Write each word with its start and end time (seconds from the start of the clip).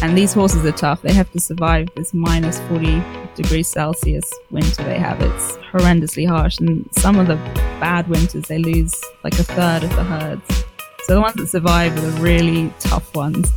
And 0.00 0.16
these 0.16 0.32
horses 0.32 0.64
are 0.64 0.70
tough. 0.70 1.02
They 1.02 1.12
have 1.12 1.28
to 1.32 1.40
survive 1.40 1.88
this 1.96 2.14
minus 2.14 2.60
40 2.68 3.02
degrees 3.34 3.66
Celsius 3.66 4.32
winter 4.48 4.84
they 4.84 4.96
have. 4.96 5.20
It's 5.20 5.56
horrendously 5.72 6.24
harsh. 6.24 6.58
And 6.58 6.88
some 6.92 7.18
of 7.18 7.26
the 7.26 7.34
bad 7.80 8.06
winters, 8.06 8.44
they 8.44 8.58
lose 8.58 8.94
like 9.24 9.36
a 9.40 9.42
third 9.42 9.82
of 9.82 9.90
the 9.90 10.04
herds. 10.04 10.64
So 11.02 11.14
the 11.14 11.20
ones 11.20 11.34
that 11.34 11.48
survive 11.48 11.96
are 11.96 12.00
the 12.00 12.20
really 12.20 12.72
tough 12.78 13.12
ones. 13.16 13.52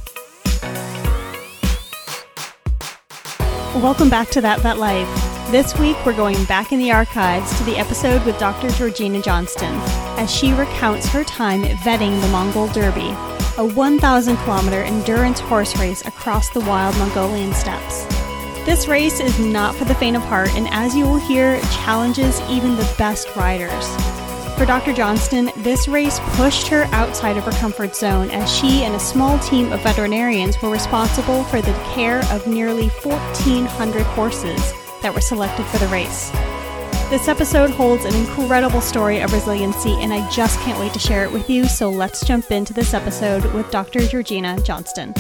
Welcome 3.75 4.09
back 4.09 4.29
to 4.29 4.41
That 4.41 4.61
Vet 4.61 4.79
Life. 4.79 5.07
This 5.51 5.77
week, 5.77 5.97
we're 6.05 6.15
going 6.15 6.43
back 6.45 6.71
in 6.71 6.79
the 6.79 6.91
archives 6.91 7.55
to 7.59 7.63
the 7.65 7.77
episode 7.77 8.25
with 8.25 8.39
Dr. 8.39 8.71
Georgina 8.71 9.21
Johnston 9.21 9.75
as 10.17 10.33
she 10.33 10.53
recounts 10.53 11.07
her 11.09 11.23
time 11.23 11.63
vetting 11.63 12.19
the 12.19 12.27
Mongol 12.29 12.67
Derby, 12.69 13.13
a 13.61 13.65
1,000 13.75 14.37
kilometer 14.37 14.81
endurance 14.81 15.39
horse 15.39 15.77
race 15.77 16.03
across 16.07 16.49
the 16.49 16.59
wild 16.61 16.97
Mongolian 16.97 17.53
steppes. 17.53 18.05
This 18.65 18.87
race 18.87 19.19
is 19.19 19.37
not 19.37 19.75
for 19.75 19.85
the 19.85 19.93
faint 19.93 20.17
of 20.17 20.23
heart, 20.23 20.49
and 20.55 20.67
as 20.71 20.95
you 20.95 21.03
will 21.03 21.19
hear, 21.19 21.61
challenges 21.65 22.41
even 22.49 22.75
the 22.75 22.95
best 22.97 23.35
riders. 23.35 23.85
For 24.57 24.65
Dr. 24.65 24.93
Johnston, 24.93 25.51
this 25.57 25.87
race 25.87 26.19
pushed 26.37 26.69
her 26.69 26.85
outside 26.85 27.37
of 27.37 27.43
her 27.43 27.51
comfort 27.51 27.95
zone 27.95 28.31
as 28.31 28.51
she 28.51 28.83
and 28.83 28.95
a 28.95 28.99
small 28.99 29.37
team 29.37 29.71
of 29.71 29.83
veterinarians 29.83 30.59
were 30.59 30.71
responsible 30.71 31.43
for 31.43 31.61
the 31.61 31.73
care 31.93 32.23
of 32.31 32.47
nearly 32.47 32.87
1,400 32.87 34.01
horses 34.07 34.73
that 35.03 35.13
were 35.13 35.21
selected 35.21 35.67
for 35.67 35.77
the 35.77 35.87
race. 35.89 36.31
This 37.11 37.27
episode 37.27 37.69
holds 37.71 38.05
an 38.05 38.15
incredible 38.15 38.79
story 38.79 39.19
of 39.19 39.33
resiliency, 39.33 39.91
and 39.99 40.13
I 40.13 40.27
just 40.29 40.57
can't 40.61 40.79
wait 40.79 40.93
to 40.93 40.99
share 40.99 41.25
it 41.25 41.31
with 41.31 41.49
you. 41.49 41.65
So 41.65 41.89
let's 41.89 42.25
jump 42.25 42.51
into 42.51 42.73
this 42.73 42.93
episode 42.93 43.43
with 43.53 43.69
Dr. 43.69 43.99
Georgina 43.99 44.57
Johnston. 44.63 45.13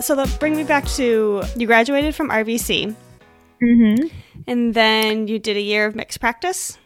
So 0.00 0.14
that 0.16 0.34
brings 0.40 0.56
me 0.56 0.64
back 0.64 0.86
to 0.96 1.42
you 1.54 1.66
graduated 1.66 2.14
from 2.14 2.30
RVC, 2.30 2.96
Mm-hmm. 3.62 4.08
and 4.46 4.74
then 4.74 5.28
you 5.28 5.38
did 5.38 5.56
a 5.56 5.60
year 5.60 5.86
of 5.86 5.94
mixed 5.94 6.18
practice. 6.18 6.76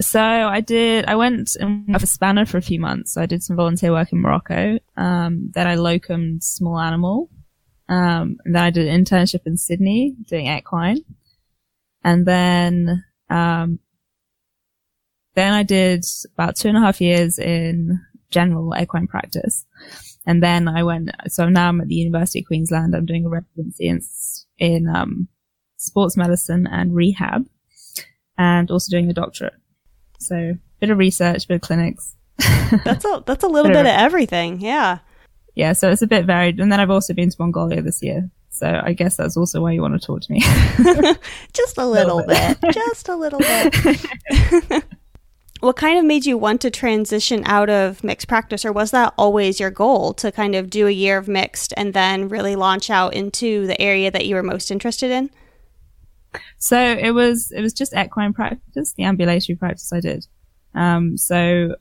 So 0.00 0.20
I 0.20 0.60
did. 0.60 1.06
I 1.06 1.16
went 1.16 1.56
and 1.58 1.86
worked 1.88 2.00
for 2.00 2.06
SPANA 2.06 2.46
for 2.46 2.58
a 2.58 2.62
few 2.62 2.78
months. 2.78 3.14
So 3.14 3.22
I 3.22 3.26
did 3.26 3.42
some 3.42 3.56
volunteer 3.56 3.90
work 3.92 4.12
in 4.12 4.20
Morocco. 4.20 4.78
Um, 4.96 5.50
then 5.54 5.66
I 5.66 5.76
locumed 5.76 6.42
small 6.42 6.78
animal. 6.78 7.30
Um, 7.88 8.36
and 8.44 8.54
then 8.54 8.62
I 8.62 8.70
did 8.70 8.86
an 8.88 9.04
internship 9.04 9.40
in 9.46 9.56
Sydney 9.56 10.14
doing 10.26 10.46
equine. 10.46 10.98
And 12.04 12.26
then, 12.26 13.04
um, 13.30 13.78
then 15.34 15.52
I 15.54 15.62
did 15.62 16.04
about 16.34 16.56
two 16.56 16.68
and 16.68 16.76
a 16.76 16.80
half 16.80 17.00
years 17.00 17.38
in 17.38 18.00
general 18.30 18.74
equine 18.78 19.06
practice. 19.06 19.64
And 20.26 20.42
then 20.42 20.68
I 20.68 20.82
went, 20.84 21.10
so 21.28 21.48
now 21.48 21.68
I'm 21.68 21.80
at 21.80 21.88
the 21.88 21.94
University 21.94 22.40
of 22.40 22.46
Queensland. 22.46 22.94
I'm 22.94 23.06
doing 23.06 23.26
a 23.26 23.28
residency 23.28 23.88
in, 23.88 24.00
in, 24.58 24.88
um, 24.88 25.28
sports 25.82 26.16
medicine 26.16 26.66
and 26.70 26.94
rehab 26.94 27.46
and 28.38 28.70
also 28.70 28.90
doing 28.90 29.10
a 29.10 29.14
doctorate. 29.14 29.54
So 30.20 30.36
a 30.36 30.58
bit 30.80 30.90
of 30.90 30.98
research, 30.98 31.48
bit 31.48 31.56
of 31.56 31.60
clinics. 31.60 32.14
That's 32.84 33.04
a 33.04 33.22
that's 33.26 33.44
a 33.44 33.48
little 33.48 33.68
Bit 33.68 33.74
bit 33.74 33.86
of 33.86 33.94
of 33.94 34.00
everything. 34.00 34.60
Yeah. 34.60 35.00
yeah, 35.54 35.74
so 35.74 35.90
it's 35.90 36.00
a 36.00 36.06
bit 36.06 36.24
varied. 36.24 36.58
And 36.58 36.72
then 36.72 36.80
I've 36.80 36.90
also 36.90 37.12
been 37.12 37.28
to 37.28 37.36
Mongolia 37.38 37.82
this 37.82 38.02
year. 38.02 38.30
So 38.62 38.80
I 38.84 38.92
guess 38.92 39.16
that's 39.16 39.36
also 39.36 39.60
why 39.60 39.72
you 39.72 39.82
want 39.82 40.00
to 40.00 40.06
talk 40.06 40.20
to 40.20 40.30
me. 40.32 40.38
Just 41.52 41.78
a 41.78 41.84
little, 41.84 42.18
Little 42.18 42.28
bit. 42.28 42.60
bit. 42.60 42.74
Just 42.74 43.08
a 43.08 43.16
little 43.16 43.40
bit. 43.40 44.84
what 45.60 45.74
kind 45.74 45.98
of 45.98 46.04
made 46.04 46.24
you 46.26 46.38
want 46.38 46.60
to 46.60 46.70
transition 46.70 47.42
out 47.44 47.68
of 47.68 48.04
mixed 48.04 48.28
practice, 48.28 48.64
or 48.64 48.70
was 48.70 48.92
that 48.92 49.14
always 49.18 49.58
your 49.58 49.72
goal 49.72 50.14
to 50.14 50.30
kind 50.30 50.54
of 50.54 50.70
do 50.70 50.86
a 50.86 50.92
year 50.92 51.18
of 51.18 51.26
mixed 51.26 51.74
and 51.76 51.92
then 51.92 52.28
really 52.28 52.54
launch 52.54 52.88
out 52.88 53.14
into 53.14 53.66
the 53.66 53.80
area 53.82 54.12
that 54.12 54.26
you 54.26 54.36
were 54.36 54.44
most 54.44 54.70
interested 54.70 55.10
in? 55.10 55.28
so 56.58 56.78
it 56.80 57.10
was, 57.10 57.50
it 57.50 57.62
was 57.62 57.72
just 57.72 57.92
equine 57.96 58.32
practice, 58.32 58.94
the 58.96 59.02
ambulatory 59.02 59.56
practice 59.56 59.92
I 59.92 59.98
did. 59.98 60.24
Um, 60.76 61.16
so 61.18 61.74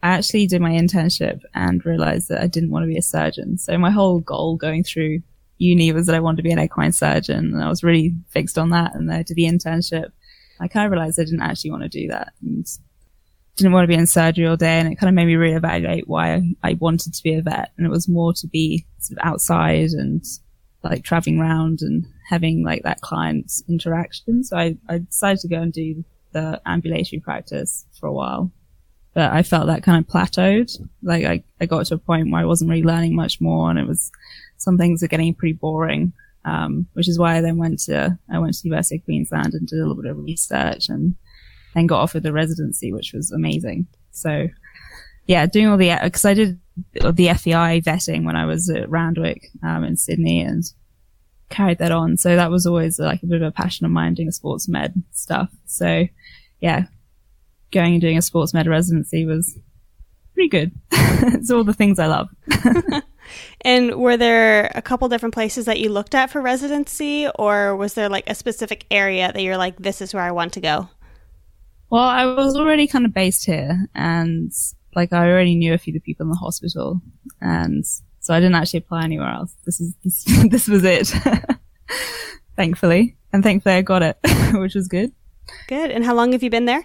I 0.00 0.10
actually 0.10 0.46
did 0.46 0.62
my 0.62 0.70
internship 0.70 1.40
and 1.54 1.84
realized 1.84 2.28
that 2.28 2.40
I 2.40 2.46
didn't 2.46 2.70
want 2.70 2.84
to 2.84 2.88
be 2.88 2.96
a 2.98 3.02
surgeon. 3.02 3.58
So 3.58 3.76
my 3.78 3.90
whole 3.90 4.20
goal 4.20 4.54
going 4.54 4.84
through 4.84 5.22
uni 5.60 5.92
was 5.92 6.06
that 6.06 6.16
I 6.16 6.20
wanted 6.20 6.38
to 6.38 6.42
be 6.42 6.52
an 6.52 6.58
equine 6.58 6.92
surgeon 6.92 7.52
and 7.52 7.62
I 7.62 7.68
was 7.68 7.84
really 7.84 8.14
fixed 8.28 8.58
on 8.58 8.70
that. 8.70 8.94
And 8.94 9.08
then 9.08 9.18
I 9.18 9.22
did 9.22 9.36
the 9.36 9.44
internship. 9.44 10.10
I 10.58 10.68
kind 10.68 10.86
of 10.86 10.92
realized 10.92 11.20
I 11.20 11.24
didn't 11.24 11.42
actually 11.42 11.70
want 11.70 11.82
to 11.84 11.88
do 11.88 12.08
that 12.08 12.32
and 12.42 12.66
didn't 13.56 13.72
want 13.72 13.84
to 13.84 13.88
be 13.88 13.94
in 13.94 14.06
surgery 14.06 14.46
all 14.46 14.56
day. 14.56 14.78
And 14.78 14.90
it 14.90 14.96
kind 14.96 15.08
of 15.08 15.14
made 15.14 15.26
me 15.26 15.34
reevaluate 15.34 16.06
why 16.06 16.42
I, 16.62 16.74
wanted 16.74 17.14
to 17.14 17.22
be 17.22 17.34
a 17.34 17.42
vet. 17.42 17.72
And 17.76 17.86
it 17.86 17.90
was 17.90 18.08
more 18.08 18.32
to 18.32 18.46
be 18.46 18.86
sort 18.98 19.18
of 19.18 19.26
outside 19.26 19.90
and 19.90 20.24
like 20.82 21.04
traveling 21.04 21.38
around 21.38 21.80
and 21.82 22.06
having 22.28 22.64
like 22.64 22.82
that 22.84 23.02
client 23.02 23.52
interaction. 23.68 24.42
So 24.42 24.56
I, 24.56 24.76
I 24.88 24.98
decided 24.98 25.40
to 25.40 25.48
go 25.48 25.60
and 25.60 25.72
do 25.72 26.04
the 26.32 26.60
ambulatory 26.64 27.20
practice 27.20 27.84
for 27.98 28.06
a 28.06 28.12
while. 28.12 28.50
But 29.12 29.32
I 29.32 29.42
felt 29.42 29.66
that 29.66 29.82
kind 29.82 30.02
of 30.02 30.10
plateaued. 30.10 30.80
Like 31.02 31.24
I, 31.24 31.44
I 31.60 31.66
got 31.66 31.84
to 31.86 31.96
a 31.96 31.98
point 31.98 32.30
where 32.30 32.40
I 32.40 32.46
wasn't 32.46 32.70
really 32.70 32.82
learning 32.82 33.14
much 33.14 33.40
more 33.42 33.68
and 33.68 33.78
it 33.78 33.86
was, 33.86 34.10
some 34.60 34.78
things 34.78 35.02
are 35.02 35.08
getting 35.08 35.34
pretty 35.34 35.54
boring. 35.54 36.12
Um, 36.42 36.86
which 36.94 37.06
is 37.06 37.18
why 37.18 37.36
I 37.36 37.42
then 37.42 37.58
went 37.58 37.80
to, 37.80 38.18
I 38.32 38.38
went 38.38 38.54
to 38.54 38.60
University 38.66 38.96
of 38.96 39.04
Queensland 39.04 39.52
and 39.52 39.68
did 39.68 39.76
a 39.76 39.82
little 39.82 40.02
bit 40.02 40.10
of 40.10 40.16
research 40.16 40.88
and 40.88 41.14
then 41.74 41.86
got 41.86 42.00
offered 42.00 42.22
the 42.22 42.32
residency, 42.32 42.94
which 42.94 43.12
was 43.12 43.30
amazing. 43.30 43.88
So 44.10 44.48
yeah, 45.26 45.44
doing 45.44 45.66
all 45.68 45.76
the, 45.76 45.90
cause 45.90 46.24
I 46.24 46.32
did 46.32 46.58
the 46.94 47.34
FEI 47.34 47.82
vetting 47.82 48.24
when 48.24 48.36
I 48.36 48.46
was 48.46 48.70
at 48.70 48.88
Randwick, 48.88 49.50
um, 49.62 49.84
in 49.84 49.98
Sydney 49.98 50.40
and 50.40 50.64
carried 51.50 51.78
that 51.78 51.92
on. 51.92 52.16
So 52.16 52.36
that 52.36 52.50
was 52.50 52.64
always 52.64 52.98
like 52.98 53.22
a 53.22 53.26
bit 53.26 53.42
of 53.42 53.48
a 53.48 53.52
passion 53.52 53.84
of 53.84 53.92
mine 53.92 54.14
doing 54.14 54.30
sports 54.30 54.66
med 54.66 54.94
stuff. 55.12 55.50
So 55.66 56.06
yeah, 56.60 56.84
going 57.70 57.94
and 57.94 58.00
doing 58.00 58.16
a 58.16 58.22
sports 58.22 58.54
med 58.54 58.66
residency 58.66 59.26
was 59.26 59.58
pretty 60.34 60.48
good. 60.48 60.72
it's 60.90 61.50
all 61.50 61.64
the 61.64 61.74
things 61.74 61.98
I 61.98 62.06
love. 62.06 62.28
And 63.62 63.96
were 63.96 64.16
there 64.16 64.70
a 64.74 64.82
couple 64.82 65.08
different 65.08 65.34
places 65.34 65.64
that 65.66 65.80
you 65.80 65.88
looked 65.88 66.14
at 66.14 66.30
for 66.30 66.40
residency, 66.40 67.28
or 67.36 67.76
was 67.76 67.94
there 67.94 68.08
like 68.08 68.28
a 68.28 68.34
specific 68.34 68.86
area 68.90 69.32
that 69.32 69.42
you're 69.42 69.56
like, 69.56 69.76
this 69.76 70.00
is 70.00 70.14
where 70.14 70.22
I 70.22 70.30
want 70.30 70.52
to 70.54 70.60
go? 70.60 70.88
Well, 71.90 72.04
I 72.04 72.24
was 72.24 72.56
already 72.56 72.86
kind 72.86 73.04
of 73.04 73.12
based 73.12 73.44
here 73.44 73.88
and 73.94 74.52
like 74.94 75.12
I 75.12 75.28
already 75.28 75.56
knew 75.56 75.74
a 75.74 75.78
few 75.78 75.92
of 75.92 75.94
the 75.94 76.00
people 76.00 76.24
in 76.24 76.30
the 76.30 76.36
hospital 76.36 77.00
and 77.40 77.84
so 78.20 78.34
I 78.34 78.38
didn't 78.38 78.54
actually 78.54 78.78
apply 78.78 79.04
anywhere 79.04 79.28
else. 79.28 79.54
This 79.64 79.80
is, 79.80 79.94
this, 80.04 80.24
this 80.50 80.68
was 80.68 80.84
it. 80.84 81.12
thankfully. 82.56 83.16
And 83.32 83.42
thankfully 83.42 83.74
I 83.74 83.82
got 83.82 84.02
it, 84.02 84.18
which 84.52 84.74
was 84.74 84.86
good. 84.86 85.12
Good. 85.66 85.90
And 85.90 86.04
how 86.04 86.14
long 86.14 86.32
have 86.32 86.42
you 86.42 86.50
been 86.50 86.66
there? 86.66 86.84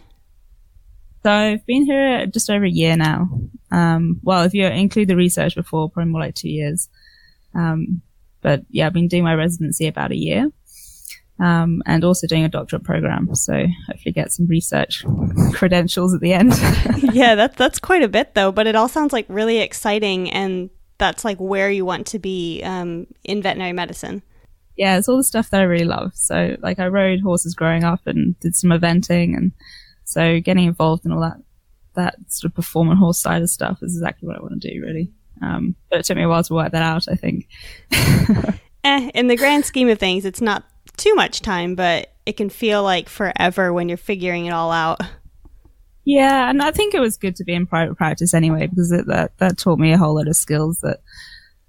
So 1.23 1.31
I've 1.31 1.66
been 1.66 1.85
here 1.85 2.25
just 2.28 2.50
over 2.50 2.66
a 2.66 2.69
year 2.69 2.95
now. 2.95 3.29
Um, 3.75 4.22
well, 4.24 4.44
if 4.44 4.53
you 4.53 4.66
include 4.66 5.09
the 5.09 5.18
research 5.18 5.53
before, 5.53 5.90
probably 5.90 6.12
more 6.12 6.22
like 6.22 6.36
two 6.36 6.50
years. 6.50 6.88
Um, 7.53 8.02
but 8.41 8.62
yeah, 8.69 8.86
I've 8.88 8.94
been 8.94 9.09
doing 9.09 9.24
my 9.24 9.36
residency 9.36 9.88
about 9.88 10.12
a 10.12 10.18
year. 10.18 10.50
Um, 11.38 11.84
and 11.85 12.06
also 12.06 12.28
doing 12.28 12.46
a 12.46 12.50
doctorate 12.50 12.85
program. 12.85 13.35
So 13.35 13.66
hopefully 13.88 14.14
get 14.14 14.31
some 14.31 14.47
research 14.47 15.03
credentials 15.52 16.14
at 16.14 16.22
the 16.22 16.31
end. 16.31 16.53
yeah, 17.14 17.35
that's 17.35 17.58
that's 17.58 17.78
quite 17.80 18.03
a 18.03 18.08
bit 18.08 18.35
though, 18.35 18.53
but 18.53 18.68
it 18.68 18.75
all 18.75 18.88
sounds 18.88 19.12
like 19.12 19.25
really 19.28 19.58
exciting 19.59 20.31
and 20.31 20.69
that's 20.97 21.25
like 21.25 21.38
where 21.38 21.69
you 21.69 21.84
want 21.84 22.08
to 22.08 22.19
be 22.19 22.62
um, 22.64 23.08
in 23.25 23.41
veterinary 23.41 23.74
medicine. 23.74 24.24
yeah, 24.78 24.97
it's 24.97 25.09
all 25.09 25.18
the 25.18 25.24
stuff 25.24 25.50
that 25.50 25.59
I 25.59 25.66
really 25.66 25.85
love. 25.85 26.12
So 26.16 26.56
like 26.62 26.80
I 26.80 26.88
rode 26.88 27.19
horses 27.22 27.56
growing 27.56 27.84
up 27.84 28.02
and 28.06 28.40
did 28.40 28.56
some 28.56 28.69
eventing 28.69 29.35
and 29.35 29.52
so 30.03 30.40
getting 30.40 30.66
involved 30.66 31.06
in 31.06 31.12
all 31.12 31.22
that, 31.22 31.38
that 31.95 32.16
sort 32.28 32.51
of 32.51 32.56
performance 32.56 33.00
horse 33.00 33.19
side 33.19 33.41
of 33.41 33.50
stuff 33.50 33.79
is 33.81 33.95
exactly 33.95 34.28
what 34.28 34.38
I 34.38 34.41
want 34.41 34.61
to 34.61 34.73
do 34.73 34.81
really. 34.81 35.11
Um, 35.41 35.75
but 35.89 36.00
it 36.00 36.06
took 36.06 36.17
me 36.17 36.23
a 36.23 36.29
while 36.29 36.43
to 36.43 36.53
work 36.53 36.72
that 36.72 36.84
out, 36.84 37.08
I 37.09 37.16
think. 37.16 37.47
Eh, 38.85 39.09
in 39.16 39.25
the 39.25 39.35
grand 39.35 39.66
scheme 39.66 39.90
of 39.90 39.97
things, 39.97 40.25
it's 40.25 40.41
not 40.41 40.64
too 40.96 41.16
much 41.16 41.41
time, 41.41 41.73
but 41.73 42.14
it 42.28 42.37
can 42.37 42.52
feel 42.52 42.84
like 42.84 43.09
forever 43.09 43.73
when 43.73 43.90
you're 43.90 43.97
figuring 43.97 44.46
it 44.46 44.52
all 44.52 44.72
out. 44.72 45.02
Yeah, 46.03 46.47
and 46.47 46.61
I 46.61 46.70
think 46.70 46.93
it 46.93 46.99
was 46.99 47.17
good 47.17 47.35
to 47.37 47.43
be 47.43 47.55
in 47.55 47.66
private 47.66 47.97
practice 47.97 48.35
anyway 48.35 48.67
because 48.67 48.91
it, 48.91 49.08
that 49.08 49.35
that 49.40 49.58
taught 49.58 49.79
me 49.79 49.91
a 49.91 49.97
whole 49.97 50.14
lot 50.14 50.28
of 50.28 50.35
skills 50.35 50.81
that 50.81 50.99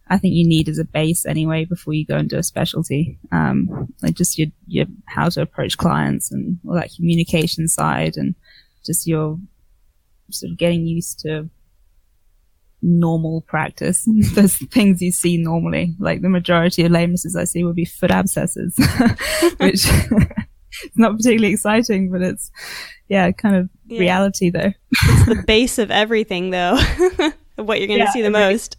I 0.08 0.18
think 0.18 0.34
you 0.34 0.46
need 0.46 0.68
as 0.68 0.78
a 0.78 0.84
base 0.84 1.24
anyway 1.24 1.64
before 1.64 1.94
you 1.94 2.04
go 2.04 2.16
and 2.16 2.28
do 2.28 2.36
a 2.36 2.42
specialty. 2.42 3.18
Um, 3.32 3.94
like 4.02 4.14
just 4.14 4.38
your 4.38 4.48
your 4.66 4.84
how 5.06 5.30
to 5.30 5.40
approach 5.40 5.78
clients 5.78 6.30
and 6.30 6.58
all 6.68 6.74
that 6.74 6.92
communication 6.94 7.66
side 7.66 8.18
and 8.18 8.34
just 8.84 9.06
your 9.06 9.38
sort 10.30 10.52
of 10.52 10.58
getting 10.58 10.86
used 10.86 11.20
to 11.20 11.48
normal 12.82 13.40
practice. 13.42 14.04
There's 14.34 14.56
things 14.68 15.00
you 15.02 15.12
see 15.12 15.36
normally, 15.38 15.94
like 15.98 16.22
the 16.22 16.28
majority 16.28 16.84
of 16.84 16.92
lamenesses 16.92 17.36
I 17.36 17.44
see 17.44 17.64
would 17.64 17.76
be 17.76 17.84
foot 17.84 18.10
abscesses, 18.10 18.76
which 19.58 19.84
it's 20.82 20.96
not 20.96 21.16
particularly 21.16 21.52
exciting, 21.54 22.10
but 22.10 22.22
it's 22.22 22.50
yeah, 23.08 23.30
kind 23.32 23.56
of 23.56 23.70
Yeah. 23.86 24.00
reality 24.00 24.50
though. 24.50 24.72
It's 24.92 25.26
the 25.26 25.42
base 25.46 25.78
of 25.78 25.90
everything, 25.90 26.50
though, 26.50 26.78
of 27.58 27.66
what 27.66 27.78
you're 27.78 27.88
going 27.88 28.00
to 28.00 28.04
Yeah, 28.06 28.12
see 28.12 28.22
the 28.22 28.30
most. 28.30 28.76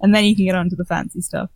and 0.00 0.14
then 0.14 0.24
you 0.24 0.34
can 0.36 0.44
get 0.46 0.54
on 0.54 0.68
to 0.70 0.76
the 0.76 0.84
fancy 0.84 1.20
stuff. 1.20 1.50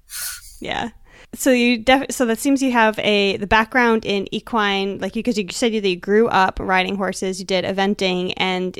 Yeah. 0.60 0.90
So 1.34 1.50
you 1.50 1.78
def- 1.78 2.10
so 2.10 2.26
that 2.26 2.38
seems 2.38 2.62
you 2.62 2.72
have 2.72 2.98
a 2.98 3.36
the 3.38 3.46
background 3.46 4.04
in 4.04 4.32
equine 4.34 4.98
like 4.98 5.16
you 5.16 5.22
because 5.22 5.38
you 5.38 5.46
said 5.50 5.72
that 5.72 5.88
you 5.88 5.96
grew 5.96 6.28
up 6.28 6.58
riding 6.60 6.96
horses, 6.96 7.40
you 7.40 7.46
did 7.46 7.64
eventing, 7.64 8.34
and 8.36 8.78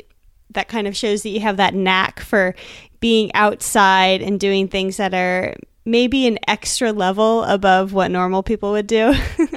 that 0.51 0.67
kind 0.67 0.87
of 0.87 0.95
shows 0.95 1.23
that 1.23 1.29
you 1.29 1.39
have 1.39 1.57
that 1.57 1.73
knack 1.73 2.19
for 2.19 2.53
being 2.99 3.33
outside 3.33 4.21
and 4.21 4.39
doing 4.39 4.67
things 4.67 4.97
that 4.97 5.13
are 5.13 5.55
maybe 5.85 6.27
an 6.27 6.39
extra 6.47 6.91
level 6.91 7.43
above 7.43 7.93
what 7.93 8.11
normal 8.11 8.43
people 8.43 8.71
would 8.71 8.87
do 8.87 9.13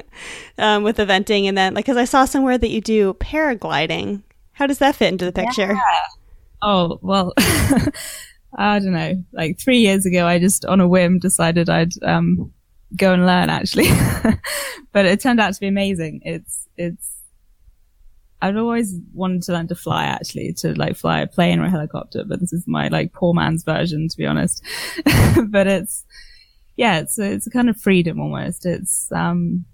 um, 0.59 0.83
with 0.83 0.97
eventing. 0.97 1.45
And 1.45 1.57
then, 1.57 1.75
like, 1.75 1.85
because 1.85 1.97
I 1.97 2.05
saw 2.05 2.25
somewhere 2.25 2.59
that 2.59 2.71
you 2.71 2.81
do 2.81 3.15
paragliding. 3.15 4.23
How 4.53 4.67
does 4.67 4.79
that 4.79 4.97
fit 4.97 5.13
into 5.13 5.25
the 5.25 5.33
picture? 5.33 5.75
Yeah. 5.75 5.81
Oh, 6.63 6.99
well, 7.03 7.35
I 8.57 8.79
don't 8.79 8.93
know. 8.93 9.23
Like 9.33 9.59
three 9.61 9.79
years 9.79 10.07
ago, 10.07 10.27
I 10.27 10.39
just 10.39 10.65
on 10.65 10.81
a 10.81 10.89
whim 10.89 11.19
decided 11.19 11.69
I'd 11.69 11.93
um, 12.03 12.53
go 12.95 13.13
and 13.13 13.27
learn 13.27 13.51
actually. 13.51 13.89
but 14.93 15.07
it 15.07 15.21
turned 15.21 15.41
out 15.41 15.55
to 15.55 15.61
be 15.61 15.67
amazing. 15.67 16.21
It's, 16.25 16.69
it's, 16.77 17.15
I'd 18.43 18.57
always 18.57 18.95
wanted 19.15 19.43
to 19.45 19.53
learn 19.53 19.69
to 19.69 19.75
fly 19.75 20.05
actually, 20.05 20.53
to 20.59 20.75
like 20.75 20.97
fly 20.97 21.21
a 21.21 21.27
plane 21.27 21.59
or 21.59 21.65
a 21.65 21.71
helicopter, 21.71 22.25
but 22.25 22.41
this 22.41 22.53
is 22.53 22.65
my 22.67 22.89
like 22.89 23.13
poor 23.13 23.33
man's 23.35 23.65
version 23.65 24.09
to 24.09 24.17
be 24.17 24.27
honest. 24.27 24.63
but 25.49 25.67
it's, 25.67 26.05
yeah, 26.77 26.99
it's 26.99 27.19
it's 27.19 27.47
a 27.47 27.51
kind 27.51 27.71
of 27.71 27.81
freedom 27.81 28.21
almost. 28.21 28.67
It's, 28.67 29.11
um, 29.11 29.65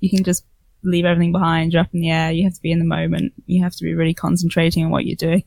you 0.00 0.08
can 0.08 0.24
just 0.24 0.44
leave 0.82 1.04
everything 1.04 1.32
behind, 1.32 1.72
you're 1.72 1.82
up 1.82 1.92
in 1.92 2.00
the 2.00 2.10
air, 2.10 2.30
you 2.30 2.44
have 2.44 2.54
to 2.54 2.62
be 2.62 2.72
in 2.72 2.78
the 2.78 2.84
moment, 2.84 3.32
you 3.46 3.62
have 3.62 3.74
to 3.76 3.84
be 3.84 3.94
really 3.94 4.14
concentrating 4.14 4.84
on 4.84 4.90
what 4.90 5.04
you're 5.04 5.16
doing. 5.16 5.44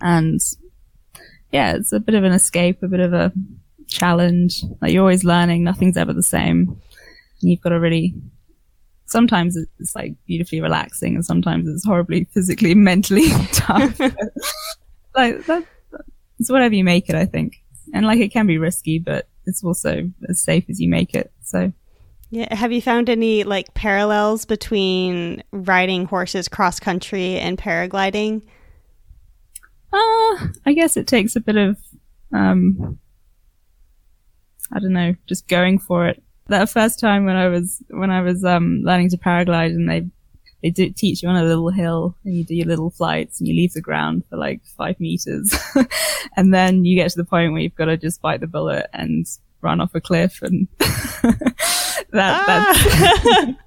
And 0.00 0.40
yeah, 1.52 1.74
it's 1.74 1.92
a 1.92 2.00
bit 2.00 2.14
of 2.14 2.24
an 2.24 2.32
escape, 2.32 2.82
a 2.82 2.88
bit 2.88 3.00
of 3.00 3.12
a 3.12 3.32
challenge. 3.92 4.62
Like 4.80 4.92
you're 4.92 5.02
always 5.02 5.24
learning, 5.24 5.64
nothing's 5.64 5.96
ever 5.96 6.12
the 6.12 6.22
same. 6.22 6.80
And 7.40 7.50
you've 7.50 7.60
got 7.60 7.70
to 7.70 7.80
really, 7.80 8.14
sometimes 9.06 9.56
it's 9.78 9.94
like 9.94 10.14
beautifully 10.26 10.60
relaxing 10.60 11.14
and 11.14 11.24
sometimes 11.24 11.68
it's 11.68 11.84
horribly 11.84 12.24
physically, 12.24 12.74
mentally 12.74 13.28
tough. 13.52 13.98
like 15.14 15.44
that, 15.46 15.64
it's 16.38 16.50
whatever 16.50 16.74
you 16.74 16.84
make 16.84 17.08
it, 17.08 17.14
I 17.14 17.26
think. 17.26 17.62
And 17.94 18.06
like 18.06 18.20
it 18.20 18.32
can 18.32 18.46
be 18.46 18.58
risky, 18.58 18.98
but 18.98 19.28
it's 19.46 19.62
also 19.62 20.10
as 20.28 20.40
safe 20.40 20.64
as 20.68 20.80
you 20.80 20.88
make 20.88 21.14
it. 21.14 21.32
So. 21.42 21.72
Yeah. 22.30 22.54
Have 22.54 22.72
you 22.72 22.80
found 22.80 23.10
any 23.10 23.44
like 23.44 23.74
parallels 23.74 24.46
between 24.46 25.42
riding 25.52 26.06
horses 26.06 26.48
cross 26.48 26.80
country 26.80 27.38
and 27.38 27.58
paragliding? 27.58 28.42
Uh, 29.92 30.48
I 30.64 30.72
guess 30.74 30.96
it 30.96 31.06
takes 31.06 31.36
a 31.36 31.40
bit 31.40 31.58
of, 31.58 31.76
um, 32.32 32.98
I 34.72 34.78
don't 34.78 34.92
know, 34.92 35.14
just 35.26 35.48
going 35.48 35.78
for 35.78 36.06
it. 36.08 36.22
That 36.48 36.68
first 36.68 36.98
time 36.98 37.24
when 37.24 37.36
I 37.36 37.48
was, 37.48 37.82
when 37.88 38.10
I 38.10 38.20
was, 38.22 38.44
um, 38.44 38.82
learning 38.82 39.10
to 39.10 39.18
paraglide 39.18 39.70
and 39.70 39.88
they, 39.88 40.06
they 40.62 40.70
do 40.70 40.90
teach 40.90 41.22
you 41.22 41.28
on 41.28 41.36
a 41.36 41.44
little 41.44 41.70
hill 41.70 42.16
and 42.24 42.34
you 42.34 42.44
do 42.44 42.54
your 42.54 42.66
little 42.66 42.90
flights 42.90 43.38
and 43.38 43.48
you 43.48 43.54
leave 43.54 43.72
the 43.72 43.80
ground 43.80 44.24
for 44.28 44.36
like 44.36 44.64
five 44.76 44.98
meters. 45.00 45.54
and 46.36 46.52
then 46.52 46.84
you 46.84 46.96
get 46.96 47.10
to 47.10 47.16
the 47.16 47.24
point 47.24 47.52
where 47.52 47.60
you've 47.60 47.74
got 47.74 47.86
to 47.86 47.96
just 47.96 48.22
bite 48.22 48.40
the 48.40 48.46
bullet 48.46 48.86
and 48.92 49.26
run 49.60 49.80
off 49.80 49.94
a 49.94 50.00
cliff 50.00 50.40
and 50.42 50.68
that, 50.78 51.54
ah. 52.12 52.44
that's, 52.46 53.58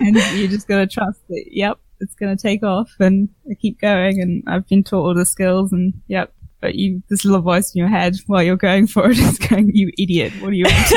and 0.00 0.16
you 0.38 0.48
just 0.48 0.68
got 0.68 0.78
to 0.78 0.86
trust 0.86 1.20
that, 1.28 1.44
yep, 1.50 1.78
it's 2.00 2.14
going 2.14 2.36
to 2.36 2.40
take 2.40 2.62
off 2.62 2.92
and 2.98 3.28
I 3.50 3.54
keep 3.54 3.80
going 3.80 4.20
and 4.20 4.42
I've 4.46 4.68
been 4.68 4.84
taught 4.84 5.06
all 5.06 5.14
the 5.14 5.24
skills 5.24 5.72
and 5.72 5.94
yep. 6.08 6.32
But 6.62 6.76
you, 6.76 7.02
this 7.08 7.24
little 7.24 7.42
voice 7.42 7.74
in 7.74 7.80
your 7.80 7.88
head 7.88 8.14
while 8.28 8.42
you're 8.42 8.56
going 8.56 8.86
for 8.86 9.10
it 9.10 9.18
is 9.18 9.36
going, 9.36 9.74
you 9.74 9.90
idiot, 9.98 10.32
what 10.40 10.50
are 10.50 10.54
you 10.54 10.64
like, 10.68 10.92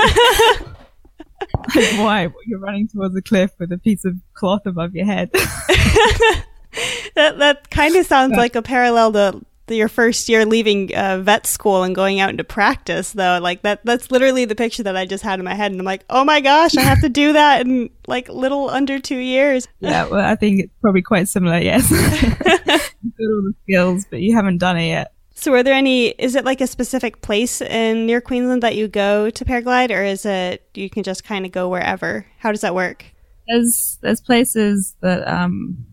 why? 1.97 2.29
You're 2.45 2.59
running 2.59 2.87
towards 2.87 3.15
a 3.15 3.21
cliff 3.21 3.49
with 3.57 3.71
a 3.71 3.79
piece 3.79 4.05
of 4.05 4.15
cloth 4.35 4.67
above 4.67 4.93
your 4.93 5.07
head. 5.07 5.31
that, 7.15 7.39
that 7.39 7.71
kind 7.71 7.95
of 7.95 8.05
sounds 8.05 8.37
like 8.37 8.55
a 8.55 8.61
parallel 8.61 9.11
to 9.13 9.75
your 9.75 9.87
first 9.87 10.29
year 10.29 10.45
leaving 10.45 10.95
uh, 10.95 11.17
vet 11.17 11.47
school 11.47 11.81
and 11.81 11.95
going 11.95 12.19
out 12.19 12.29
into 12.29 12.43
practice 12.43 13.13
though. 13.13 13.39
Like 13.41 13.63
that 13.63 13.83
that's 13.83 14.11
literally 14.11 14.45
the 14.45 14.53
picture 14.53 14.83
that 14.83 14.95
i 14.95 15.07
just 15.07 15.23
had 15.23 15.39
in 15.39 15.45
my 15.45 15.55
head 15.55 15.71
and 15.71 15.81
i'm 15.81 15.85
like 15.85 16.05
oh 16.11 16.23
my 16.23 16.39
gosh 16.39 16.77
i 16.77 16.81
have 16.81 17.01
to 17.01 17.09
do 17.09 17.33
that 17.33 17.61
in 17.61 17.89
like 18.05 18.29
little 18.29 18.69
under 18.69 18.99
two 18.99 19.17
years. 19.17 19.67
Yeah 19.79 20.05
well 20.05 20.23
i 20.23 20.35
think 20.35 20.65
it's 20.65 20.73
probably 20.81 21.01
quite 21.01 21.27
similar 21.27 21.57
yes. 21.57 21.89
Got 23.17 23.19
all 23.19 23.41
the 23.41 23.53
skills 23.63 24.05
but 24.07 24.21
you 24.21 24.35
haven't 24.35 24.59
done 24.59 24.77
it 24.77 24.87
yet 24.87 25.14
so 25.45 25.53
are 25.53 25.63
there 25.63 25.73
any 25.73 26.07
is 26.07 26.35
it 26.35 26.43
like 26.43 26.61
a 26.61 26.67
specific 26.67 27.21
place 27.21 27.61
in 27.61 28.05
near 28.05 28.19
queensland 28.19 28.63
that 28.63 28.75
you 28.75 28.87
go 28.87 29.29
to 29.29 29.45
paraglide 29.45 29.91
or 29.91 30.03
is 30.03 30.25
it 30.25 30.67
you 30.73 30.89
can 30.89 31.03
just 31.03 31.23
kind 31.23 31.45
of 31.45 31.51
go 31.51 31.69
wherever 31.69 32.25
how 32.39 32.51
does 32.51 32.61
that 32.61 32.75
work 32.75 33.05
there's 33.47 33.97
there's 34.01 34.21
places 34.21 34.95
that 35.01 35.27
um 35.27 35.85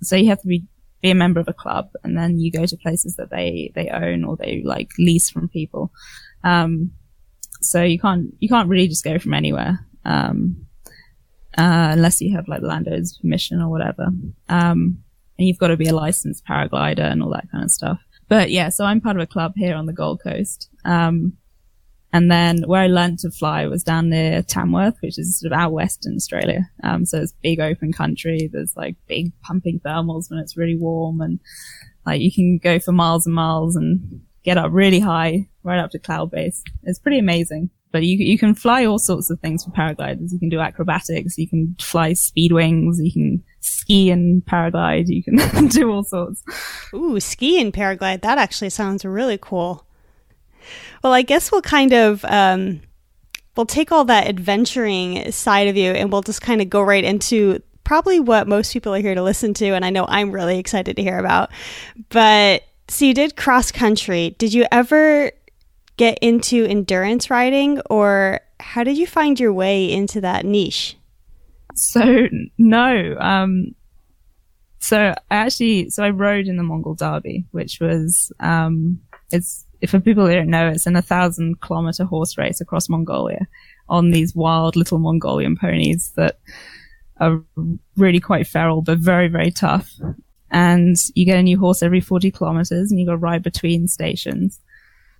so 0.00 0.16
you 0.16 0.28
have 0.28 0.40
to 0.40 0.46
be 0.46 0.64
be 1.00 1.10
a 1.10 1.14
member 1.14 1.40
of 1.40 1.48
a 1.48 1.52
club 1.52 1.90
and 2.02 2.16
then 2.16 2.38
you 2.38 2.50
go 2.50 2.66
to 2.66 2.76
places 2.76 3.16
that 3.16 3.30
they, 3.30 3.72
they 3.74 3.88
own 3.88 4.24
or 4.24 4.36
they 4.36 4.62
like 4.64 4.90
lease 4.98 5.30
from 5.30 5.48
people. 5.48 5.92
Um, 6.44 6.92
so 7.60 7.82
you 7.82 7.98
can't, 7.98 8.34
you 8.40 8.48
can't 8.48 8.68
really 8.68 8.88
just 8.88 9.04
go 9.04 9.18
from 9.18 9.34
anywhere. 9.34 9.86
Um, 10.04 10.66
uh, 11.56 11.90
unless 11.92 12.20
you 12.20 12.34
have 12.36 12.46
like 12.48 12.60
the 12.60 12.68
landowner's 12.68 13.18
permission 13.18 13.60
or 13.60 13.68
whatever. 13.68 14.08
Um, 14.48 15.02
and 15.38 15.46
you've 15.46 15.58
got 15.58 15.68
to 15.68 15.76
be 15.76 15.88
a 15.88 15.94
licensed 15.94 16.44
paraglider 16.46 17.10
and 17.10 17.22
all 17.22 17.30
that 17.30 17.50
kind 17.50 17.64
of 17.64 17.70
stuff. 17.70 18.00
But 18.28 18.50
yeah, 18.50 18.68
so 18.68 18.84
I'm 18.84 19.00
part 19.00 19.16
of 19.16 19.22
a 19.22 19.26
club 19.26 19.52
here 19.56 19.74
on 19.74 19.86
the 19.86 19.92
Gold 19.92 20.22
Coast. 20.22 20.68
Um, 20.84 21.36
and 22.12 22.30
then 22.30 22.62
where 22.66 22.80
I 22.82 22.86
learned 22.86 23.18
to 23.20 23.30
fly 23.30 23.66
was 23.66 23.82
down 23.82 24.08
near 24.08 24.42
Tamworth, 24.42 24.96
which 25.00 25.18
is 25.18 25.40
sort 25.40 25.52
of 25.52 25.58
out 25.58 25.72
west 25.72 26.06
in 26.06 26.14
Australia. 26.16 26.70
Um, 26.82 27.04
so 27.04 27.20
it's 27.20 27.34
big 27.42 27.60
open 27.60 27.92
country. 27.92 28.48
There's 28.50 28.76
like 28.76 28.96
big 29.06 29.32
pumping 29.42 29.80
thermals 29.80 30.30
when 30.30 30.40
it's 30.40 30.56
really 30.56 30.76
warm 30.76 31.20
and 31.20 31.38
like 32.06 32.22
you 32.22 32.32
can 32.32 32.58
go 32.58 32.78
for 32.78 32.92
miles 32.92 33.26
and 33.26 33.34
miles 33.34 33.76
and 33.76 34.22
get 34.42 34.56
up 34.56 34.70
really 34.72 35.00
high, 35.00 35.48
right 35.62 35.78
up 35.78 35.90
to 35.90 35.98
cloud 35.98 36.30
base. 36.30 36.62
It's 36.84 36.98
pretty 36.98 37.18
amazing. 37.18 37.70
But 37.90 38.04
you, 38.04 38.18
you 38.18 38.38
can 38.38 38.54
fly 38.54 38.84
all 38.84 38.98
sorts 38.98 39.30
of 39.30 39.40
things 39.40 39.64
for 39.64 39.70
paragliders. 39.70 40.32
You 40.32 40.38
can 40.38 40.48
do 40.48 40.60
acrobatics. 40.60 41.38
You 41.38 41.48
can 41.48 41.74
fly 41.80 42.12
speed 42.12 42.52
wings. 42.52 43.00
You 43.00 43.12
can 43.12 43.44
ski 43.60 44.10
and 44.10 44.44
paraglide. 44.44 45.08
You 45.08 45.22
can 45.22 45.68
do 45.68 45.90
all 45.90 46.04
sorts. 46.04 46.42
Ooh, 46.94 47.18
ski 47.20 47.60
and 47.60 47.72
paraglide. 47.72 48.22
That 48.22 48.38
actually 48.38 48.70
sounds 48.70 49.04
really 49.04 49.38
cool. 49.40 49.86
Well, 51.02 51.12
I 51.12 51.22
guess 51.22 51.50
we'll 51.50 51.62
kind 51.62 51.92
of 51.92 52.24
um, 52.26 52.80
we'll 53.56 53.66
take 53.66 53.90
all 53.90 54.04
that 54.04 54.26
adventuring 54.26 55.30
side 55.32 55.68
of 55.68 55.76
you, 55.76 55.92
and 55.92 56.12
we'll 56.12 56.22
just 56.22 56.42
kind 56.42 56.60
of 56.60 56.68
go 56.68 56.82
right 56.82 57.04
into 57.04 57.62
probably 57.84 58.20
what 58.20 58.46
most 58.46 58.72
people 58.72 58.94
are 58.94 59.00
here 59.00 59.14
to 59.14 59.22
listen 59.22 59.54
to, 59.54 59.70
and 59.70 59.84
I 59.84 59.90
know 59.90 60.04
I'm 60.08 60.30
really 60.30 60.58
excited 60.58 60.96
to 60.96 61.02
hear 61.02 61.18
about. 61.18 61.50
But 62.10 62.64
so 62.88 63.04
you 63.04 63.14
did 63.14 63.36
cross 63.36 63.72
country. 63.72 64.34
Did 64.38 64.52
you 64.52 64.66
ever 64.70 65.30
get 65.98 66.18
into 66.22 66.64
endurance 66.64 67.28
riding, 67.28 67.80
or 67.90 68.40
how 68.58 68.84
did 68.84 68.96
you 68.96 69.06
find 69.06 69.38
your 69.38 69.52
way 69.52 69.92
into 69.92 70.22
that 70.22 70.46
niche? 70.46 70.96
So 71.74 72.28
no, 72.56 73.16
um, 73.20 73.74
so 74.78 75.14
I 75.30 75.36
actually 75.36 75.90
so 75.90 76.02
I 76.02 76.10
rode 76.10 76.46
in 76.46 76.56
the 76.56 76.62
Mongol 76.62 76.94
Derby, 76.94 77.44
which 77.50 77.78
was 77.80 78.32
um, 78.40 79.00
it's 79.30 79.66
for 79.86 80.00
people 80.00 80.26
who 80.26 80.34
don't 80.34 80.48
know, 80.48 80.68
it's 80.68 80.86
an 80.86 80.96
a 80.96 81.02
thousand 81.02 81.60
kilometer 81.60 82.04
horse 82.04 82.36
race 82.36 82.60
across 82.60 82.88
Mongolia 82.88 83.46
on 83.88 84.10
these 84.10 84.34
wild 84.34 84.76
little 84.76 84.98
Mongolian 84.98 85.56
ponies 85.56 86.12
that 86.16 86.38
are 87.20 87.42
really 87.96 88.20
quite 88.20 88.46
feral, 88.46 88.82
but 88.82 88.98
very, 88.98 89.28
very 89.28 89.50
tough. 89.50 89.92
And 90.50 90.96
you 91.14 91.24
get 91.24 91.38
a 91.38 91.42
new 91.42 91.58
horse 91.58 91.82
every 91.82 92.00
40 92.00 92.30
kilometers 92.30 92.90
and 92.90 92.98
you 92.98 93.06
to 93.06 93.16
ride 93.16 93.42
between 93.42 93.86
stations. 93.86 94.60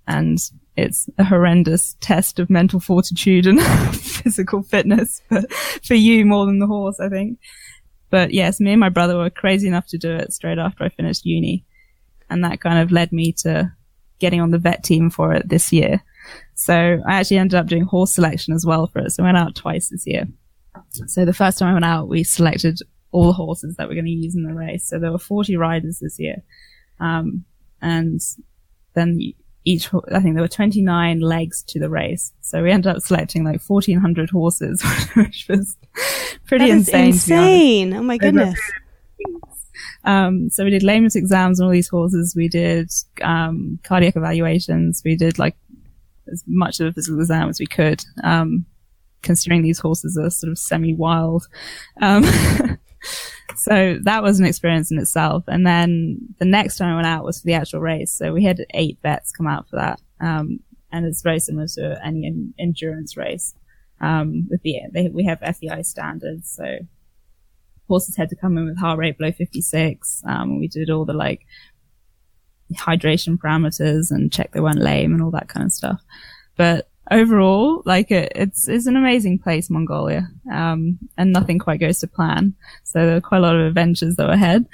And 0.09 0.39
it's 0.77 1.09
a 1.19 1.25
horrendous 1.25 1.97
test 2.01 2.39
of 2.39 2.49
mental 2.49 2.81
fortitude 2.81 3.47
and 3.47 3.63
physical 3.95 4.63
fitness 4.63 5.21
for, 5.29 5.43
for 5.85 5.95
you 5.95 6.25
more 6.25 6.47
than 6.47 6.59
the 6.59 6.67
horse, 6.67 6.99
I 6.99 7.09
think. 7.09 7.39
But 8.11 8.33
yes, 8.33 8.59
me 8.59 8.73
and 8.73 8.81
my 8.81 8.89
brother 8.89 9.19
were 9.19 9.29
crazy 9.29 9.69
enough 9.69 9.87
to 9.89 9.99
do 9.99 10.11
it 10.11 10.33
straight 10.33 10.59
after 10.59 10.83
I 10.83 10.89
finished 10.89 11.27
uni. 11.27 11.65
And 12.31 12.43
that 12.43 12.61
kind 12.61 12.79
of 12.79 12.91
led 12.91 13.13
me 13.13 13.33
to 13.45 13.73
getting 14.19 14.41
on 14.41 14.51
the 14.51 14.59
vet 14.59 14.83
team 14.83 15.11
for 15.11 15.35
it 15.35 15.49
this 15.49 15.73
year. 15.73 16.03
So 16.55 16.75
I 17.07 17.15
actually 17.15 17.39
ended 17.39 17.59
up 17.59 17.67
doing 17.67 17.85
horse 17.85 18.13
selection 18.13 18.55
as 18.55 18.65
well 18.65 18.87
for 18.87 19.01
it. 19.01 19.13
So 19.13 19.23
I 19.23 19.27
went 19.27 19.39
out 19.39 19.55
twice 19.55 19.91
this 19.91 20.07
year. 20.07 20.25
So 21.07 21.25
the 21.25 21.35
first 21.35 21.59
time 21.59 21.69
I 21.69 21.73
went 21.75 21.85
out, 21.85 22.09
we 22.09 22.25
selected 22.25 22.79
all 23.11 23.27
the 23.27 23.33
horses 23.33 23.77
that 23.77 23.89
we're 23.89 23.95
going 23.95 24.07
to 24.07 24.11
use 24.11 24.35
in 24.35 24.45
the 24.45 24.55
race. 24.55 24.89
So 24.89 24.99
there 24.99 25.13
were 25.13 25.19
40 25.19 25.57
riders 25.57 25.99
this 25.99 26.19
year. 26.19 26.43
Um, 26.99 27.45
and 27.81 28.21
then 28.95 29.19
each, 29.65 29.91
I 30.13 30.21
think 30.21 30.35
there 30.35 30.43
were 30.43 30.49
29 30.49 31.21
legs 31.21 31.63
to 31.65 31.79
the 31.79 31.91
race. 31.91 32.33
So 32.41 32.63
we 32.63 32.71
ended 32.71 32.95
up 32.95 33.03
selecting 33.03 33.45
like 33.45 33.61
1400 33.61 34.31
horses, 34.31 34.83
which 35.15 35.47
was 35.49 35.77
pretty 36.47 36.71
insane. 36.71 37.07
insane. 37.09 37.93
Oh 37.93 38.03
my 38.03 38.17
goodness. 38.17 38.59
Um, 40.05 40.49
so 40.49 40.65
we 40.65 40.71
did 40.71 40.83
lameness 40.83 41.17
exams 41.17 41.61
on 41.61 41.67
all 41.67 41.73
these 41.73 41.89
horses. 41.89 42.35
We 42.35 42.49
did 42.49 42.91
um, 43.23 43.79
cardiac 43.83 44.17
evaluations. 44.17 45.03
We 45.05 45.17
did 45.17 45.39
like 45.39 45.57
as 46.33 46.43
much 46.47 46.81
of 46.81 46.87
a 46.87 46.93
physical 46.93 47.21
exam 47.21 47.49
as 47.49 47.61
we 47.61 47.67
could, 47.67 48.05
um, 48.23 48.65
considering 49.23 49.63
these 49.63 49.79
horses 49.79 50.17
are 50.17 50.31
sort 50.31 50.51
of 50.51 50.59
semi-wild. 50.59 51.47
Um, 52.01 52.25
so 53.59 53.99
that 54.03 54.23
was 54.23 54.39
an 54.39 54.47
experience 54.47 54.91
in 54.91 54.99
itself. 54.99 55.45
And 55.49 55.67
then 55.67 56.19
the 56.39 56.45
next 56.45 56.77
time 56.77 56.93
I 56.93 56.95
went 56.95 57.07
out 57.07 57.25
was 57.25 57.41
for 57.41 57.47
the 57.47 57.55
actual 57.55 57.81
race. 57.81 58.13
So 58.13 58.33
we 58.33 58.45
had 58.45 58.65
eight 58.73 58.99
vets 59.03 59.33
come 59.33 59.49
out 59.49 59.69
for 59.69 59.77
that. 59.77 60.01
Um, 60.21 60.61
and 60.93 61.05
it's 61.05 61.23
very 61.23 61.41
similar 61.41 61.67
to 61.75 62.01
any 62.05 62.53
endurance 62.59 63.17
race. 63.17 63.55
Um, 64.01 64.47
with 64.49 64.63
the, 64.63 64.77
they, 64.93 65.09
we 65.09 65.25
have 65.25 65.41
FEI 65.41 65.83
standards. 65.83 66.55
So 66.57 66.79
horses 67.89 68.17
had 68.17 68.29
to 68.31 68.37
come 68.37 68.57
in 68.57 68.67
with 68.67 68.79
heart 68.79 68.99
rate 68.99 69.19
below 69.19 69.33
56. 69.33 70.23
Um, 70.25 70.61
we 70.61 70.69
did 70.69 70.89
all 70.89 71.05
the 71.05 71.13
like 71.13 71.45
hydration 72.75 73.39
parameters 73.39 74.11
and 74.11 74.33
check 74.33 74.53
they 74.53 74.61
weren't 74.61 74.79
lame 74.79 75.13
and 75.15 75.23
all 75.23 75.33
that 75.33 75.49
kind 75.49 75.67
of 75.67 75.73
stuff. 75.73 76.01
But 76.57 76.88
overall, 77.11 77.83
like 77.85 78.11
it, 78.11 78.33
it's 78.35 78.69
it's 78.69 78.87
an 78.87 78.97
amazing 78.97 79.39
place, 79.39 79.71
Mongolia, 79.71 80.29
um, 80.53 80.99
and 81.17 81.33
nothing 81.33 81.59
quite 81.59 81.81
goes 81.81 82.01
to 82.01 82.07
plan. 82.07 82.55
So 82.85 83.07
there 83.07 83.17
are 83.17 83.21
quite 83.21 83.39
a 83.39 83.43
lot 83.43 83.57
of 83.57 83.67
adventures 83.67 84.17
that 84.17 84.27
were 84.27 84.35
ahead, 84.35 84.67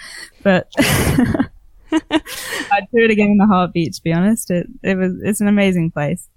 but. 0.42 0.72
I'd 1.92 2.88
do 2.92 3.04
it 3.04 3.12
again 3.12 3.30
in 3.30 3.40
a 3.40 3.46
heartbeat. 3.46 3.94
To 3.94 4.02
be 4.02 4.12
honest, 4.12 4.50
it 4.50 4.66
it 4.82 4.96
was 4.96 5.12
it's 5.22 5.40
an 5.40 5.46
amazing 5.46 5.92
place. 5.92 6.28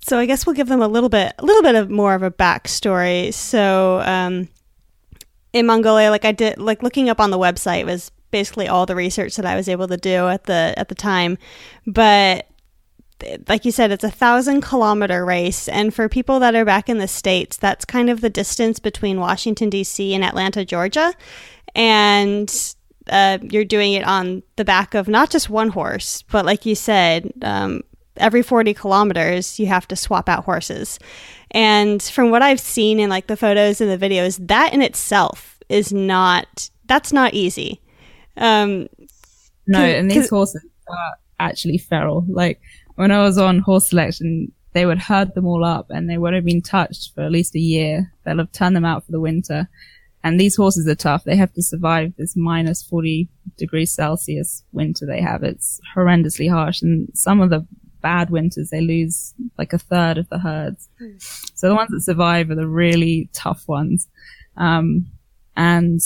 So 0.00 0.18
I 0.18 0.26
guess 0.26 0.44
we'll 0.44 0.54
give 0.54 0.68
them 0.68 0.82
a 0.82 0.88
little 0.88 1.08
bit, 1.08 1.32
a 1.38 1.44
little 1.44 1.62
bit 1.62 1.76
of 1.76 1.88
more 1.88 2.14
of 2.14 2.22
a 2.22 2.30
backstory. 2.30 3.32
So 3.32 4.02
um, 4.04 4.48
in 5.54 5.64
Mongolia, 5.64 6.10
like 6.10 6.26
I 6.26 6.32
did, 6.32 6.58
like 6.58 6.82
looking 6.82 7.08
up 7.08 7.20
on 7.20 7.30
the 7.30 7.38
website 7.38 7.86
was 7.86 8.10
basically 8.30 8.68
all 8.68 8.84
the 8.84 8.96
research 8.96 9.36
that 9.36 9.46
I 9.46 9.56
was 9.56 9.66
able 9.66 9.88
to 9.88 9.96
do 9.96 10.28
at 10.28 10.44
the 10.44 10.74
at 10.76 10.88
the 10.88 10.94
time. 10.94 11.38
But 11.86 12.48
like 13.48 13.64
you 13.64 13.70
said, 13.70 13.90
it's 13.90 14.04
a 14.04 14.10
thousand 14.10 14.60
kilometer 14.62 15.24
race, 15.24 15.68
and 15.68 15.94
for 15.94 16.08
people 16.08 16.40
that 16.40 16.54
are 16.54 16.64
back 16.64 16.88
in 16.88 16.98
the 16.98 17.08
states, 17.08 17.56
that's 17.56 17.84
kind 17.84 18.10
of 18.10 18.20
the 18.20 18.30
distance 18.30 18.78
between 18.78 19.20
Washington 19.20 19.70
D.C. 19.70 20.14
and 20.14 20.24
Atlanta, 20.24 20.64
Georgia, 20.64 21.14
and 21.74 22.74
uh, 23.08 23.38
you're 23.42 23.64
doing 23.64 23.92
it 23.92 24.04
on 24.04 24.42
the 24.56 24.64
back 24.64 24.94
of 24.94 25.08
not 25.08 25.30
just 25.30 25.50
one 25.50 25.70
horse, 25.70 26.22
but 26.30 26.44
like 26.44 26.66
you 26.66 26.74
said, 26.74 27.32
um, 27.42 27.82
every 28.16 28.42
40 28.42 28.74
kilometers 28.74 29.58
you 29.58 29.66
have 29.66 29.88
to 29.88 29.96
swap 29.96 30.28
out 30.28 30.44
horses. 30.44 30.98
And 31.50 32.02
from 32.02 32.30
what 32.30 32.42
i've 32.42 32.60
seen 32.60 32.98
in 32.98 33.10
like 33.10 33.26
the 33.26 33.36
photos 33.36 33.80
and 33.80 33.90
the 33.90 34.06
videos 34.06 34.44
that 34.48 34.72
in 34.72 34.82
itself 34.82 35.60
is 35.68 35.92
not 35.92 36.70
that's 36.86 37.12
not 37.12 37.34
easy. 37.34 37.80
Um 38.36 38.88
no 39.66 39.80
and 39.80 40.10
these 40.10 40.28
horses 40.28 40.64
are 40.88 41.12
actually 41.40 41.78
feral. 41.78 42.24
Like 42.28 42.60
when 42.96 43.10
i 43.10 43.22
was 43.22 43.38
on 43.38 43.58
horse 43.60 43.88
selection 43.88 44.52
they 44.72 44.86
would 44.86 44.98
herd 44.98 45.34
them 45.34 45.46
all 45.46 45.64
up 45.64 45.86
and 45.90 46.10
they 46.10 46.18
would 46.18 46.34
have 46.34 46.44
been 46.44 46.62
touched 46.62 47.12
for 47.14 47.22
at 47.22 47.32
least 47.32 47.54
a 47.54 47.60
year 47.60 48.12
they'll 48.24 48.38
have 48.38 48.52
turned 48.52 48.76
them 48.76 48.84
out 48.84 49.04
for 49.04 49.12
the 49.12 49.20
winter 49.20 49.68
and 50.22 50.40
these 50.40 50.56
horses 50.56 50.88
are 50.88 50.94
tough 50.94 51.24
they 51.24 51.36
have 51.36 51.52
to 51.52 51.62
survive 51.62 52.12
this 52.16 52.34
minus 52.36 52.82
40 52.82 53.28
degrees 53.56 53.92
celsius 53.92 54.64
winter 54.72 55.06
they 55.06 55.20
have 55.20 55.42
it's 55.42 55.80
horrendously 55.96 56.50
harsh 56.50 56.82
and 56.82 57.08
some 57.14 57.40
of 57.40 57.50
the 57.50 57.66
bad 58.04 58.28
winters, 58.28 58.68
they 58.68 58.82
lose 58.82 59.34
like 59.58 59.72
a 59.72 59.78
third 59.78 60.18
of 60.18 60.28
the 60.28 60.38
herds. 60.38 60.88
Mm. 61.00 61.50
So 61.54 61.68
the 61.68 61.74
ones 61.74 61.90
that 61.90 62.02
survive 62.02 62.50
are 62.50 62.54
the 62.54 62.68
really 62.68 63.30
tough 63.32 63.66
ones. 63.66 64.06
Um, 64.58 65.06
and 65.56 66.00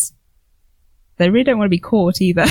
they 1.17 1.29
really 1.29 1.45
don't 1.45 1.59
want 1.59 1.67
to 1.67 1.77
be 1.77 1.81
caught 1.81 2.23
either. 2.23 2.45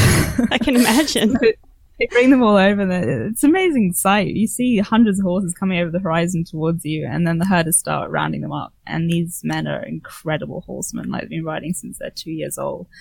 I 0.51 0.59
can 0.61 0.75
imagine. 0.75 1.37
so 1.41 1.51
they 1.99 2.07
bring 2.07 2.29
them 2.29 2.43
all 2.43 2.55
over. 2.55 2.81
It's 3.27 3.43
an 3.43 3.49
amazing 3.49 3.93
sight. 3.93 4.27
You 4.27 4.47
see 4.47 4.77
hundreds 4.77 5.19
of 5.19 5.25
horses 5.25 5.53
coming 5.53 5.79
over 5.79 5.91
the 5.91 5.99
horizon 5.99 6.43
towards 6.43 6.85
you, 6.85 7.07
and 7.09 7.25
then 7.25 7.39
the 7.39 7.45
herders 7.45 7.77
start 7.77 8.11
rounding 8.11 8.41
them 8.41 8.51
up. 8.51 8.73
And 8.85 9.09
these 9.09 9.41
men 9.43 9.67
are 9.67 9.83
incredible 9.83 10.61
horsemen. 10.61 11.09
Like 11.09 11.21
they've 11.21 11.29
been 11.29 11.45
riding 11.45 11.73
since 11.73 11.97
they're 11.97 12.11
two 12.11 12.31
years 12.31 12.57
old. 12.57 12.87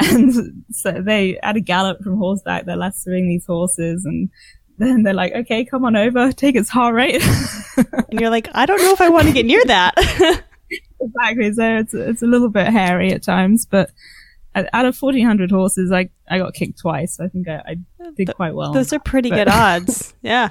And 0.00 0.62
so 0.70 0.92
they, 0.92 1.40
at 1.40 1.56
a 1.56 1.60
gallop 1.60 2.04
from 2.04 2.18
horseback, 2.18 2.66
they're 2.66 2.76
lassoing 2.76 3.26
these 3.26 3.44
horses 3.44 4.04
and 4.04 4.30
then 4.78 5.02
they're 5.02 5.12
like, 5.12 5.34
okay, 5.34 5.64
come 5.64 5.84
on 5.84 5.96
over, 5.96 6.30
take 6.30 6.54
its 6.54 6.68
heart 6.68 6.94
rate. 6.94 7.20
and 7.76 8.20
you're 8.20 8.30
like, 8.30 8.48
I 8.54 8.64
don't 8.64 8.80
know 8.80 8.92
if 8.92 9.00
I 9.00 9.08
want 9.08 9.26
to 9.26 9.32
get 9.32 9.44
near 9.44 9.64
that. 9.64 9.94
exactly. 11.00 11.52
So 11.52 11.78
it's, 11.78 11.94
it's 11.94 12.22
a 12.22 12.26
little 12.26 12.48
bit 12.48 12.68
hairy 12.68 13.12
at 13.12 13.24
times, 13.24 13.66
but 13.66 13.90
out 14.72 14.86
of 14.86 15.00
1400 15.00 15.50
horses, 15.50 15.92
I, 15.92 16.10
I 16.28 16.38
got 16.38 16.54
kicked 16.54 16.78
twice. 16.78 17.20
I 17.20 17.28
think 17.28 17.48
I, 17.48 17.62
I 17.66 17.76
did 18.16 18.34
quite 18.34 18.54
well. 18.54 18.72
Those 18.72 18.92
are 18.92 18.98
pretty 18.98 19.30
but 19.30 19.36
good 19.36 19.48
odds. 19.48 20.14
Yeah. 20.22 20.50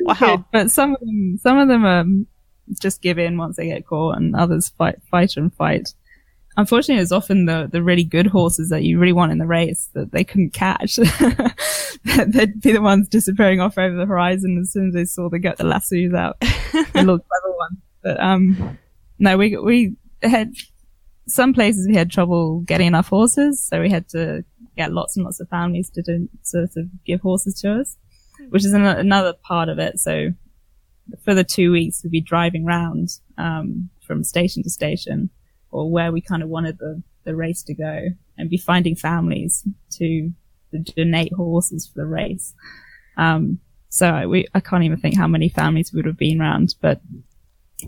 Wow. 0.00 0.44
But 0.52 0.70
some 0.70 0.94
of 0.94 1.00
them, 1.00 1.38
some 1.40 1.58
of 1.58 1.68
them, 1.68 1.84
um, 1.84 2.26
just 2.80 3.02
give 3.02 3.18
in 3.18 3.36
once 3.36 3.56
they 3.56 3.66
get 3.66 3.86
caught 3.86 4.16
and 4.16 4.34
others 4.34 4.68
fight, 4.70 4.96
fight 5.10 5.36
and 5.36 5.54
fight 5.54 5.94
unfortunately, 6.56 7.02
it's 7.02 7.12
often 7.12 7.46
the, 7.46 7.68
the 7.70 7.82
really 7.82 8.04
good 8.04 8.26
horses 8.26 8.70
that 8.70 8.82
you 8.82 8.98
really 8.98 9.12
want 9.12 9.32
in 9.32 9.38
the 9.38 9.46
race 9.46 9.88
that 9.94 10.12
they 10.12 10.24
couldn't 10.24 10.52
catch. 10.52 10.96
They'd 12.04 12.60
be 12.60 12.72
the 12.72 12.82
ones 12.82 13.08
disappearing 13.08 13.60
off 13.60 13.78
over 13.78 13.96
the 13.96 14.06
horizon 14.06 14.58
as 14.60 14.72
soon 14.72 14.88
as 14.88 14.94
they 14.94 15.04
saw 15.04 15.28
they 15.28 15.38
get 15.38 15.56
the 15.56 15.64
lassos 15.64 16.14
out. 16.14 16.38
the 16.40 16.86
little 16.94 17.18
clever 17.18 17.56
ones. 17.56 17.78
But, 18.02 18.20
um, 18.20 18.78
no, 19.18 19.36
we, 19.36 19.56
we 19.56 19.96
had 20.22 20.52
some 21.26 21.54
places 21.54 21.88
we 21.88 21.96
had 21.96 22.10
trouble 22.10 22.60
getting 22.60 22.86
enough 22.86 23.08
horses. 23.08 23.62
So 23.62 23.80
we 23.80 23.90
had 23.90 24.08
to 24.10 24.44
get 24.76 24.92
lots 24.92 25.16
and 25.16 25.24
lots 25.24 25.40
of 25.40 25.48
families 25.48 25.90
to 25.90 26.28
sort 26.42 26.70
of 26.76 27.04
give 27.04 27.20
horses 27.20 27.60
to 27.60 27.80
us, 27.80 27.96
which 28.48 28.64
is 28.64 28.72
an, 28.72 28.84
another 28.84 29.32
part 29.32 29.68
of 29.68 29.78
it. 29.78 29.98
So 29.98 30.30
for 31.24 31.34
the 31.34 31.44
two 31.44 31.72
weeks, 31.72 32.02
we'd 32.02 32.10
be 32.10 32.20
driving 32.20 32.66
around, 32.66 33.10
um, 33.38 33.90
from 34.06 34.24
station 34.24 34.62
to 34.62 34.70
station 34.70 35.30
or 35.70 35.90
where 35.90 36.12
we 36.12 36.20
kind 36.20 36.42
of 36.42 36.48
wanted 36.48 36.78
the, 36.78 37.02
the 37.24 37.34
race 37.34 37.62
to 37.64 37.74
go 37.74 38.08
and 38.36 38.50
be 38.50 38.56
finding 38.58 38.94
families 38.94 39.64
to, 39.92 40.30
to 40.72 40.78
donate 40.78 41.32
horses 41.32 41.86
for 41.86 42.00
the 42.00 42.06
race. 42.06 42.54
Um, 43.16 43.60
so 43.88 44.08
I, 44.08 44.26
we, 44.26 44.46
I 44.54 44.60
can't 44.60 44.84
even 44.84 44.98
think 44.98 45.16
how 45.16 45.28
many 45.28 45.48
families 45.48 45.92
would 45.92 46.04
have 46.04 46.18
been 46.18 46.40
around, 46.40 46.74
but 46.80 47.00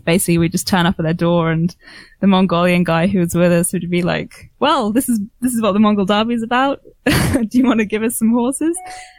basically 0.05 0.37
we 0.37 0.49
just 0.49 0.67
turn 0.67 0.85
up 0.85 0.95
at 0.99 1.03
their 1.03 1.13
door 1.13 1.51
and 1.51 1.75
the 2.19 2.27
Mongolian 2.27 2.83
guy 2.83 3.07
who 3.07 3.19
was 3.19 3.35
with 3.35 3.51
us 3.51 3.73
would 3.73 3.89
be 3.89 4.01
like, 4.01 4.51
well, 4.59 4.91
this 4.91 5.09
is, 5.09 5.19
this 5.41 5.53
is 5.53 5.61
what 5.61 5.73
the 5.73 5.79
Mongol 5.79 6.05
Derby 6.05 6.33
is 6.33 6.43
about. 6.43 6.81
Do 7.05 7.47
you 7.51 7.65
want 7.65 7.79
to 7.79 7.85
give 7.85 8.03
us 8.03 8.17
some 8.17 8.31
horses? 8.31 8.77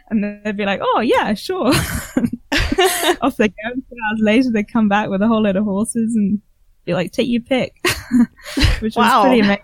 And 0.09 0.23
they'd 0.43 0.57
be 0.57 0.65
like, 0.65 0.81
oh 0.83 0.99
yeah, 0.99 1.33
sure. 1.33 1.67
Off 3.21 3.37
they 3.37 3.49
go. 3.49 3.53
Two 3.73 3.95
hours 4.09 4.19
later, 4.19 4.51
they 4.51 4.63
come 4.63 4.87
back 4.87 5.09
with 5.09 5.21
a 5.21 5.27
whole 5.27 5.43
load 5.43 5.55
of 5.55 5.63
horses 5.63 6.15
and 6.15 6.41
be 6.85 6.93
like, 6.93 7.11
take 7.11 7.27
your 7.27 7.41
pick, 7.41 7.75
which 8.79 8.95
wow. 8.95 9.23
was 9.23 9.27
pretty 9.27 9.41
amazing. 9.41 9.63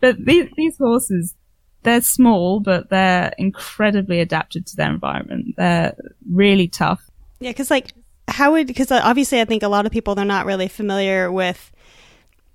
but 0.00 0.24
these, 0.24 0.48
these 0.56 0.78
horses, 0.78 1.34
they're 1.82 2.00
small, 2.00 2.60
but 2.60 2.90
they're 2.90 3.32
incredibly 3.38 4.20
adapted 4.20 4.66
to 4.66 4.76
their 4.76 4.90
environment. 4.90 5.54
They're 5.56 5.94
really 6.30 6.68
tough. 6.68 7.02
Yeah, 7.42 7.50
because 7.50 7.70
like, 7.70 7.92
how 8.28 8.52
would, 8.52 8.66
because 8.66 8.90
obviously 8.90 9.40
I 9.40 9.44
think 9.44 9.62
a 9.62 9.68
lot 9.68 9.86
of 9.86 9.92
people, 9.92 10.14
they're 10.14 10.24
not 10.24 10.46
really 10.46 10.68
familiar 10.68 11.30
with 11.30 11.70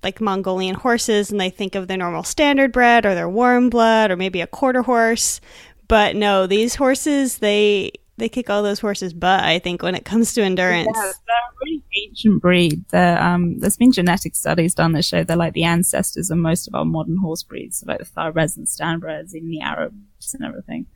like 0.02 0.20
Mongolian 0.20 0.74
horses 0.74 1.30
and 1.30 1.40
they 1.40 1.50
think 1.50 1.74
of 1.74 1.88
their 1.88 1.96
normal 1.96 2.22
standard 2.22 2.72
bred 2.72 3.04
or 3.04 3.14
their 3.14 3.28
warm 3.28 3.68
blood 3.68 4.10
or 4.10 4.16
maybe 4.16 4.40
a 4.40 4.46
quarter 4.46 4.82
horse. 4.82 5.40
But 5.88 6.16
no, 6.16 6.46
these 6.46 6.74
horses, 6.74 7.38
they 7.38 7.92
they 8.18 8.28
kick 8.28 8.50
all 8.50 8.62
those 8.62 8.80
horses' 8.80 9.14
butt. 9.14 9.44
I 9.44 9.58
think 9.60 9.82
when 9.82 9.94
it 9.94 10.04
comes 10.04 10.34
to 10.34 10.42
endurance, 10.42 10.90
yeah, 10.92 11.02
they're 11.02 11.36
a 11.36 11.64
really 11.64 11.84
ancient 12.04 12.42
breed. 12.42 12.94
Um, 12.94 13.58
there's 13.58 13.76
been 13.76 13.92
genetic 13.92 14.34
studies 14.34 14.74
done 14.74 14.92
that 14.92 15.04
show 15.04 15.24
they're 15.24 15.36
like 15.36 15.54
the 15.54 15.64
ancestors 15.64 16.30
of 16.30 16.38
most 16.38 16.68
of 16.68 16.74
our 16.74 16.84
modern 16.84 17.16
horse 17.16 17.42
breeds, 17.42 17.78
so 17.78 17.86
like 17.86 18.00
the 18.00 18.04
Thoroughbreds 18.04 18.56
and 18.56 18.66
Standbreds, 18.66 19.34
even 19.34 19.50
the 19.50 19.60
Arabs 19.60 20.34
and 20.34 20.44
everything. 20.44 20.86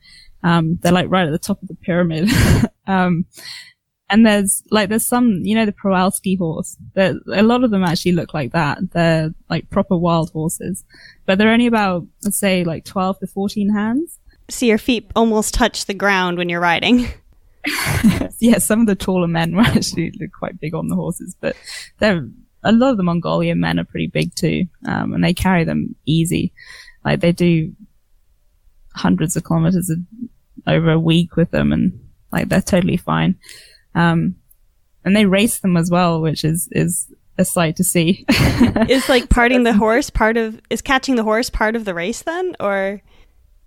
Um, 0.43 0.77
they're 0.81 0.91
like 0.91 1.09
right 1.09 1.25
at 1.25 1.31
the 1.31 1.39
top 1.39 1.61
of 1.61 1.69
the 1.69 1.75
pyramid. 1.75 2.29
um, 2.87 3.25
and 4.09 4.25
there's 4.25 4.63
like 4.69 4.89
there's 4.89 5.05
some, 5.05 5.39
you 5.43 5.55
know, 5.55 5.65
the 5.65 5.73
Przewalski 5.73 6.37
horse. 6.37 6.77
There, 6.93 7.15
a 7.33 7.43
lot 7.43 7.63
of 7.63 7.71
them 7.71 7.83
actually 7.83 8.11
look 8.11 8.33
like 8.33 8.51
that. 8.51 8.79
They're 8.91 9.33
like 9.49 9.69
proper 9.69 9.97
wild 9.97 10.31
horses, 10.31 10.83
but 11.25 11.37
they're 11.37 11.51
only 11.51 11.67
about 11.67 12.05
let's 12.23 12.37
say 12.37 12.63
like 12.63 12.85
12 12.85 13.19
to 13.19 13.27
14 13.27 13.73
hands 13.73 14.19
see 14.49 14.67
your 14.67 14.77
feet 14.77 15.11
almost 15.15 15.53
touch 15.53 15.85
the 15.85 15.93
ground 15.93 16.37
when 16.37 16.49
you're 16.49 16.59
riding. 16.59 17.07
yeah, 18.39 18.57
some 18.57 18.81
of 18.81 18.87
the 18.87 18.95
taller 18.95 19.27
men 19.27 19.55
were 19.55 19.61
actually 19.65 20.11
quite 20.37 20.59
big 20.59 20.73
on 20.73 20.87
the 20.87 20.95
horses, 20.95 21.35
but 21.39 21.55
they're 21.99 22.27
a 22.65 22.71
lot 22.71 22.91
of 22.91 22.97
the 22.97 23.03
Mongolian 23.03 23.59
men 23.59 23.79
are 23.79 23.85
pretty 23.85 24.07
big 24.07 24.33
too, 24.35 24.65
um, 24.85 25.13
and 25.13 25.23
they 25.23 25.33
carry 25.33 25.63
them 25.63 25.95
easy. 26.05 26.53
Like 27.03 27.19
they 27.19 27.33
do 27.33 27.73
hundreds 28.95 29.35
of 29.35 29.43
kilometers 29.43 29.89
of, 29.89 29.99
over 30.65 30.91
a 30.91 30.99
week 30.99 31.35
with 31.35 31.51
them, 31.51 31.73
and 31.73 31.99
like 32.31 32.49
they're 32.49 32.61
totally 32.61 32.97
fine. 32.97 33.35
Um, 33.95 34.35
and 35.05 35.15
they 35.15 35.25
race 35.25 35.59
them 35.59 35.77
as 35.77 35.89
well, 35.91 36.21
which 36.21 36.43
is 36.43 36.69
is 36.71 37.11
a 37.37 37.45
sight 37.45 37.75
to 37.77 37.83
see. 37.83 38.25
is 38.89 39.09
like 39.09 39.29
parting 39.29 39.63
the 39.63 39.73
horse 39.73 40.09
part 40.09 40.37
of 40.37 40.61
is 40.69 40.81
catching 40.81 41.15
the 41.15 41.23
horse 41.23 41.49
part 41.49 41.75
of 41.75 41.85
the 41.85 41.93
race 41.93 42.21
then, 42.21 42.55
or 42.59 43.01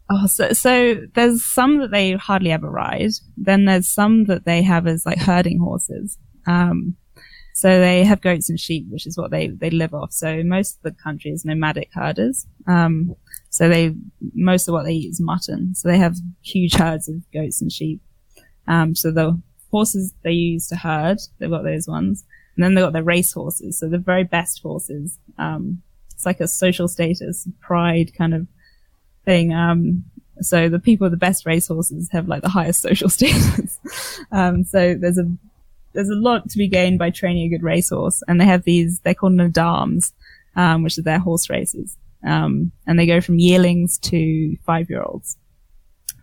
Oh, 0.08 0.26
so, 0.26 0.52
so 0.52 0.94
there's 1.14 1.44
some 1.44 1.78
that 1.78 1.90
they 1.90 2.12
hardly 2.12 2.52
ever 2.52 2.70
ride. 2.70 3.10
Then 3.36 3.64
there's 3.64 3.88
some 3.88 4.24
that 4.26 4.44
they 4.44 4.62
have 4.62 4.86
as 4.86 5.04
like 5.04 5.18
herding 5.18 5.58
horses. 5.58 6.16
Um, 6.46 6.96
so 7.54 7.80
they 7.80 8.04
have 8.04 8.20
goats 8.20 8.48
and 8.48 8.60
sheep, 8.60 8.86
which 8.88 9.06
is 9.06 9.16
what 9.16 9.30
they, 9.30 9.48
they 9.48 9.70
live 9.70 9.94
off. 9.94 10.12
So 10.12 10.42
most 10.44 10.76
of 10.76 10.82
the 10.82 11.02
country 11.02 11.32
is 11.32 11.44
nomadic 11.44 11.90
herders. 11.92 12.46
Um, 12.68 13.16
so 13.50 13.68
they, 13.68 13.94
most 14.34 14.68
of 14.68 14.72
what 14.72 14.84
they 14.84 14.92
eat 14.92 15.10
is 15.10 15.20
mutton. 15.20 15.74
So 15.74 15.88
they 15.88 15.98
have 15.98 16.16
huge 16.42 16.74
herds 16.74 17.08
of 17.08 17.28
goats 17.32 17.60
and 17.60 17.72
sheep. 17.72 18.00
Um, 18.68 18.94
so 18.94 19.10
the 19.10 19.40
horses 19.70 20.14
they 20.22 20.32
use 20.32 20.68
to 20.68 20.76
herd, 20.76 21.18
they've 21.38 21.50
got 21.50 21.64
those 21.64 21.86
ones. 21.86 22.24
And 22.56 22.64
then 22.64 22.74
they've 22.74 22.84
got 22.84 22.94
their 22.94 23.02
race 23.02 23.32
horses. 23.32 23.78
So 23.78 23.88
the 23.88 23.98
very 23.98 24.24
best 24.24 24.62
horses. 24.62 25.18
Um, 25.38 25.82
it's 26.14 26.24
like 26.24 26.40
a 26.40 26.48
social 26.48 26.88
status, 26.88 27.46
pride 27.60 28.14
kind 28.16 28.32
of 28.32 28.46
thing. 29.24 29.52
Um, 29.52 30.04
so 30.40 30.68
the 30.68 30.78
people 30.78 31.04
with 31.04 31.12
the 31.12 31.18
best 31.18 31.44
race 31.44 31.68
horses 31.68 32.08
have 32.12 32.28
like 32.28 32.42
the 32.42 32.48
highest 32.48 32.80
social 32.82 33.10
status. 33.10 33.78
um, 34.32 34.64
so 34.64 34.94
there's 34.94 35.18
a, 35.18 35.30
there's 35.92 36.08
a 36.08 36.14
lot 36.14 36.48
to 36.50 36.58
be 36.58 36.68
gained 36.68 36.98
by 36.98 37.10
training 37.10 37.46
a 37.46 37.56
good 37.56 37.62
racehorse. 37.62 38.22
And 38.26 38.40
they 38.40 38.46
have 38.46 38.64
these, 38.64 39.00
they're 39.00 39.14
called 39.14 39.34
naadams, 39.34 40.12
um, 40.56 40.82
which 40.82 40.98
are 40.98 41.02
their 41.02 41.18
horse 41.18 41.50
races. 41.50 41.96
Um, 42.24 42.72
and 42.86 42.98
they 42.98 43.06
go 43.06 43.20
from 43.20 43.38
yearlings 43.38 43.98
to 43.98 44.56
five 44.64 44.88
year 44.88 45.02
olds. 45.02 45.36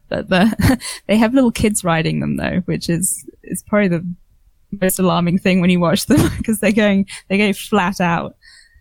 But 0.09 0.29
the, 0.29 0.79
they 1.07 1.17
have 1.17 1.33
little 1.35 1.51
kids 1.51 1.83
riding 1.83 2.19
them 2.19 2.37
though, 2.37 2.61
which 2.65 2.89
is, 2.89 3.23
is 3.53 3.63
probably 3.63 3.87
the 3.87 4.15
most 4.81 4.99
alarming 4.99 5.37
thing 5.37 5.61
when 5.61 5.69
you 5.69 5.79
watch 5.79 6.05
them 6.07 6.29
because 6.37 6.59
they're 6.59 6.71
going, 6.71 7.05
they 7.29 7.37
go 7.37 7.53
flat 7.53 8.01
out, 8.01 8.35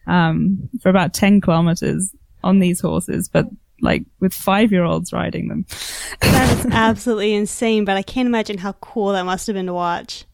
um, 0.07 0.69
for 0.83 0.89
about 0.89 1.15
10 1.15 1.41
kilometers 1.41 2.13
on 2.43 2.59
these 2.59 2.81
horses, 2.81 3.29
but 3.29 3.47
like 3.81 4.05
with 4.21 4.35
five 4.35 4.73
year 4.73 4.85
olds 4.85 5.13
riding 5.13 5.49
them. 5.49 5.67
that 6.21 6.59
is 6.59 6.67
absolutely 6.73 7.35
insane, 7.35 7.85
but 7.85 7.97
I 7.97 8.03
can't 8.03 8.27
imagine 8.27 8.59
how 8.59 8.73
cool 8.75 9.13
that 9.13 9.25
must 9.25 9.47
have 9.47 9.55
been 9.55 9.67
to 9.67 9.75
watch. 9.75 10.25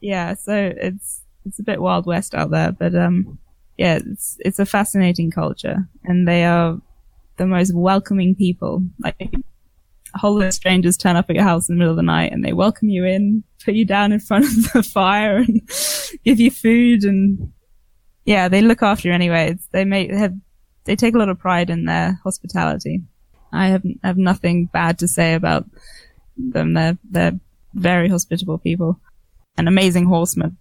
Yeah, 0.00 0.34
so 0.34 0.72
it's, 0.76 1.20
it's 1.44 1.58
a 1.58 1.62
bit 1.62 1.80
wild 1.80 2.06
west 2.06 2.34
out 2.34 2.50
there, 2.50 2.72
but, 2.72 2.94
um, 2.94 3.38
yeah, 3.80 3.98
it's 4.04 4.36
it's 4.40 4.58
a 4.58 4.66
fascinating 4.66 5.30
culture, 5.30 5.88
and 6.04 6.28
they 6.28 6.44
are 6.44 6.78
the 7.38 7.46
most 7.46 7.74
welcoming 7.74 8.34
people. 8.34 8.84
Like 9.02 9.34
a 10.14 10.18
whole 10.18 10.34
lot 10.34 10.46
of 10.46 10.54
strangers 10.54 10.96
turn 10.96 11.16
up 11.16 11.28
at 11.28 11.36
your 11.36 11.44
house 11.44 11.68
in 11.68 11.74
the 11.74 11.78
middle 11.78 11.92
of 11.92 11.96
the 11.96 12.02
night, 12.02 12.32
and 12.32 12.44
they 12.44 12.52
welcome 12.52 12.88
you 12.88 13.04
in, 13.04 13.44
put 13.64 13.74
you 13.74 13.84
down 13.84 14.12
in 14.12 14.20
front 14.20 14.44
of 14.44 14.72
the 14.72 14.82
fire, 14.94 15.36
and 15.36 15.60
give 16.24 16.40
you 16.40 16.50
food, 16.50 17.04
and 17.04 17.52
yeah, 18.24 18.48
they 18.48 18.62
look 18.62 18.82
after 18.82 19.08
you 19.08 19.14
anyway. 19.14 19.56
They 19.72 19.84
they 19.84 20.08
have 20.16 20.34
they 20.84 20.96
take 20.96 21.14
a 21.14 21.18
lot 21.18 21.28
of 21.28 21.38
pride 21.38 21.70
in 21.70 21.84
their 21.84 22.18
hospitality. 22.24 23.02
I 23.52 23.68
have 23.68 23.82
have 24.02 24.16
nothing 24.16 24.66
bad 24.66 24.98
to 25.00 25.08
say 25.08 25.34
about 25.34 25.66
them. 26.36 26.74
They're 26.74 26.98
they're 27.10 27.38
very 27.74 28.08
hospitable 28.08 28.58
people, 28.58 29.00
and 29.56 29.68
amazing 29.68 30.06
horsemen. 30.06 30.56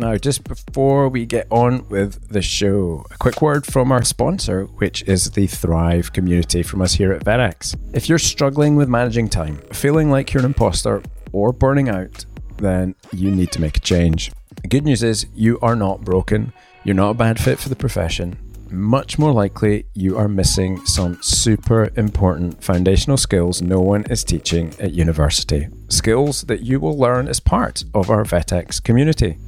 Now, 0.00 0.16
just 0.16 0.42
before 0.42 1.08
we 1.08 1.24
get 1.24 1.46
on 1.50 1.88
with 1.88 2.28
the 2.28 2.42
show, 2.42 3.06
a 3.12 3.16
quick 3.16 3.40
word 3.40 3.64
from 3.64 3.92
our 3.92 4.02
sponsor, 4.02 4.64
which 4.64 5.02
is 5.04 5.30
the 5.30 5.46
Thrive 5.46 6.12
community 6.12 6.64
from 6.64 6.82
us 6.82 6.94
here 6.94 7.12
at 7.12 7.24
VetX. 7.24 7.76
If 7.94 8.08
you're 8.08 8.18
struggling 8.18 8.74
with 8.74 8.88
managing 8.88 9.28
time, 9.28 9.58
feeling 9.72 10.10
like 10.10 10.32
you're 10.32 10.40
an 10.40 10.46
imposter, 10.46 11.00
or 11.30 11.52
burning 11.52 11.88
out, 11.88 12.26
then 12.56 12.96
you 13.12 13.30
need 13.30 13.52
to 13.52 13.60
make 13.60 13.76
a 13.76 13.80
change. 13.80 14.32
The 14.62 14.68
good 14.68 14.84
news 14.84 15.04
is 15.04 15.26
you 15.32 15.60
are 15.62 15.76
not 15.76 16.00
broken, 16.00 16.52
you're 16.82 16.96
not 16.96 17.10
a 17.10 17.14
bad 17.14 17.38
fit 17.38 17.60
for 17.60 17.68
the 17.68 17.76
profession. 17.76 18.36
Much 18.70 19.16
more 19.16 19.32
likely, 19.32 19.86
you 19.94 20.18
are 20.18 20.26
missing 20.26 20.84
some 20.86 21.22
super 21.22 21.90
important 21.96 22.64
foundational 22.64 23.16
skills 23.16 23.62
no 23.62 23.80
one 23.80 24.02
is 24.10 24.24
teaching 24.24 24.74
at 24.80 24.92
university. 24.92 25.68
Skills 25.88 26.42
that 26.42 26.62
you 26.62 26.80
will 26.80 26.98
learn 26.98 27.28
as 27.28 27.38
part 27.38 27.84
of 27.94 28.10
our 28.10 28.24
VetX 28.24 28.82
community. 28.82 29.38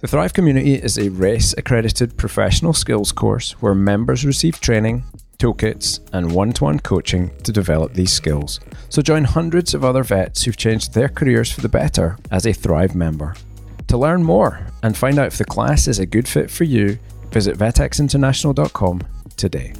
The 0.00 0.06
Thrive 0.06 0.32
community 0.32 0.74
is 0.74 0.96
a 0.96 1.08
RACE 1.08 1.54
accredited 1.58 2.16
professional 2.16 2.72
skills 2.72 3.10
course 3.10 3.60
where 3.60 3.74
members 3.74 4.24
receive 4.24 4.60
training, 4.60 5.02
toolkits, 5.40 5.98
and 6.12 6.30
one 6.30 6.52
to 6.52 6.64
one 6.64 6.78
coaching 6.78 7.36
to 7.42 7.50
develop 7.50 7.94
these 7.94 8.12
skills. 8.12 8.60
So 8.90 9.02
join 9.02 9.24
hundreds 9.24 9.74
of 9.74 9.84
other 9.84 10.04
vets 10.04 10.44
who've 10.44 10.56
changed 10.56 10.94
their 10.94 11.08
careers 11.08 11.50
for 11.50 11.62
the 11.62 11.68
better 11.68 12.16
as 12.30 12.46
a 12.46 12.52
Thrive 12.52 12.94
member. 12.94 13.34
To 13.88 13.98
learn 13.98 14.22
more 14.22 14.64
and 14.84 14.96
find 14.96 15.18
out 15.18 15.26
if 15.26 15.38
the 15.38 15.44
class 15.44 15.88
is 15.88 15.98
a 15.98 16.06
good 16.06 16.28
fit 16.28 16.48
for 16.48 16.62
you, 16.62 17.00
visit 17.32 17.58
vetxinternational.com 17.58 19.00
today. 19.36 19.72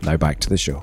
Now 0.00 0.16
back 0.16 0.40
to 0.40 0.48
the 0.48 0.56
show. 0.56 0.82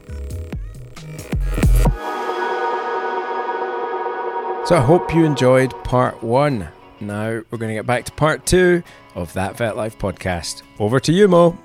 So 4.68 4.76
I 4.76 4.82
hope 4.82 5.16
you 5.16 5.26
enjoyed 5.26 5.72
part 5.84 6.22
one 6.22 6.70
now 7.00 7.42
we're 7.50 7.58
going 7.58 7.70
to 7.70 7.76
get 7.76 7.86
back 7.86 8.06
to 8.06 8.12
part 8.12 8.46
two 8.46 8.84
of 9.16 9.34
that 9.34 9.58
Vet 9.58 9.76
Life 9.76 9.98
podcast. 9.98 10.64
Over 10.80 11.00
to 11.00 11.12
you, 11.12 11.28
Mo. 11.28 11.58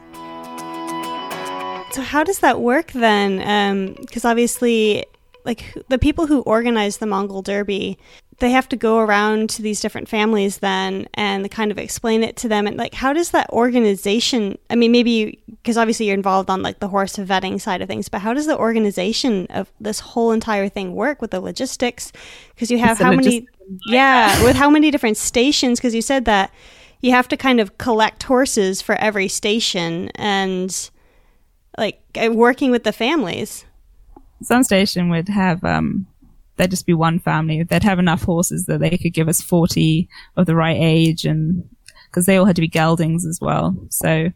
So 1.92 2.00
how 2.00 2.24
does 2.24 2.38
that 2.38 2.60
work 2.60 2.92
then? 2.92 3.96
Because 3.96 4.24
um, 4.24 4.30
obviously, 4.30 5.04
like 5.44 5.76
the 5.88 5.98
people 5.98 6.26
who 6.26 6.40
organize 6.42 6.98
the 6.98 7.06
Mongol 7.06 7.42
Derby, 7.42 7.98
they 8.38 8.50
have 8.50 8.68
to 8.70 8.76
go 8.76 8.98
around 8.98 9.50
to 9.50 9.62
these 9.62 9.80
different 9.80 10.08
families 10.08 10.58
then 10.58 11.06
and 11.14 11.48
kind 11.50 11.70
of 11.70 11.78
explain 11.78 12.22
it 12.22 12.36
to 12.36 12.48
them. 12.48 12.66
And 12.66 12.76
like, 12.76 12.94
how 12.94 13.12
does 13.12 13.30
that 13.30 13.48
organization? 13.50 14.58
I 14.70 14.74
mean, 14.74 14.90
maybe 14.90 15.38
because 15.46 15.76
obviously 15.76 16.06
you're 16.06 16.16
involved 16.16 16.50
on 16.50 16.62
like 16.62 16.80
the 16.80 16.88
horse 16.88 17.16
vetting 17.16 17.60
side 17.60 17.82
of 17.82 17.88
things, 17.88 18.08
but 18.08 18.20
how 18.20 18.34
does 18.34 18.46
the 18.46 18.58
organization 18.58 19.46
of 19.50 19.70
this 19.80 20.00
whole 20.00 20.32
entire 20.32 20.68
thing 20.68 20.94
work 20.94 21.20
with 21.20 21.30
the 21.30 21.40
logistics? 21.40 22.10
Because 22.54 22.70
you 22.70 22.78
have 22.78 22.98
how 22.98 23.12
many? 23.12 23.46
yeah, 23.86 24.42
with 24.44 24.56
how 24.56 24.70
many 24.70 24.90
different 24.90 25.16
stations? 25.16 25.78
Because 25.78 25.94
you 25.94 26.02
said 26.02 26.24
that 26.26 26.52
you 27.00 27.10
have 27.10 27.28
to 27.28 27.36
kind 27.36 27.60
of 27.60 27.78
collect 27.78 28.22
horses 28.22 28.80
for 28.80 28.94
every 28.96 29.28
station 29.28 30.08
and 30.14 30.90
like 31.76 32.00
uh, 32.16 32.30
working 32.32 32.70
with 32.70 32.84
the 32.84 32.92
families. 32.92 33.64
Some 34.42 34.64
station 34.64 35.08
would 35.10 35.28
have 35.28 35.62
um 35.64 36.06
there'd 36.56 36.70
just 36.70 36.86
be 36.86 36.94
one 36.94 37.18
family. 37.18 37.62
They'd 37.62 37.82
have 37.82 37.98
enough 37.98 38.22
horses 38.22 38.66
that 38.66 38.80
they 38.80 38.98
could 38.98 39.14
give 39.14 39.28
us 39.28 39.40
40 39.40 40.08
of 40.36 40.46
the 40.46 40.54
right 40.54 40.76
age 40.78 41.24
and 41.24 41.68
because 42.06 42.26
they 42.26 42.36
all 42.36 42.44
had 42.44 42.56
to 42.56 42.62
be 42.62 42.68
geldings 42.68 43.24
as 43.26 43.38
well. 43.40 43.74
So 43.90 44.28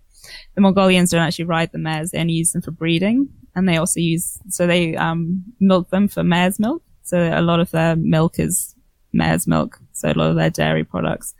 the 0.54 0.60
Mongolians 0.60 1.10
don't 1.10 1.20
actually 1.22 1.44
ride 1.44 1.72
the 1.72 1.78
mares. 1.78 2.10
They 2.10 2.18
only 2.18 2.32
use 2.32 2.52
them 2.52 2.62
for 2.62 2.70
breeding 2.70 3.28
and 3.54 3.68
they 3.68 3.76
also 3.76 4.00
use, 4.00 4.38
so 4.48 4.66
they, 4.66 4.96
um, 4.96 5.44
milk 5.60 5.90
them 5.90 6.08
for 6.08 6.24
mare's 6.24 6.58
milk. 6.58 6.82
So 7.02 7.18
a 7.18 7.42
lot 7.42 7.60
of 7.60 7.70
their 7.70 7.96
milk 7.96 8.38
is 8.38 8.74
mare's 9.16 9.46
milk. 9.46 9.80
So 9.92 10.10
a 10.10 10.14
lot 10.14 10.30
of 10.30 10.36
their 10.36 10.50
dairy 10.50 10.84
products. 10.84 11.34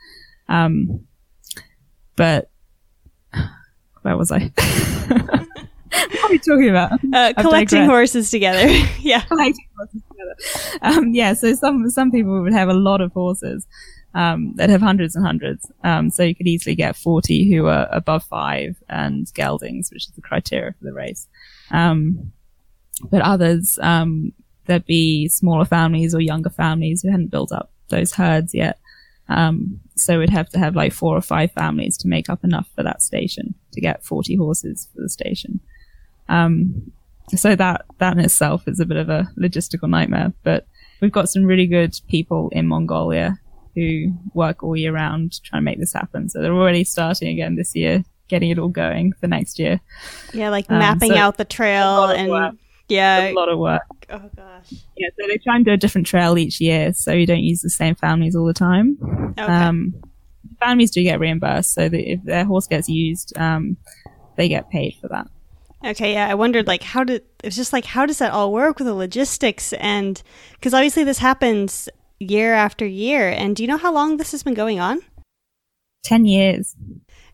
Um, 0.49 1.07
but 2.17 2.51
where 4.03 4.17
was 4.17 4.33
I? 4.33 4.51
what 5.09 6.25
are 6.25 6.31
we 6.31 6.39
talking 6.39 6.71
about? 6.71 6.93
Uh, 7.13 7.33
collecting 7.39 7.85
horses 7.87 8.31
together. 8.31 8.67
yeah. 9.01 9.21
Collecting 9.29 9.67
horses 9.77 10.03
together. 10.09 10.79
Um, 10.83 11.15
yeah. 11.15 11.35
So 11.35 11.55
some, 11.55 11.89
some 11.91 12.11
people 12.11 12.41
would 12.43 12.53
have 12.53 12.69
a 12.69 12.75
lot 12.75 13.01
of 13.01 13.13
horses, 13.13 13.67
um, 14.15 14.55
that 14.57 14.71
have 14.71 14.81
hundreds 14.81 15.15
and 15.15 15.25
hundreds. 15.25 15.71
Um, 15.85 16.11
so 16.11 16.23
you 16.23 16.35
could 16.35 16.47
easily 16.47 16.75
get 16.75 16.97
40 16.97 17.53
who 17.53 17.67
are 17.67 17.87
above 17.91 18.25
five 18.25 18.77
and 18.89 19.27
geldings, 19.35 19.91
which 19.93 20.07
is 20.07 20.13
the 20.13 20.23
criteria 20.23 20.73
for 20.73 20.85
the 20.85 20.93
race. 20.93 21.29
Um, 21.71 22.33
but 23.11 23.21
others, 23.21 23.79
um, 23.83 24.33
there'd 24.67 24.87
be 24.87 25.29
smaller 25.29 25.65
families 25.65 26.15
or 26.15 26.21
younger 26.21 26.51
families 26.51 27.03
who 27.03 27.11
hadn't 27.11 27.31
built 27.31 27.53
up 27.53 27.71
those 27.89 28.13
herds 28.13 28.55
yet. 28.55 28.79
Um, 29.29 29.81
so 29.97 30.19
we'd 30.19 30.31
have 30.31 30.49
to 30.51 30.59
have 30.59 30.77
like 30.77 30.93
four 30.93 31.17
or 31.17 31.21
five 31.21 31.51
families 31.53 31.97
to 31.99 32.09
make 32.09 32.29
up 32.29 32.45
enough 32.45 32.69
for 32.75 32.83
that 32.83 33.03
station 33.03 33.55
to 33.73 33.81
get 33.81 34.05
40 34.05 34.37
horses 34.37 34.89
for 34.95 35.03
the 35.03 35.09
station. 35.09 35.61
Um, 36.29 36.93
so 37.35 37.57
that, 37.57 37.87
that 37.99 38.13
in 38.13 38.25
itself 38.25 38.69
is 38.69 38.79
a 38.79 38.87
bit 38.87 38.99
of 38.99 39.09
a 39.09 39.29
logistical 39.37 39.89
nightmare, 39.89 40.33
but 40.45 40.67
we've 41.01 41.13
got 41.13 41.29
some 41.29 41.45
really 41.45 41.67
good 41.67 41.99
people 42.09 42.51
in 42.53 42.69
Mongolia 42.69 43.41
who 43.75 44.13
work 44.33 44.63
all 44.63 44.77
year 44.77 44.93
round 44.93 45.43
trying 45.43 45.61
to 45.61 45.65
make 45.65 45.79
this 45.79 45.93
happen. 45.93 46.29
So 46.29 46.41
they're 46.41 46.55
already 46.55 46.85
starting 46.85 47.29
again 47.29 47.57
this 47.57 47.75
year, 47.75 48.05
getting 48.29 48.51
it 48.51 48.59
all 48.59 48.69
going 48.69 49.13
for 49.21 49.27
next 49.27 49.59
year. 49.59 49.81
Yeah, 50.33 50.51
like 50.51 50.71
um, 50.71 50.79
mapping 50.79 51.13
so 51.13 51.19
out 51.19 51.37
the 51.37 51.45
trail 51.45 52.05
and 52.05 52.59
yeah, 52.89 53.29
a 53.29 53.33
lot 53.33 53.49
of 53.49 53.59
work. 53.59 53.83
Oh 54.11 54.31
gosh. 54.37 54.73
Yeah, 54.97 55.09
so 55.19 55.27
they 55.27 55.39
try 55.39 55.57
and 55.57 55.65
do 55.65 55.73
a 55.73 55.77
different 55.77 56.07
trail 56.07 56.39
each 56.39 56.61
year, 56.61 56.93
so 56.93 57.13
you 57.13 57.27
don't 57.27 57.45
use 57.45 57.61
the 57.61 57.71
same 57.71 57.95
families 57.95 58.37
all 58.37 58.47
the 58.47 58.55
time. 58.55 58.99
Okay. 59.39 59.43
Um, 59.43 59.95
families 60.61 60.91
do 60.91 61.03
get 61.03 61.21
reimbursed, 61.21 61.75
so 61.75 61.89
if 61.93 62.23
their 62.25 62.45
horse 62.45 62.67
gets 62.67 62.89
used, 62.89 63.37
um, 63.37 63.77
they 64.37 64.49
get 64.49 64.71
paid 64.71 64.97
for 65.01 65.09
that. 65.09 65.29
Okay, 65.85 66.15
yeah, 66.15 66.29
I 66.29 66.35
wondered 66.35 66.67
like 66.67 66.83
how 66.83 67.05
did 67.05 67.23
it 67.43 67.45
was 67.45 67.57
just 67.57 67.73
like 67.73 67.85
how 67.85 68.07
does 68.07 68.19
that 68.19 68.33
all 68.33 68.53
work 68.53 68.79
with 68.79 68.87
the 68.87 68.95
logistics 68.95 69.73
and 69.75 70.23
because 70.55 70.75
obviously 70.75 71.05
this 71.05 71.19
happens 71.19 71.89
year 72.19 72.55
after 72.55 72.87
year, 72.87 73.29
and 73.29 73.55
do 73.55 73.63
you 73.63 73.69
know 73.69 73.77
how 73.77 73.93
long 73.93 74.17
this 74.17 74.33
has 74.33 74.43
been 74.43 74.55
going 74.55 74.81
on? 74.81 75.01
Ten 76.03 76.25
years. 76.25 76.75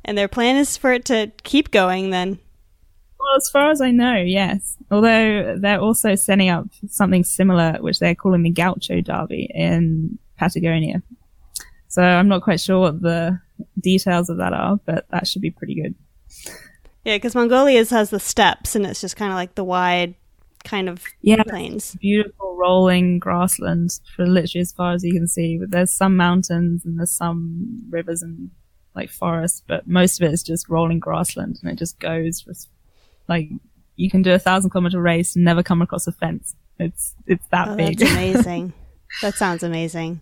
And 0.05 0.19
their 0.19 0.29
plan 0.29 0.57
is 0.57 0.77
for 0.77 0.93
it 0.93 1.05
to 1.07 1.31
keep 1.45 1.71
going 1.71 2.11
then. 2.11 2.41
Well, 3.23 3.37
as 3.37 3.49
far 3.49 3.71
as 3.71 3.81
I 3.81 3.93
know, 3.93 4.17
yes. 4.17 4.77
Although 4.91 5.57
they're 5.59 5.81
also 5.81 6.15
setting 6.17 6.49
up 6.49 6.67
something 6.89 7.23
similar, 7.25 7.75
which 7.81 8.01
they're 8.01 8.15
calling 8.17 8.43
the 8.43 8.51
Gaucho 8.51 9.01
Derby 9.01 9.49
in 9.55 10.19
Patagonia. 10.37 11.03
So 11.89 12.03
I'm 12.03 12.27
not 12.29 12.43
quite 12.43 12.61
sure 12.61 12.81
what 12.81 13.01
the 13.01 13.39
details 13.81 14.29
of 14.29 14.39
that 14.39 14.53
are, 14.53 14.81
but 14.87 15.07
that 15.11 15.27
should 15.29 15.43
be 15.43 15.51
pretty 15.53 15.81
good. 15.81 15.95
Yeah, 17.05 17.17
because 17.17 17.35
Mongolia's 17.35 17.91
has 17.91 18.11
the 18.11 18.21
steppes, 18.21 18.75
and 18.75 18.85
it's 18.87 19.01
just 19.01 19.17
kind 19.17 19.31
of 19.33 19.37
like 19.37 19.55
the 19.55 19.65
wide 19.65 20.15
kind 20.65 20.89
of 20.89 21.03
Yeah. 21.21 21.43
plains. 21.45 21.95
Beautiful 22.01 22.57
rolling 22.57 23.19
grassland 23.19 23.91
for 24.17 24.27
literally 24.27 24.63
as 24.63 24.73
far 24.73 24.93
as 24.95 25.03
you 25.05 25.13
can 25.13 25.27
see. 25.29 25.59
But 25.59 25.71
there's 25.71 25.93
some 25.93 26.17
mountains 26.17 26.85
and 26.85 26.99
there's 26.99 27.11
some 27.11 27.83
rivers 27.91 28.23
and 28.23 28.51
like 28.95 29.11
forests, 29.11 29.63
but 29.67 29.87
most 29.89 30.21
of 30.21 30.29
it 30.29 30.33
is 30.33 30.43
just 30.43 30.69
rolling 30.69 30.99
grassland, 31.01 31.59
and 31.63 31.71
it 31.73 31.79
just 31.79 31.99
goes 31.99 32.41
for 32.41 32.51
s- 32.51 32.69
like 33.29 33.49
you 33.97 34.11
can 34.11 34.23
do 34.23 34.33
a 34.33 34.39
thousand 34.39 34.71
kilometer 34.71 35.01
race 35.01 35.37
and 35.37 35.45
never 35.45 35.63
come 35.63 35.83
across 35.83 36.07
a 36.07 36.13
fence. 36.13 36.55
It's 36.79 37.15
it's 37.27 37.47
that 37.49 37.69
Oh, 37.69 37.77
big. 37.77 37.99
that's 37.99 38.13
amazing. 38.17 38.73
that 39.23 39.35
sounds 39.35 39.63
amazing. 39.63 40.21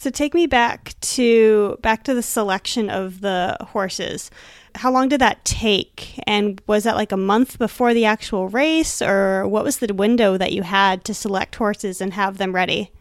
So 0.00 0.10
take 0.10 0.32
me 0.32 0.46
back 0.46 0.94
to 1.00 1.76
back 1.82 2.04
to 2.04 2.14
the 2.14 2.22
selection 2.22 2.88
of 2.88 3.20
the 3.20 3.56
horses. 3.60 4.30
How 4.76 4.92
long 4.92 5.08
did 5.08 5.20
that 5.20 5.44
take? 5.44 6.20
And 6.24 6.62
was 6.68 6.84
that 6.84 6.94
like 6.94 7.10
a 7.10 7.16
month 7.16 7.58
before 7.58 7.92
the 7.94 8.04
actual 8.04 8.48
race 8.48 9.02
or 9.02 9.48
what 9.48 9.64
was 9.64 9.78
the 9.78 9.92
window 9.92 10.36
that 10.36 10.52
you 10.52 10.62
had 10.62 11.04
to 11.06 11.14
select 11.14 11.56
horses 11.56 12.00
and 12.00 12.12
have 12.14 12.38
them 12.38 12.54
ready? 12.54 12.92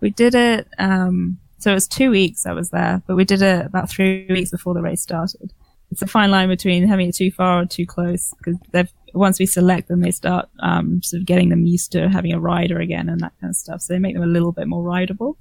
We 0.00 0.08
did 0.10 0.34
it. 0.34 0.66
Um, 0.78 1.38
so 1.58 1.72
it 1.72 1.74
was 1.74 1.86
two 1.86 2.10
weeks 2.10 2.46
I 2.46 2.52
was 2.54 2.70
there, 2.70 3.02
but 3.06 3.16
we 3.16 3.26
did 3.26 3.42
it 3.42 3.66
about 3.66 3.90
three 3.90 4.26
weeks 4.30 4.50
before 4.50 4.72
the 4.72 4.80
race 4.80 5.02
started. 5.02 5.52
It's 5.90 6.02
a 6.02 6.06
fine 6.06 6.30
line 6.30 6.48
between 6.48 6.86
having 6.86 7.08
it 7.08 7.16
too 7.16 7.30
far 7.30 7.62
or 7.62 7.66
too 7.66 7.86
close 7.86 8.32
because 8.38 8.56
they've 8.70 8.92
once 9.14 9.38
we 9.38 9.46
select 9.46 9.88
them, 9.88 10.00
they 10.00 10.10
start 10.10 10.48
um, 10.60 11.02
sort 11.02 11.20
of 11.20 11.26
getting 11.26 11.48
them 11.48 11.66
used 11.66 11.92
to 11.92 12.08
having 12.08 12.32
a 12.32 12.40
rider 12.40 12.78
again 12.78 13.08
and 13.08 13.20
that 13.20 13.32
kind 13.40 13.50
of 13.50 13.56
stuff. 13.56 13.80
So 13.80 13.92
they 13.92 13.98
make 13.98 14.14
them 14.14 14.22
a 14.22 14.26
little 14.26 14.52
bit 14.52 14.68
more 14.68 14.82
rideable. 14.82 15.38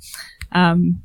Um, 0.52 1.04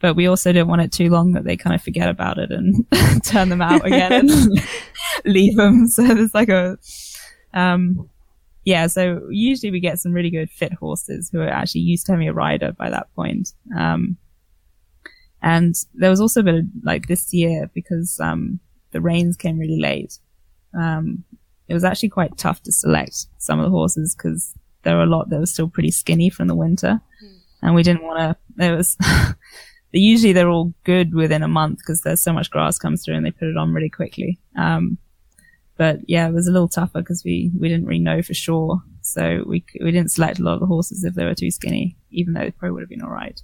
but 0.00 0.14
we 0.14 0.26
also 0.26 0.52
don't 0.52 0.68
want 0.68 0.82
it 0.82 0.92
too 0.92 1.08
long 1.08 1.32
that 1.32 1.44
they 1.44 1.56
kind 1.56 1.74
of 1.74 1.82
forget 1.82 2.08
about 2.08 2.38
it 2.38 2.50
and 2.50 2.86
turn 3.24 3.48
them 3.48 3.62
out 3.62 3.84
again 3.86 4.30
and 4.30 4.62
leave 5.24 5.56
them. 5.56 5.88
So 5.88 6.02
there's 6.02 6.34
like 6.34 6.48
a, 6.48 6.78
um, 7.54 8.08
yeah, 8.64 8.88
so 8.88 9.26
usually 9.30 9.70
we 9.70 9.80
get 9.80 9.98
some 9.98 10.12
really 10.12 10.30
good 10.30 10.50
fit 10.50 10.72
horses 10.74 11.30
who 11.30 11.40
are 11.40 11.48
actually 11.48 11.82
used 11.82 12.06
to 12.06 12.12
having 12.12 12.28
a 12.28 12.34
rider 12.34 12.72
by 12.72 12.90
that 12.90 13.14
point. 13.14 13.52
Um, 13.76 14.16
and 15.40 15.74
there 15.94 16.10
was 16.10 16.20
also 16.20 16.40
a 16.40 16.44
bit 16.44 16.56
of 16.56 16.64
like 16.82 17.06
this 17.06 17.32
year 17.32 17.70
because, 17.72 18.18
um, 18.20 18.60
the 18.96 19.02
rains 19.02 19.36
came 19.36 19.58
really 19.58 19.78
late. 19.78 20.18
Um, 20.74 21.22
it 21.68 21.74
was 21.74 21.84
actually 21.84 22.08
quite 22.08 22.38
tough 22.38 22.62
to 22.62 22.72
select 22.72 23.26
some 23.36 23.58
of 23.58 23.66
the 23.66 23.70
horses 23.70 24.14
because 24.14 24.54
there 24.84 24.96
were 24.96 25.02
a 25.02 25.06
lot 25.06 25.28
that 25.28 25.38
were 25.38 25.46
still 25.46 25.68
pretty 25.68 25.90
skinny 25.90 26.30
from 26.30 26.48
the 26.48 26.54
winter 26.54 27.02
and 27.60 27.74
we 27.74 27.82
didn't 27.82 28.04
want 28.04 28.18
to, 28.18 28.36
there 28.54 28.74
was, 28.74 28.96
usually 29.92 30.32
they're 30.32 30.48
all 30.48 30.72
good 30.84 31.14
within 31.14 31.42
a 31.42 31.48
month 31.48 31.78
because 31.80 32.00
there's 32.00 32.22
so 32.22 32.32
much 32.32 32.50
grass 32.50 32.78
comes 32.78 33.04
through 33.04 33.16
and 33.16 33.26
they 33.26 33.30
put 33.30 33.48
it 33.48 33.56
on 33.58 33.74
really 33.74 33.90
quickly. 33.90 34.38
Um, 34.56 34.96
but 35.76 36.00
yeah, 36.08 36.26
it 36.26 36.32
was 36.32 36.48
a 36.48 36.52
little 36.52 36.68
tougher 36.68 37.00
because 37.00 37.22
we, 37.22 37.50
we 37.58 37.68
didn't 37.68 37.86
really 37.86 38.00
know 38.00 38.22
for 38.22 38.32
sure. 38.32 38.80
So 39.02 39.42
we, 39.46 39.64
we 39.82 39.92
didn't 39.92 40.12
select 40.12 40.38
a 40.38 40.42
lot 40.42 40.54
of 40.54 40.60
the 40.60 40.66
horses 40.66 41.04
if 41.04 41.14
they 41.14 41.24
were 41.24 41.34
too 41.34 41.50
skinny, 41.50 41.96
even 42.10 42.32
though 42.32 42.40
they 42.40 42.50
probably 42.50 42.72
would 42.72 42.82
have 42.82 42.88
been 42.88 43.02
all 43.02 43.10
right. 43.10 43.40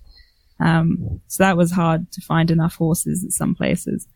Um, 0.61 1.21
so 1.27 1.43
that 1.43 1.57
was 1.57 1.73
hard 1.73 2.11
to 2.13 2.21
find 2.21 2.51
enough 2.51 2.77
horses 2.77 3.25
at 3.25 3.33
some 3.33 3.55
places, 3.55 4.07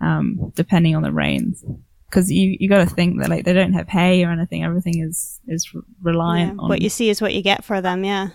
um, 0.00 0.52
depending 0.54 0.96
on 0.96 1.02
the 1.02 1.12
rains. 1.12 1.64
Cause 2.10 2.28
you, 2.28 2.56
you 2.58 2.68
gotta 2.68 2.90
think 2.90 3.20
that 3.20 3.30
like 3.30 3.44
they 3.44 3.52
don't 3.52 3.72
have 3.72 3.88
hay 3.88 4.24
or 4.24 4.30
anything. 4.32 4.64
Everything 4.64 5.00
is, 5.00 5.38
is 5.46 5.72
re- 5.72 5.82
Yeah, 5.86 5.94
reliant 6.02 6.58
on 6.58 6.68
what 6.68 6.82
you 6.82 6.88
see 6.90 7.08
is 7.08 7.22
what 7.22 7.34
you 7.34 7.40
get 7.42 7.62
for 7.64 7.80
them, 7.80 8.02
yeah. 8.02 8.30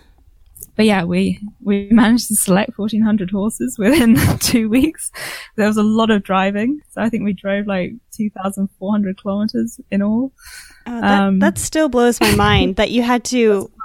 but 0.76 0.86
yeah, 0.86 1.04
we 1.04 1.38
we 1.60 1.86
managed 1.90 2.28
to 2.28 2.36
select 2.36 2.72
fourteen 2.72 3.02
hundred 3.02 3.30
horses 3.30 3.76
within 3.78 4.16
two 4.40 4.70
weeks. 4.70 5.10
There 5.56 5.66
was 5.66 5.76
a 5.76 5.82
lot 5.82 6.10
of 6.10 6.22
driving, 6.22 6.80
so 6.90 7.02
I 7.02 7.10
think 7.10 7.24
we 7.24 7.34
drove 7.34 7.66
like 7.66 7.92
two 8.12 8.30
thousand 8.30 8.68
four 8.78 8.92
hundred 8.92 9.20
kilometers 9.20 9.78
in 9.90 10.00
all. 10.00 10.32
Oh, 10.86 11.00
that, 11.02 11.20
Um, 11.20 11.38
that 11.40 11.58
still 11.58 11.90
blows 11.90 12.18
my 12.18 12.34
mind 12.34 12.76
that 12.76 12.90
you 12.90 13.02
had 13.02 13.24
to 13.24 13.70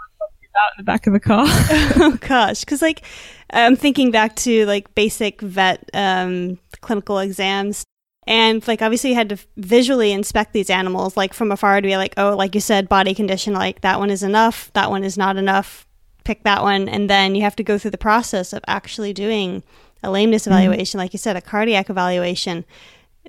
Out 0.54 0.74
in 0.78 0.80
the 0.80 0.84
back 0.84 1.08
of 1.08 1.14
the 1.14 1.20
car. 1.20 1.46
oh 1.50 2.18
gosh 2.20 2.60
because 2.62 2.82
like 2.82 3.04
i'm 3.52 3.76
thinking 3.78 4.12
back 4.12 4.36
to 4.36 4.66
like 4.66 4.94
basic 4.96 5.40
vet 5.42 5.90
um, 5.94 6.60
clinical 6.82 7.20
exams 7.20 7.86
and 8.28 8.66
like 8.68 8.82
obviously 8.82 9.12
you 9.12 9.16
had 9.16 9.30
to 9.30 9.38
visually 9.58 10.12
inspect 10.12 10.54
these 10.54 10.70
animals 10.70 11.18
like 11.18 11.34
from 11.34 11.52
afar 11.52 11.82
to 11.82 11.88
be 11.88 11.98
like 11.98 12.14
oh 12.18 12.36
like 12.36 12.54
you 12.54 12.62
said 12.62 12.88
body 12.88 13.14
condition 13.14 13.54
like 13.54 13.82
that 13.82 14.00
one 14.00 14.10
is 14.10 14.24
enough 14.24 14.72
that 14.74 14.90
one 14.90 15.04
is 15.04 15.18
not 15.18 15.38
enough 15.38 15.88
pick 16.24 16.44
that 16.44 16.62
one 16.62 16.88
and 16.88 17.10
then 17.10 17.34
you 17.34 17.42
have 17.42 17.56
to 17.56 17.64
go 17.64 17.78
through 17.78 17.92
the 17.92 17.98
process 17.98 18.54
of 18.54 18.64
actually 18.68 19.14
doing 19.14 19.64
a 20.04 20.12
lameness 20.12 20.46
evaluation 20.46 20.98
like 21.00 21.14
you 21.14 21.20
said 21.20 21.36
a 21.36 21.42
cardiac 21.42 21.90
evaluation 21.90 22.64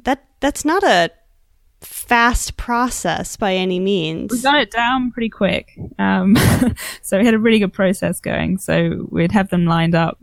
that 0.05 0.25
that's 0.41 0.65
not 0.65 0.83
a 0.83 1.11
fast 1.81 2.57
process 2.57 3.37
by 3.37 3.55
any 3.55 3.81
means 3.81 4.31
we 4.31 4.41
got 4.41 4.61
it 4.61 4.71
down 4.71 5.11
pretty 5.11 5.29
quick. 5.29 5.77
Um, 5.99 6.37
so 7.03 7.19
we 7.19 7.25
had 7.25 7.35
a 7.35 7.39
really 7.39 7.59
good 7.59 7.73
process 7.73 8.21
going. 8.21 8.59
So 8.59 9.07
we'd 9.11 9.33
have 9.33 9.49
them 9.49 9.67
lined 9.67 9.95
up 9.95 10.19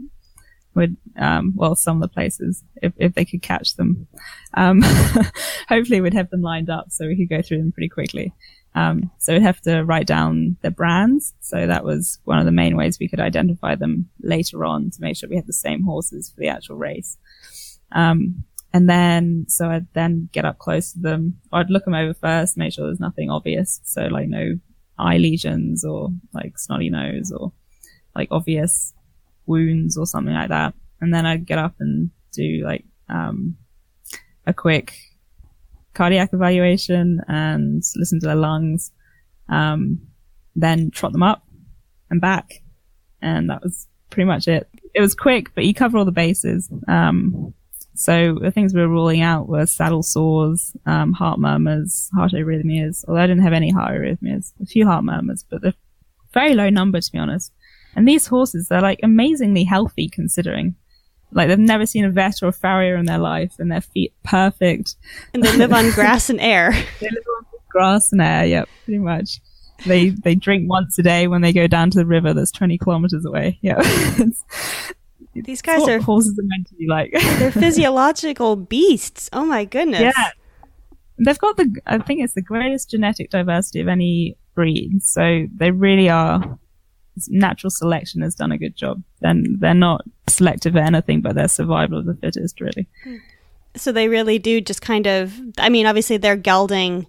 with, 0.79 0.95
um, 1.17 1.53
well, 1.55 1.75
some 1.75 1.97
of 1.97 2.01
the 2.01 2.13
places 2.13 2.63
if, 2.81 2.93
if 2.97 3.13
they 3.13 3.25
could 3.25 3.41
catch 3.41 3.75
them. 3.75 4.07
Um, 4.55 4.81
hopefully 5.69 6.01
we'd 6.01 6.13
have 6.15 6.29
them 6.31 6.41
lined 6.41 6.69
up 6.69 6.91
so 6.91 7.05
we 7.05 7.15
could 7.15 7.29
go 7.29 7.41
through 7.41 7.59
them 7.59 7.71
pretty 7.71 7.89
quickly. 7.89 8.33
Um, 8.75 9.11
so 9.17 9.33
we'd 9.33 9.41
have 9.41 9.61
to 9.61 9.83
write 9.83 10.07
down 10.07 10.57
the 10.61 10.71
brands. 10.71 11.33
So 11.41 11.67
that 11.67 11.83
was 11.83 12.19
one 12.23 12.39
of 12.39 12.45
the 12.45 12.51
main 12.51 12.75
ways 12.75 12.97
we 12.99 13.07
could 13.07 13.19
identify 13.19 13.75
them 13.75 14.09
later 14.21 14.65
on 14.65 14.89
to 14.91 15.01
make 15.01 15.15
sure 15.17 15.29
we 15.29 15.35
had 15.35 15.47
the 15.47 15.53
same 15.53 15.83
horses 15.83 16.29
for 16.29 16.39
the 16.39 16.49
actual 16.49 16.77
race. 16.77 17.17
Um, 17.91 18.43
and 18.73 18.89
then, 18.89 19.45
so 19.47 19.69
I'd 19.69 19.87
then 19.93 20.29
get 20.31 20.45
up 20.45 20.59
close 20.59 20.93
to 20.93 20.99
them. 20.99 21.39
I'd 21.51 21.71
look 21.71 21.85
them 21.85 21.95
over 21.95 22.13
first, 22.13 22.57
make 22.57 22.73
sure 22.73 22.85
there's 22.85 22.99
nothing 22.99 23.29
obvious. 23.29 23.81
So 23.83 24.05
like 24.05 24.29
no 24.29 24.59
eye 24.97 25.17
lesions 25.17 25.83
or 25.83 26.09
like 26.33 26.59
snotty 26.59 26.89
nose 26.89 27.31
or 27.31 27.53
like 28.15 28.27
obvious 28.31 28.93
wounds 29.49 29.97
or 29.97 30.05
something 30.05 30.33
like 30.33 30.49
that. 30.49 30.73
And 31.01 31.13
then 31.13 31.25
I'd 31.25 31.45
get 31.45 31.57
up 31.57 31.75
and 31.79 32.11
do 32.31 32.63
like, 32.63 32.85
um, 33.09 33.57
a 34.45 34.53
quick 34.53 34.97
cardiac 35.93 36.33
evaluation 36.33 37.21
and 37.27 37.83
listen 37.95 38.19
to 38.21 38.27
their 38.27 38.35
lungs. 38.35 38.91
Um, 39.49 40.07
then 40.55 40.91
trot 40.91 41.11
them 41.11 41.23
up 41.23 41.43
and 42.09 42.21
back. 42.21 42.61
And 43.21 43.49
that 43.49 43.63
was 43.63 43.87
pretty 44.09 44.27
much 44.27 44.47
it. 44.47 44.69
It 44.93 45.01
was 45.01 45.15
quick, 45.15 45.53
but 45.55 45.65
you 45.65 45.73
cover 45.73 45.97
all 45.97 46.05
the 46.05 46.11
bases. 46.11 46.69
Um, 46.87 47.53
so 47.95 48.37
the 48.41 48.51
things 48.51 48.73
we 48.73 48.81
were 48.81 48.87
ruling 48.87 49.21
out 49.21 49.49
were 49.49 49.65
saddle 49.65 50.03
sores, 50.03 50.73
um, 50.85 51.11
heart 51.11 51.39
murmurs, 51.39 52.09
heart 52.13 52.31
arrhythmias. 52.31 53.03
Although 53.07 53.21
I 53.21 53.27
didn't 53.27 53.43
have 53.43 53.53
any 53.53 53.71
heart 53.71 53.93
arrhythmias, 53.93 54.53
a 54.61 54.65
few 54.65 54.85
heart 54.85 55.03
murmurs, 55.03 55.43
but 55.49 55.61
they're 55.61 55.73
very 56.33 56.53
low 56.53 56.69
number 56.69 57.01
to 57.01 57.11
be 57.11 57.17
honest. 57.17 57.51
And 57.95 58.07
these 58.07 58.27
horses, 58.27 58.67
they're 58.67 58.81
like 58.81 58.99
amazingly 59.03 59.63
healthy 59.63 60.09
considering. 60.09 60.75
Like 61.31 61.47
they've 61.47 61.59
never 61.59 61.85
seen 61.85 62.05
a 62.05 62.09
vet 62.09 62.41
or 62.41 62.47
a 62.47 62.51
farrier 62.53 62.95
in 62.95 63.05
their 63.05 63.17
life, 63.19 63.53
and 63.59 63.71
their 63.71 63.81
feet 63.81 64.13
perfect. 64.23 64.95
and 65.33 65.43
they 65.43 65.55
live 65.57 65.73
on 65.73 65.91
grass 65.95 66.29
and 66.29 66.39
air 66.39 66.71
They 66.99 67.09
live 67.09 67.23
on 67.37 67.45
grass 67.69 68.11
and 68.11 68.21
air. 68.21 68.45
Yep, 68.45 68.69
pretty 68.85 68.99
much. 68.99 69.39
They 69.85 70.09
they 70.09 70.35
drink 70.35 70.69
once 70.69 70.97
a 70.99 71.03
day 71.03 71.27
when 71.27 71.41
they 71.41 71.53
go 71.53 71.67
down 71.67 71.89
to 71.91 71.99
the 71.99 72.05
river 72.05 72.33
that's 72.33 72.51
twenty 72.51 72.77
kilometers 72.77 73.25
away. 73.25 73.59
Yeah, 73.61 73.79
these 75.35 75.61
guys 75.61 75.81
what 75.81 75.89
are 75.89 75.99
horses 76.01 76.37
are 76.37 76.43
meant 76.43 76.67
to 76.67 76.75
be 76.75 76.87
like. 76.87 77.11
They're 77.11 77.51
physiological 77.65 78.55
beasts. 78.55 79.29
Oh 79.31 79.45
my 79.45 79.65
goodness. 79.65 80.01
Yeah. 80.01 80.31
They've 81.21 81.37
got 81.37 81.57
the, 81.57 81.75
I 81.85 81.97
think 81.97 82.23
it's 82.23 82.33
the 82.33 82.41
greatest 82.41 82.91
genetic 82.91 83.29
diversity 83.29 83.81
of 83.81 83.89
any 83.89 84.37
breed. 84.55 85.03
So 85.03 85.47
they 85.53 85.71
really 85.71 86.09
are, 86.09 86.57
natural 87.27 87.71
selection 87.71 88.21
has 88.21 88.35
done 88.35 88.51
a 88.51 88.57
good 88.57 88.75
job. 88.75 89.03
Then 89.21 89.57
they're 89.59 89.73
not 89.73 90.05
selective 90.27 90.73
for 90.73 90.79
anything, 90.79 91.21
but 91.21 91.35
they're 91.35 91.47
survival 91.47 91.99
of 91.99 92.05
the 92.05 92.15
fittest, 92.15 92.61
really. 92.61 92.87
So 93.75 93.91
they 93.91 94.07
really 94.07 94.39
do 94.39 94.61
just 94.61 94.81
kind 94.81 95.07
of, 95.07 95.33
I 95.57 95.69
mean, 95.69 95.85
obviously 95.85 96.17
they're 96.17 96.35
gelding 96.35 97.07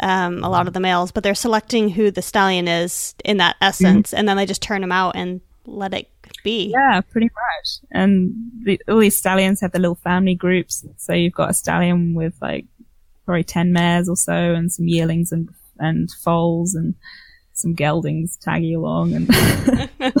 um, 0.00 0.42
a 0.42 0.48
lot 0.48 0.66
of 0.66 0.74
the 0.74 0.80
males, 0.80 1.12
but 1.12 1.22
they're 1.22 1.34
selecting 1.34 1.90
who 1.90 2.10
the 2.10 2.22
stallion 2.22 2.68
is 2.68 3.14
in 3.24 3.36
that 3.38 3.56
essence, 3.60 4.12
and 4.14 4.28
then 4.28 4.36
they 4.36 4.46
just 4.46 4.62
turn 4.62 4.80
them 4.80 4.92
out 4.92 5.16
and 5.16 5.40
let 5.66 5.94
it 5.94 6.08
be. 6.42 6.72
Yeah, 6.72 7.00
pretty 7.02 7.28
much. 7.28 7.88
And 7.90 8.32
the, 8.64 8.80
all 8.88 8.98
these 8.98 9.16
stallions 9.16 9.60
have 9.60 9.72
their 9.72 9.80
little 9.80 9.94
family 9.96 10.34
groups. 10.34 10.84
So 10.96 11.12
you've 11.12 11.34
got 11.34 11.50
a 11.50 11.54
stallion 11.54 12.14
with 12.14 12.34
like 12.40 12.66
probably 13.24 13.44
10 13.44 13.72
mares 13.72 14.08
or 14.08 14.16
so 14.16 14.32
and 14.32 14.72
some 14.72 14.88
yearlings 14.88 15.32
and, 15.32 15.48
and 15.78 16.10
foals 16.10 16.74
and 16.74 16.94
some 17.54 17.74
geldings 17.74 18.36
tagging 18.36 18.74
along 18.74 19.14
and 19.14 19.28
these 19.28 20.14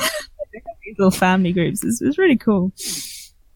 little 0.98 1.10
family 1.10 1.52
groups. 1.52 1.84
It's, 1.84 2.00
it's 2.00 2.18
really 2.18 2.36
cool. 2.36 2.72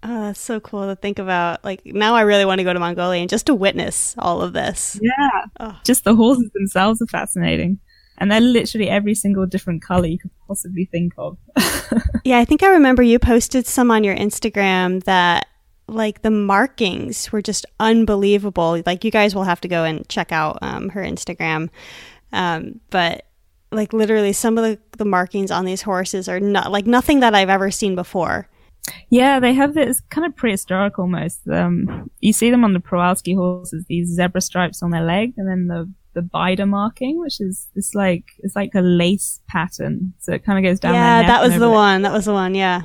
Oh, 0.03 0.27
that's 0.27 0.41
so 0.41 0.61
cool 0.61 0.87
to 0.87 0.97
think 0.97 1.19
about. 1.19 1.65
Like 1.65 1.85
now 1.85 2.15
I 2.15 2.23
really 2.23 2.45
want 2.45 2.61
to 2.61 2.65
go 2.65 2.73
to 2.73 2.81
Mongolia 2.81 3.21
and 3.21 3.31
just 3.31 3.47
to 3.47 3.55
witness 3.55 4.15
all 4.19 4.43
of 4.43 4.53
this. 4.53 4.99
Yeah. 5.03 5.45
Oh. 5.61 5.81
Just 5.85 6.05
the 6.05 6.15
horses 6.15 6.51
themselves 6.55 7.03
are 7.03 7.07
fascinating. 7.07 7.81
And 8.19 8.31
they're 8.31 8.41
literally 8.41 8.89
every 8.89 9.15
single 9.15 9.45
different 9.45 9.83
color 9.83 10.07
you 10.07 10.19
could 10.19 10.31
possibly 10.47 10.87
think 10.87 11.13
of. 11.19 11.37
Yeah, 12.27 12.41
I 12.41 12.45
think 12.45 12.65
I 12.65 12.71
remember 12.71 13.05
you 13.05 13.21
posted 13.21 13.69
some 13.69 13.89
on 13.93 14.03
your 14.03 14.17
Instagram 14.17 15.05
that 15.05 15.47
like 15.87 16.23
the 16.23 16.31
markings 16.33 17.31
were 17.31 17.41
just 17.41 17.65
unbelievable. 17.79 18.83
Like 18.85 19.05
you 19.05 19.13
guys 19.13 19.33
will 19.33 19.45
have 19.45 19.61
to 19.61 19.69
go 19.69 19.85
and 19.85 20.09
check 20.09 20.33
out 20.33 20.59
um, 20.61 20.89
her 20.89 21.03
Instagram. 21.03 21.69
Um, 22.33 22.81
but 22.91 23.26
like 23.73 23.93
literally 23.93 24.33
some 24.33 24.59
of 24.59 24.65
the, 24.65 24.79
the 24.99 25.05
markings 25.05 25.51
on 25.51 25.65
these 25.65 25.83
horses 25.83 26.29
are 26.29 26.41
not 26.41 26.71
like 26.71 26.87
nothing 26.87 27.21
that 27.21 27.35
I've 27.35 27.51
ever 27.51 27.71
seen 27.71 27.95
before. 27.95 28.49
Yeah, 29.11 29.41
they 29.41 29.53
have 29.55 29.75
this 29.75 30.01
kind 30.11 30.27
of 30.27 30.37
prehistoric 30.37 30.99
almost. 30.99 31.41
Um, 31.49 32.11
you 32.21 32.33
see 32.33 32.51
them 32.51 32.65
on 32.65 32.73
the 32.73 32.79
Przewalski 32.79 33.35
horses, 33.35 33.85
these 33.89 34.09
zebra 34.09 34.41
stripes 34.41 34.83
on 34.83 34.91
their 34.91 35.05
leg, 35.05 35.35
and 35.37 35.49
then 35.49 35.67
the 35.67 35.93
the 36.15 36.23
bider 36.23 36.67
marking, 36.69 37.21
which 37.21 37.41
is 37.41 37.69
it's 37.75 37.95
like 37.95 38.25
it's 38.39 38.57
like 38.57 38.75
a 38.75 38.81
lace 38.81 39.41
pattern, 39.49 40.15
so 40.19 40.33
it 40.33 40.45
kind 40.45 40.59
of 40.59 40.69
goes 40.69 40.81
down. 40.81 40.95
yeah, 40.95 41.27
that 41.27 41.43
was 41.43 41.59
the 41.59 41.71
one. 41.71 42.03
That 42.03 42.13
was 42.13 42.25
the 42.25 42.33
one. 42.33 42.55
Yeah. 42.55 42.83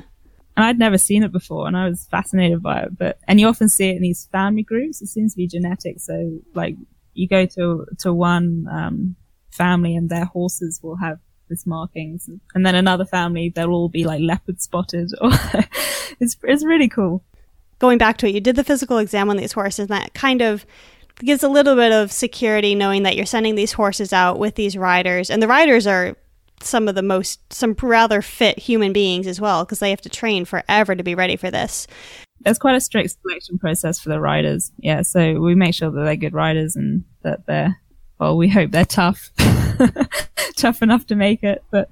And 0.54 0.66
I'd 0.66 0.78
never 0.78 0.98
seen 0.98 1.22
it 1.22 1.32
before, 1.32 1.66
and 1.66 1.76
I 1.76 1.88
was 1.88 2.06
fascinated 2.10 2.62
by 2.62 2.82
it. 2.82 2.98
But 2.98 3.18
and 3.26 3.40
you 3.40 3.46
often 3.46 3.68
see 3.68 3.88
it 3.88 3.96
in 3.96 4.02
these 4.02 4.28
family 4.32 4.62
groups. 4.62 5.00
It 5.00 5.06
seems 5.06 5.32
to 5.32 5.38
be 5.38 5.46
genetic. 5.46 6.00
So 6.00 6.40
like 6.54 6.76
you 7.14 7.26
go 7.26 7.46
to 7.46 7.86
to 8.00 8.12
one 8.12 8.66
um, 8.70 9.16
family, 9.52 9.96
and 9.96 10.08
their 10.08 10.24
horses 10.24 10.80
will 10.82 10.96
have 10.96 11.18
this 11.48 11.66
markings, 11.66 12.28
and 12.54 12.64
then 12.66 12.74
another 12.74 13.04
family 13.04 13.50
they'll 13.50 13.70
all 13.70 13.88
be 13.88 14.04
like 14.04 14.20
leopard 14.20 14.60
spotted. 14.60 15.10
Or 15.20 15.30
it's 16.20 16.36
it's 16.42 16.64
really 16.64 16.88
cool. 16.88 17.22
Going 17.78 17.98
back 17.98 18.16
to 18.18 18.28
it, 18.28 18.34
you 18.34 18.40
did 18.40 18.56
the 18.56 18.64
physical 18.64 18.98
exam 18.98 19.28
on 19.30 19.36
these 19.36 19.52
horses, 19.52 19.90
and 19.90 20.00
that 20.00 20.14
kind 20.14 20.40
of 20.40 20.64
gives 21.16 21.42
a 21.42 21.48
little 21.48 21.76
bit 21.76 21.92
of 21.92 22.10
security 22.10 22.74
knowing 22.74 23.02
that 23.02 23.16
you're 23.16 23.26
sending 23.26 23.54
these 23.54 23.72
horses 23.72 24.12
out 24.12 24.38
with 24.38 24.54
these 24.54 24.76
riders, 24.76 25.30
and 25.30 25.42
the 25.42 25.48
riders 25.48 25.86
are 25.86 26.16
some 26.64 26.88
of 26.88 26.94
the 26.94 27.02
most 27.02 27.40
some 27.52 27.74
rather 27.82 28.22
fit 28.22 28.58
human 28.58 28.92
beings 28.92 29.26
as 29.26 29.40
well 29.40 29.64
because 29.64 29.80
they 29.80 29.90
have 29.90 30.00
to 30.00 30.08
train 30.08 30.44
forever 30.44 30.94
to 30.94 31.02
be 31.02 31.14
ready 31.14 31.36
for 31.36 31.50
this. 31.50 31.86
There's 32.40 32.58
quite 32.58 32.76
a 32.76 32.80
strict 32.80 33.16
selection 33.22 33.58
process 33.58 34.00
for 34.00 34.08
the 34.08 34.20
riders. 34.20 34.72
Yeah, 34.78 35.02
so 35.02 35.40
we 35.40 35.54
make 35.54 35.74
sure 35.74 35.90
that 35.90 36.04
they're 36.04 36.16
good 36.16 36.32
riders 36.32 36.74
and 36.74 37.04
that 37.22 37.46
they're 37.46 37.76
well, 38.18 38.36
we 38.36 38.48
hope 38.48 38.70
they're 38.70 38.84
tough, 38.84 39.30
tough 40.56 40.82
enough 40.82 41.06
to 41.06 41.14
make 41.14 41.42
it. 41.42 41.64
But 41.70 41.88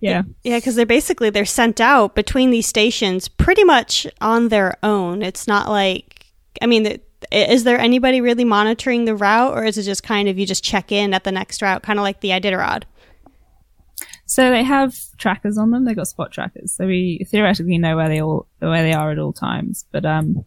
yeah, 0.00 0.22
Yeah, 0.44 0.58
because 0.58 0.76
they're 0.76 0.86
basically 0.86 1.30
they're 1.30 1.44
sent 1.44 1.80
out 1.80 2.14
between 2.14 2.50
these 2.50 2.66
stations 2.66 3.28
pretty 3.28 3.64
much 3.64 4.06
on 4.20 4.48
their 4.48 4.76
own. 4.82 5.22
It's 5.22 5.46
not 5.46 5.68
like 5.68 6.26
I 6.60 6.66
mean, 6.66 7.00
is 7.30 7.64
there 7.64 7.78
anybody 7.78 8.20
really 8.20 8.44
monitoring 8.44 9.04
the 9.04 9.14
route, 9.14 9.56
or 9.56 9.64
is 9.64 9.78
it 9.78 9.84
just 9.84 10.02
kind 10.02 10.28
of 10.28 10.38
you 10.38 10.46
just 10.46 10.64
check 10.64 10.92
in 10.92 11.14
at 11.14 11.24
the 11.24 11.32
next 11.32 11.62
route, 11.62 11.82
kind 11.82 11.98
of 11.98 12.02
like 12.02 12.20
the 12.20 12.30
Iditarod? 12.30 12.84
So 14.26 14.50
they 14.50 14.62
have 14.62 14.96
trackers 15.18 15.58
on 15.58 15.70
them. 15.70 15.84
They've 15.84 15.96
got 15.96 16.08
spot 16.08 16.32
trackers. 16.32 16.72
So 16.72 16.86
we 16.86 17.26
theoretically 17.30 17.78
know 17.78 17.96
where 17.96 18.08
they 18.08 18.20
all 18.20 18.48
where 18.60 18.82
they 18.82 18.92
are 18.92 19.10
at 19.10 19.18
all 19.18 19.32
times. 19.32 19.84
But 19.92 20.06
um, 20.06 20.44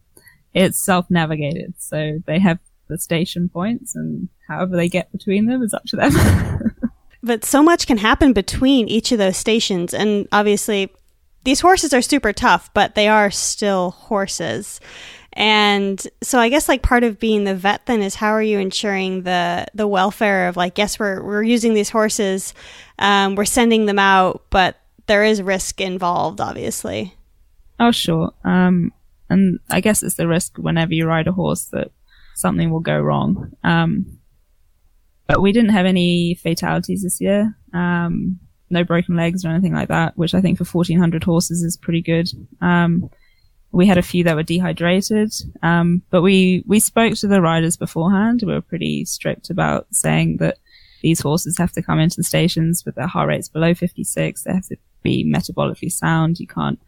it's 0.53 0.83
self 0.83 1.09
navigated. 1.09 1.75
So 1.77 2.19
they 2.25 2.39
have 2.39 2.59
the 2.87 2.97
station 2.97 3.49
points, 3.49 3.95
and 3.95 4.29
however 4.47 4.75
they 4.75 4.89
get 4.89 5.11
between 5.11 5.45
them 5.45 5.61
is 5.63 5.73
up 5.73 5.83
to 5.85 5.95
them. 5.95 6.11
But 7.25 7.43
so 7.43 7.63
much 7.63 7.87
can 7.87 7.97
happen 7.97 8.33
between 8.33 8.87
each 8.87 9.11
of 9.11 9.17
those 9.17 9.35
stations, 9.35 9.95
and 9.95 10.27
obviously, 10.31 10.91
these 11.43 11.59
horses 11.59 11.91
are 11.91 12.01
super 12.01 12.31
tough, 12.31 12.71
but 12.75 12.93
they 12.93 13.07
are 13.07 13.31
still 13.31 13.91
horses. 13.91 14.79
And 15.33 15.99
so 16.21 16.37
I 16.37 16.49
guess 16.49 16.69
like 16.69 16.83
part 16.83 17.03
of 17.03 17.19
being 17.19 17.43
the 17.43 17.55
vet 17.55 17.87
then 17.87 18.03
is 18.03 18.13
how 18.13 18.29
are 18.29 18.43
you 18.43 18.59
ensuring 18.59 19.23
the 19.23 19.65
the 19.73 19.87
welfare 19.87 20.47
of 20.47 20.55
like 20.55 20.77
yes 20.77 20.99
we're 20.99 21.21
we're 21.23 21.43
using 21.43 21.73
these 21.73 21.89
horses, 21.89 22.53
um, 22.99 23.33
we're 23.33 23.45
sending 23.45 23.87
them 23.87 23.99
out, 23.99 24.43
but 24.51 24.77
there 25.07 25.23
is 25.23 25.41
risk 25.41 25.81
involved, 25.81 26.39
obviously. 26.39 27.15
oh 27.79 27.91
sure. 27.91 28.33
Um, 28.43 28.93
and 29.31 29.59
I 29.71 29.81
guess 29.81 30.03
it's 30.03 30.15
the 30.15 30.27
risk 30.27 30.57
whenever 30.57 30.93
you 30.93 31.07
ride 31.07 31.27
a 31.27 31.31
horse 31.31 31.65
that 31.73 31.89
something 32.35 32.69
will 32.69 32.81
go 32.81 32.99
wrong. 32.99 33.51
Um, 33.63 34.19
but 35.27 35.41
we 35.41 35.51
didn't 35.51 35.71
have 35.71 35.85
any 35.85 36.35
fatalities 36.35 37.03
this 37.03 37.19
year. 37.19 37.55
Um, 37.73 38.39
no 38.69 38.83
broken 38.83 39.15
legs 39.15 39.45
or 39.45 39.49
anything 39.49 39.73
like 39.73 39.89
that, 39.89 40.17
which 40.17 40.33
I 40.33 40.41
think 40.41 40.57
for 40.57 40.65
1400 40.65 41.23
horses 41.23 41.63
is 41.63 41.77
pretty 41.77 42.01
good. 42.01 42.29
Um, 42.61 43.09
we 43.71 43.85
had 43.85 43.97
a 43.97 44.03
few 44.03 44.23
that 44.23 44.35
were 44.35 44.43
dehydrated. 44.43 45.33
Um, 45.61 46.01
but 46.09 46.21
we, 46.21 46.63
we 46.65 46.79
spoke 46.79 47.15
to 47.15 47.27
the 47.27 47.41
riders 47.41 47.77
beforehand. 47.77 48.41
We 48.45 48.53
were 48.53 48.61
pretty 48.61 49.05
strict 49.05 49.49
about 49.49 49.87
saying 49.91 50.37
that 50.37 50.57
these 51.01 51.19
horses 51.19 51.57
have 51.57 51.71
to 51.73 51.81
come 51.81 51.99
into 51.99 52.17
the 52.17 52.23
stations 52.23 52.83
with 52.85 52.95
their 52.95 53.07
heart 53.07 53.27
rates 53.27 53.49
below 53.49 53.73
56. 53.73 54.43
They 54.43 54.53
have 54.53 54.67
to 54.67 54.77
be 55.03 55.29
metabolically 55.29 55.91
sound. 55.91 56.39
You 56.39 56.47
can't 56.47 56.79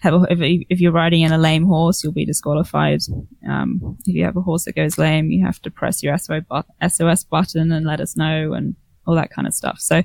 have 0.00 0.14
a, 0.14 0.26
if, 0.30 0.66
if 0.68 0.80
you're 0.80 0.92
riding 0.92 1.22
in 1.22 1.32
a 1.32 1.38
lame 1.38 1.66
horse, 1.66 2.02
you'll 2.02 2.12
be 2.12 2.24
disqualified. 2.24 3.00
Um, 3.48 3.98
if 4.06 4.14
you 4.14 4.24
have 4.24 4.36
a 4.36 4.42
horse 4.42 4.64
that 4.64 4.74
goes 4.74 4.98
lame, 4.98 5.30
you 5.30 5.44
have 5.44 5.60
to 5.62 5.70
press 5.70 6.02
your 6.02 6.16
SOS 6.18 7.24
button 7.24 7.72
and 7.72 7.86
let 7.86 8.00
us 8.00 8.16
know 8.16 8.52
and 8.52 8.74
all 9.06 9.14
that 9.14 9.30
kind 9.30 9.46
of 9.46 9.54
stuff. 9.54 9.78
So 9.78 10.02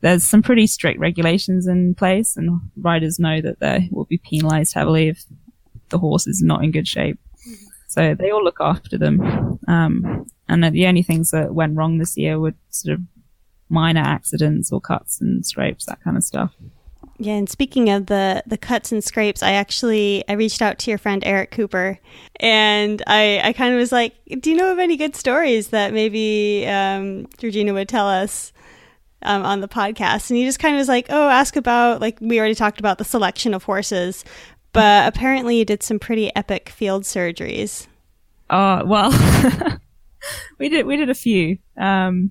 there's 0.00 0.24
some 0.24 0.42
pretty 0.42 0.66
strict 0.66 1.00
regulations 1.00 1.66
in 1.66 1.94
place 1.94 2.36
and 2.36 2.60
riders 2.76 3.18
know 3.18 3.40
that 3.40 3.60
they 3.60 3.88
will 3.90 4.04
be 4.04 4.18
penalized 4.18 4.74
heavily 4.74 5.08
if 5.08 5.24
the 5.88 5.98
horse 5.98 6.26
is 6.26 6.42
not 6.42 6.62
in 6.62 6.70
good 6.70 6.86
shape. 6.86 7.18
So 7.88 8.14
they 8.14 8.30
all 8.30 8.44
look 8.44 8.58
after 8.60 8.98
them. 8.98 9.58
Um, 9.66 10.26
and 10.48 10.64
the 10.64 10.86
only 10.86 11.02
things 11.02 11.30
that 11.30 11.54
went 11.54 11.76
wrong 11.76 11.98
this 11.98 12.16
year 12.16 12.38
were 12.38 12.54
sort 12.70 12.94
of 12.94 13.00
minor 13.68 14.00
accidents 14.00 14.72
or 14.72 14.80
cuts 14.80 15.20
and 15.20 15.44
scrapes, 15.44 15.86
that 15.86 16.02
kind 16.02 16.16
of 16.16 16.24
stuff. 16.24 16.54
Yeah, 17.20 17.34
and 17.34 17.48
speaking 17.48 17.90
of 17.90 18.06
the 18.06 18.44
the 18.46 18.56
cuts 18.56 18.92
and 18.92 19.02
scrapes, 19.02 19.42
I 19.42 19.52
actually 19.52 20.22
I 20.28 20.34
reached 20.34 20.62
out 20.62 20.78
to 20.80 20.90
your 20.90 20.98
friend 20.98 21.20
Eric 21.26 21.50
Cooper, 21.50 21.98
and 22.38 23.02
I 23.08 23.40
I 23.42 23.52
kind 23.52 23.74
of 23.74 23.78
was 23.78 23.90
like, 23.90 24.14
do 24.40 24.50
you 24.50 24.56
know 24.56 24.70
of 24.70 24.78
any 24.78 24.96
good 24.96 25.16
stories 25.16 25.68
that 25.68 25.92
maybe 25.92 26.64
um, 26.68 27.26
Georgina 27.36 27.74
would 27.74 27.88
tell 27.88 28.08
us 28.08 28.52
um, 29.22 29.42
on 29.42 29.60
the 29.60 29.66
podcast? 29.66 30.30
And 30.30 30.36
he 30.36 30.44
just 30.44 30.60
kind 30.60 30.76
of 30.76 30.78
was 30.78 30.86
like, 30.86 31.06
oh, 31.10 31.28
ask 31.28 31.56
about 31.56 32.00
like 32.00 32.18
we 32.20 32.38
already 32.38 32.54
talked 32.54 32.78
about 32.78 32.98
the 32.98 33.04
selection 33.04 33.52
of 33.52 33.64
horses, 33.64 34.24
but 34.72 35.08
apparently 35.12 35.58
you 35.58 35.64
did 35.64 35.82
some 35.82 35.98
pretty 35.98 36.34
epic 36.36 36.68
field 36.68 37.02
surgeries. 37.02 37.88
Oh 38.48 38.84
well, 38.84 39.10
we 40.58 40.68
did 40.68 40.86
we 40.86 40.96
did 40.96 41.10
a 41.10 41.14
few. 41.14 41.58
Um, 41.76 42.30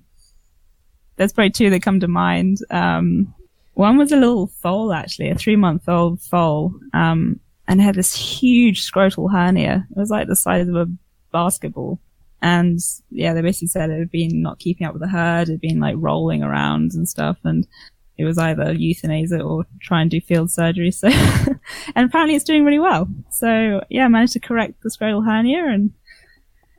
there's 1.16 1.34
probably 1.34 1.50
two 1.50 1.68
that 1.68 1.82
come 1.82 2.00
to 2.00 2.08
mind. 2.08 2.56
Um, 2.70 3.34
one 3.78 3.96
was 3.96 4.10
a 4.10 4.16
little 4.16 4.48
foal 4.48 4.92
actually, 4.92 5.30
a 5.30 5.36
three 5.36 5.54
month 5.54 5.88
old 5.88 6.20
foal, 6.20 6.74
um, 6.92 7.38
and 7.68 7.80
had 7.80 7.94
this 7.94 8.12
huge 8.12 8.90
scrotal 8.90 9.30
hernia. 9.30 9.86
It 9.88 9.96
was 9.96 10.10
like 10.10 10.26
the 10.26 10.34
size 10.34 10.66
of 10.66 10.74
a 10.74 10.88
basketball. 11.32 12.00
And 12.42 12.80
yeah, 13.10 13.34
they 13.34 13.40
basically 13.40 13.68
said 13.68 13.90
it 13.90 13.98
had 14.00 14.10
been 14.10 14.42
not 14.42 14.58
keeping 14.58 14.84
up 14.84 14.94
with 14.94 15.02
the 15.02 15.08
herd, 15.08 15.48
it 15.48 15.52
had 15.52 15.60
been 15.60 15.78
like 15.78 15.94
rolling 15.96 16.42
around 16.42 16.90
and 16.94 17.08
stuff, 17.08 17.38
and 17.44 17.68
it 18.16 18.24
was 18.24 18.36
either 18.36 18.74
euthanize 18.74 19.30
it 19.30 19.42
or 19.42 19.64
try 19.80 20.02
and 20.02 20.10
do 20.10 20.20
field 20.20 20.50
surgery. 20.50 20.90
So, 20.98 21.06
and 21.08 22.06
apparently 22.06 22.34
it's 22.34 22.44
doing 22.44 22.64
really 22.64 22.80
well. 22.80 23.06
So 23.30 23.80
yeah, 23.88 24.06
I 24.06 24.08
managed 24.08 24.32
to 24.32 24.40
correct 24.40 24.82
the 24.82 24.90
scrotal 24.90 25.24
hernia 25.24 25.64
and 25.66 25.92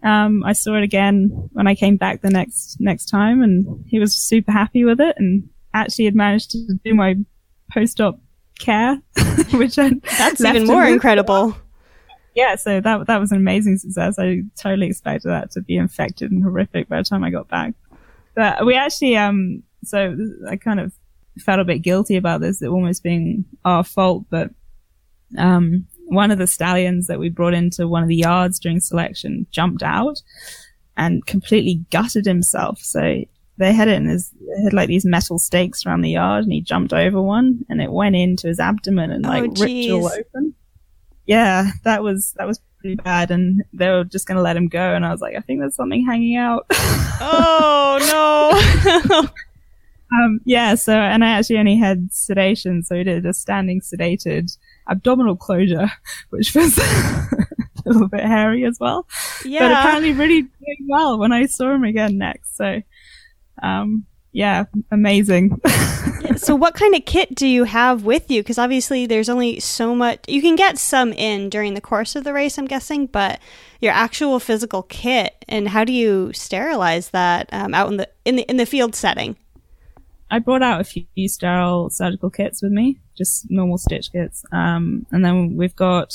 um, 0.04 0.44
I 0.44 0.52
saw 0.52 0.76
it 0.76 0.84
again 0.84 1.50
when 1.54 1.68
I 1.68 1.76
came 1.76 1.96
back 1.96 2.22
the 2.22 2.30
next 2.30 2.78
next 2.80 3.06
time, 3.06 3.42
and 3.42 3.86
he 3.88 4.00
was 4.00 4.16
super 4.16 4.52
happy 4.52 4.86
with 4.86 5.02
it, 5.02 5.16
and 5.18 5.50
actually 5.74 6.06
had 6.06 6.16
managed 6.16 6.52
to 6.52 6.80
do 6.84 6.94
my 6.94 7.16
post-op 7.72 8.20
care, 8.60 9.02
which 9.54 9.78
I 9.78 9.92
That's 10.18 10.42
even 10.42 10.66
more 10.66 10.86
incredible. 10.86 11.56
Yeah, 12.36 12.56
so 12.56 12.80
that 12.80 13.08
that 13.08 13.20
was 13.20 13.32
an 13.32 13.38
amazing 13.38 13.78
success. 13.78 14.18
I 14.20 14.44
totally 14.58 14.88
expected 14.88 15.30
that 15.30 15.52
to 15.52 15.62
be 15.62 15.78
infected 15.78 16.32
and 16.32 16.44
horrific 16.44 16.88
by 16.88 16.98
the 16.98 17.04
time 17.04 17.24
I 17.24 17.30
got 17.32 17.48
back. 17.48 17.74
But 18.36 18.66
we 18.66 18.76
actually, 18.76 19.18
um, 19.18 19.64
so 19.84 20.16
I 20.48 20.56
kind 20.56 20.80
of 20.80 20.94
felt 21.40 21.60
a 21.60 21.66
bit 21.66 21.80
guilty 21.80 22.16
about 22.16 22.42
this, 22.42 22.62
it 22.62 22.68
almost 22.68 23.04
being 23.04 23.46
our 23.66 23.84
fault, 23.84 24.26
but 24.30 24.52
um, 25.38 25.86
one 26.06 26.32
of 26.32 26.38
the 26.38 26.48
stallions 26.48 27.08
that 27.08 27.20
we 27.20 27.30
brought 27.30 27.54
into 27.54 27.88
one 27.88 28.04
of 28.04 28.10
the 28.10 28.16
yards 28.16 28.60
during 28.60 28.80
selection 28.80 29.46
jumped 29.52 29.84
out 29.84 30.22
and 30.98 31.26
completely 31.26 31.86
gutted 31.92 32.26
himself. 32.26 32.80
So 32.80 33.24
they 33.60 33.74
had 33.74 33.88
it 33.88 33.96
in 33.96 34.08
his, 34.08 34.34
had 34.64 34.74
like 34.74 34.88
these 34.88 35.06
metal 35.06 35.38
stakes 35.38 35.86
around 35.86 36.02
the 36.02 36.10
yard 36.12 36.44
and 36.44 36.54
he 36.54 36.62
jumped 36.62 36.94
over 36.94 37.22
one 37.22 37.66
and 37.70 37.82
it 37.82 37.92
went 37.92 38.16
into 38.16 38.48
his 38.48 38.60
abdomen 38.60 39.12
and 39.12 39.26
Oh, 39.26 39.30
like 39.30 39.44
ripped 39.44 39.62
it 39.62 39.92
all 39.92 40.08
open. 40.08 40.56
Yeah, 41.28 41.72
that 41.84 42.02
was, 42.02 42.34
that 42.38 42.48
was 42.48 42.60
pretty 42.80 42.96
bad. 42.96 43.30
And 43.30 43.64
they 43.72 43.90
were 43.90 44.04
just 44.04 44.28
going 44.28 44.38
to 44.38 44.42
let 44.42 44.58
him 44.58 44.68
go. 44.68 44.96
And 44.96 45.06
I 45.06 45.12
was 45.12 45.22
like, 45.22 45.36
I 45.36 45.42
think 45.42 45.60
there's 45.60 45.76
something 45.76 46.06
hanging 46.06 46.38
out. 46.38 46.66
Oh 47.22 48.00
no! 49.12 49.28
Um, 50.12 50.40
yeah, 50.44 50.76
so, 50.76 50.94
and 50.94 51.24
I 51.24 51.30
actually 51.30 51.60
only 51.60 51.78
had 51.78 52.12
sedation, 52.12 52.84
so 52.84 52.96
we 52.96 53.04
did 53.04 53.26
a 53.26 53.34
standing 53.34 53.80
sedated 53.80 54.58
abdominal 54.90 55.36
closure, 55.36 55.92
which 56.30 56.56
was 56.56 56.78
a 56.80 57.38
little 57.86 58.08
bit 58.08 58.22
hairy 58.22 58.66
as 58.66 58.80
well. 58.80 59.08
Yeah. 59.46 59.60
But 59.60 59.72
apparently 59.72 60.14
really 60.14 60.42
doing 60.42 60.88
well 60.88 61.20
when 61.20 61.32
I 61.32 61.46
saw 61.46 61.74
him 61.74 61.84
again 61.84 62.18
next. 62.18 62.58
So, 62.58 62.82
um, 63.62 64.06
yeah, 64.32 64.66
amazing. 64.92 65.60
so 66.36 66.56
what 66.56 66.76
kind 66.76 66.96
of 66.96 67.06
kit 67.06 67.34
do 67.34 67.48
you 67.48 67.64
have 67.64 68.04
with 68.04 68.30
you? 68.30 68.42
Because 68.42 68.58
obviously 68.58 69.06
there's 69.06 69.30
only 69.30 69.60
so 69.60 69.96
much 69.96 70.20
you 70.28 70.42
can 70.42 70.56
get 70.56 70.78
some 70.78 71.14
in 71.14 71.50
during 71.50 71.74
the 71.74 71.82
course 71.82 72.16
of 72.16 72.24
the 72.24 72.34
race, 72.34 72.58
I'm 72.58 72.66
guessing, 72.66 73.08
but 73.08 73.40
your 73.82 73.94
actual 73.94 74.40
physical 74.40 74.84
kit 74.84 75.44
and 75.48 75.70
how 75.70 75.84
do 75.84 75.94
you 75.94 76.32
sterilize 76.34 77.10
that 77.10 77.50
um, 77.52 77.74
out 77.74 77.90
in 77.90 77.98
the 77.98 78.10
in 78.26 78.36
the 78.36 78.44
in 78.44 78.58
the 78.58 78.66
field 78.66 78.96
setting? 78.96 79.36
I 80.32 80.40
brought 80.40 80.62
out 80.62 80.82
a 80.82 80.84
few 80.84 81.28
sterile 81.28 81.90
surgical 81.90 82.30
kits 82.30 82.62
with 82.62 82.72
me, 82.72 83.00
just 83.18 83.50
normal 83.50 83.78
stitch 83.78 84.12
kits. 84.12 84.46
Um, 84.52 85.08
and 85.12 85.26
then 85.26 85.56
we've 85.56 85.76
got, 85.76 86.14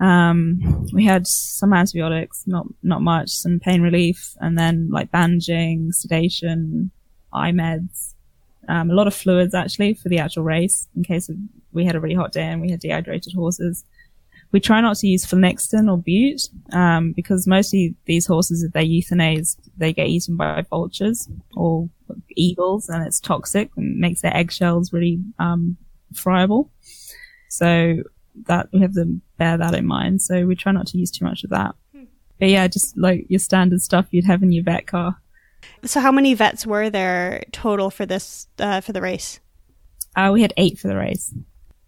um, 0.00 0.86
we 0.92 1.04
had 1.04 1.26
some 1.26 1.72
antibiotics, 1.72 2.44
not, 2.46 2.66
not 2.82 3.02
much, 3.02 3.30
some 3.30 3.60
pain 3.60 3.80
relief, 3.80 4.34
and 4.40 4.58
then 4.58 4.88
like 4.90 5.10
bandaging, 5.10 5.92
sedation, 5.92 6.90
eye 7.32 7.52
meds, 7.52 8.14
um, 8.68 8.90
a 8.90 8.94
lot 8.94 9.06
of 9.06 9.14
fluids 9.14 9.54
actually 9.54 9.94
for 9.94 10.08
the 10.08 10.18
actual 10.18 10.42
race 10.42 10.88
in 10.96 11.04
case 11.04 11.28
of, 11.28 11.36
we 11.72 11.84
had 11.84 11.96
a 11.96 12.00
really 12.00 12.14
hot 12.14 12.32
day 12.32 12.44
and 12.44 12.60
we 12.60 12.70
had 12.70 12.80
dehydrated 12.80 13.32
horses. 13.34 13.84
We 14.52 14.60
try 14.60 14.80
not 14.80 14.96
to 14.98 15.08
use 15.08 15.26
flunixin 15.26 15.90
or 15.90 15.98
bute, 15.98 16.48
um, 16.72 17.12
because 17.12 17.46
mostly 17.46 17.96
these 18.06 18.26
horses, 18.26 18.62
if 18.62 18.72
they're 18.72 18.84
euthanized, 18.84 19.56
they 19.76 19.92
get 19.92 20.06
eaten 20.06 20.36
by 20.36 20.62
vultures 20.62 21.28
or 21.56 21.88
eagles 22.36 22.88
and 22.88 23.04
it's 23.04 23.18
toxic 23.18 23.70
and 23.76 23.98
makes 23.98 24.22
their 24.22 24.36
eggshells 24.36 24.92
really, 24.92 25.20
um, 25.38 25.76
friable. 26.14 26.70
So 27.48 27.96
that 28.46 28.68
we 28.72 28.80
have 28.80 28.94
to 28.94 29.20
bear 29.38 29.56
that 29.58 29.74
in 29.74 29.86
mind. 29.86 30.22
So 30.22 30.46
we 30.46 30.54
try 30.54 30.72
not 30.72 30.86
to 30.88 30.98
use 30.98 31.10
too 31.10 31.24
much 31.24 31.44
of 31.44 31.50
that. 31.50 31.74
But 32.38 32.48
yeah, 32.48 32.66
just 32.66 32.96
like 32.96 33.26
your 33.28 33.38
standard 33.38 33.80
stuff 33.80 34.06
you'd 34.10 34.24
have 34.24 34.42
in 34.42 34.52
your 34.52 34.64
vet 34.64 34.86
car. 34.86 35.16
So 35.84 36.00
how 36.00 36.12
many 36.12 36.34
vets 36.34 36.66
were 36.66 36.90
there 36.90 37.44
total 37.52 37.90
for 37.90 38.06
this 38.06 38.48
uh, 38.58 38.80
for 38.80 38.92
the 38.92 39.00
race? 39.00 39.40
Uh, 40.16 40.30
we 40.32 40.42
had 40.42 40.52
eight 40.56 40.78
for 40.78 40.88
the 40.88 40.96
race, 40.96 41.32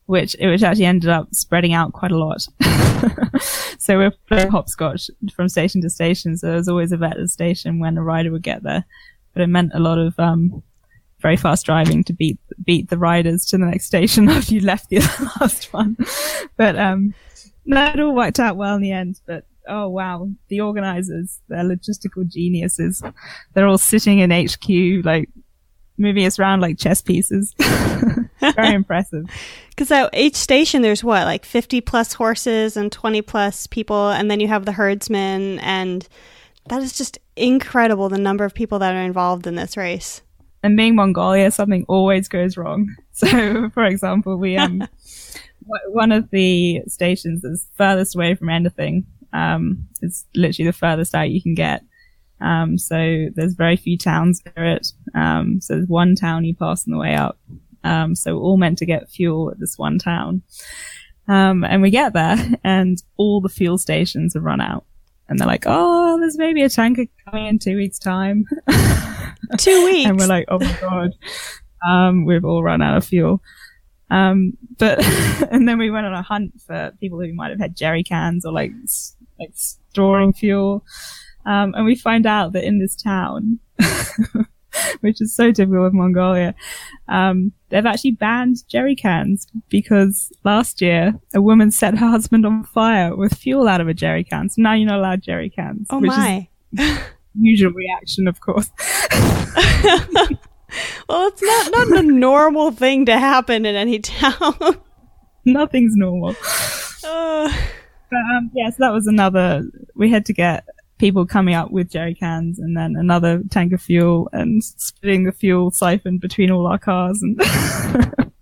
which 0.06 0.36
which 0.40 0.62
actually 0.62 0.86
ended 0.86 1.10
up 1.10 1.28
spreading 1.34 1.72
out 1.72 1.92
quite 1.92 2.12
a 2.12 2.18
lot. 2.18 2.46
so 3.78 3.98
we're 3.98 4.12
playing 4.28 4.48
hopscotch 4.48 5.10
from 5.34 5.48
station 5.48 5.80
to 5.82 5.90
station. 5.90 6.36
So 6.36 6.46
there 6.46 6.56
was 6.56 6.68
always 6.68 6.92
a 6.92 6.96
vet 6.96 7.12
at 7.12 7.18
the 7.18 7.28
station 7.28 7.78
when 7.78 7.98
a 7.98 8.02
rider 8.02 8.30
would 8.30 8.42
get 8.42 8.62
there, 8.62 8.84
but 9.34 9.42
it 9.42 9.48
meant 9.48 9.72
a 9.74 9.80
lot 9.80 9.98
of 9.98 10.18
um, 10.18 10.62
very 11.26 11.36
fast 11.36 11.66
driving 11.66 12.04
to 12.04 12.12
beat 12.12 12.38
beat 12.64 12.88
the 12.88 12.96
riders 12.96 13.44
to 13.44 13.58
the 13.58 13.64
next 13.64 13.86
station 13.86 14.28
after 14.36 14.54
you 14.54 14.60
left 14.60 14.88
the 14.90 14.98
last 15.40 15.72
one. 15.72 15.96
But 16.56 16.78
um, 16.78 17.14
no, 17.64 17.84
it 17.86 17.98
all 17.98 18.14
worked 18.14 18.38
out 18.38 18.56
well 18.56 18.76
in 18.76 18.80
the 18.80 18.92
end. 18.92 19.20
But 19.26 19.44
oh 19.66 19.88
wow, 19.88 20.28
the 20.46 20.60
organizers, 20.60 21.40
they're 21.48 21.64
logistical 21.64 22.28
geniuses. 22.28 23.02
They're 23.54 23.66
all 23.66 23.76
sitting 23.76 24.20
in 24.20 24.30
HQ, 24.30 25.04
like 25.04 25.28
moving 25.98 26.24
us 26.26 26.38
around 26.38 26.60
like 26.60 26.78
chess 26.78 27.02
pieces. 27.02 27.54
Very 27.58 28.74
impressive. 28.74 29.26
Because 29.70 29.90
at 29.90 30.16
each 30.16 30.36
station, 30.36 30.82
there's 30.82 31.02
what, 31.02 31.24
like 31.24 31.44
50 31.44 31.80
plus 31.80 32.12
horses 32.12 32.76
and 32.76 32.92
20 32.92 33.20
plus 33.22 33.66
people, 33.66 34.10
and 34.10 34.30
then 34.30 34.38
you 34.38 34.46
have 34.46 34.64
the 34.64 34.72
herdsmen, 34.72 35.58
and 35.58 36.06
that 36.68 36.82
is 36.82 36.96
just 36.96 37.18
incredible 37.34 38.08
the 38.08 38.16
number 38.16 38.44
of 38.44 38.54
people 38.54 38.78
that 38.78 38.94
are 38.94 39.02
involved 39.02 39.48
in 39.48 39.56
this 39.56 39.76
race. 39.76 40.22
And 40.66 40.76
being 40.76 40.96
Mongolia, 40.96 41.52
something 41.52 41.84
always 41.88 42.28
goes 42.28 42.56
wrong. 42.56 42.94
So, 43.12 43.70
for 43.70 43.86
example, 43.86 44.36
we 44.36 44.58
um, 44.58 44.86
one 45.88 46.12
of 46.12 46.28
the 46.28 46.82
stations 46.86 47.42
is 47.44 47.66
furthest 47.74 48.14
away 48.14 48.34
from 48.34 48.50
anything. 48.50 49.06
Um, 49.32 49.88
it's 50.02 50.26
literally 50.34 50.68
the 50.68 50.76
furthest 50.76 51.14
out 51.14 51.30
you 51.30 51.40
can 51.40 51.54
get. 51.54 51.82
Um, 52.42 52.76
so 52.76 53.28
there's 53.34 53.54
very 53.54 53.76
few 53.76 53.96
towns 53.96 54.42
near 54.44 54.66
it. 54.66 54.92
Um, 55.14 55.62
so 55.62 55.76
there's 55.76 55.88
one 55.88 56.14
town 56.14 56.44
you 56.44 56.54
pass 56.54 56.86
on 56.86 56.92
the 56.92 56.98
way 56.98 57.14
up. 57.14 57.38
Um, 57.84 58.14
so 58.14 58.34
we're 58.34 58.42
all 58.42 58.58
meant 58.58 58.76
to 58.78 58.86
get 58.86 59.08
fuel 59.08 59.50
at 59.50 59.58
this 59.58 59.78
one 59.78 59.98
town. 59.98 60.42
Um, 61.26 61.64
and 61.64 61.80
we 61.80 61.90
get 61.90 62.12
there 62.12 62.36
and 62.64 63.02
all 63.16 63.40
the 63.40 63.48
fuel 63.48 63.78
stations 63.78 64.34
have 64.34 64.42
run 64.42 64.60
out. 64.60 64.84
And 65.30 65.38
they're 65.38 65.48
like, 65.48 65.64
oh, 65.64 66.18
there's 66.20 66.36
maybe 66.36 66.62
a 66.64 66.68
tanker 66.68 67.06
coming 67.24 67.46
in 67.46 67.58
two 67.58 67.78
weeks 67.78 67.98
time. 67.98 68.44
Two 69.58 69.84
weeks. 69.84 70.08
and 70.08 70.18
we're 70.18 70.26
like, 70.26 70.46
oh 70.48 70.58
my 70.58 70.78
God. 70.80 71.10
Um, 71.88 72.24
we've 72.24 72.44
all 72.44 72.62
run 72.62 72.82
out 72.82 72.96
of 72.96 73.04
fuel. 73.04 73.40
Um, 74.10 74.56
but, 74.78 75.04
and 75.50 75.68
then 75.68 75.78
we 75.78 75.90
went 75.90 76.06
on 76.06 76.14
a 76.14 76.22
hunt 76.22 76.60
for 76.66 76.92
people 77.00 77.20
who 77.20 77.32
might 77.34 77.50
have 77.50 77.60
had 77.60 77.76
jerry 77.76 78.02
cans 78.02 78.44
or 78.44 78.52
like, 78.52 78.72
like 79.38 79.50
storing 79.54 80.32
fuel. 80.32 80.84
Um, 81.44 81.74
and 81.74 81.84
we 81.84 81.94
find 81.94 82.26
out 82.26 82.52
that 82.52 82.64
in 82.64 82.80
this 82.80 82.96
town, 82.96 83.60
which 85.00 85.20
is 85.20 85.34
so 85.34 85.52
typical 85.52 85.86
of 85.86 85.94
Mongolia, 85.94 86.54
um, 87.08 87.52
they've 87.68 87.86
actually 87.86 88.12
banned 88.12 88.66
jerry 88.68 88.96
cans 88.96 89.46
because 89.68 90.32
last 90.44 90.80
year 90.80 91.14
a 91.34 91.40
woman 91.40 91.70
set 91.70 91.96
her 91.98 92.08
husband 92.08 92.44
on 92.44 92.64
fire 92.64 93.14
with 93.14 93.34
fuel 93.34 93.68
out 93.68 93.80
of 93.80 93.88
a 93.88 93.94
jerry 93.94 94.24
can. 94.24 94.48
So 94.48 94.62
now 94.62 94.74
you're 94.74 94.88
not 94.88 94.98
allowed 94.98 95.22
jerry 95.22 95.50
cans. 95.50 95.86
oh 95.90 96.00
which 96.00 96.10
is 96.10 96.16
my. 96.16 96.48
Usual 97.40 97.72
reaction, 97.72 98.26
of 98.28 98.40
course. 98.40 98.70
well, 101.08 101.28
it's 101.28 101.42
not, 101.42 101.70
not 101.70 101.98
a 101.98 102.02
normal 102.02 102.70
thing 102.70 103.06
to 103.06 103.18
happen 103.18 103.64
in 103.66 103.74
any 103.74 103.98
town. 104.00 104.54
Nothing's 105.44 105.94
normal. 105.94 106.34
Uh, 107.04 107.52
But 108.10 108.18
um, 108.36 108.50
yeah, 108.54 108.70
so 108.70 108.76
that 108.80 108.92
was 108.92 109.06
another. 109.06 109.64
We 109.94 110.10
had 110.10 110.24
to 110.26 110.32
get 110.32 110.64
people 110.98 111.26
coming 111.26 111.54
up 111.54 111.70
with 111.70 111.90
jerry 111.90 112.14
cans 112.14 112.58
and 112.58 112.76
then 112.76 112.94
another 112.96 113.42
tank 113.50 113.72
of 113.72 113.82
fuel 113.82 114.28
and 114.32 114.62
splitting 114.64 115.24
the 115.24 115.32
fuel 115.32 115.70
siphon 115.70 116.18
between 116.18 116.50
all 116.50 116.66
our 116.66 116.78
cars 116.78 117.20
and 117.22 117.40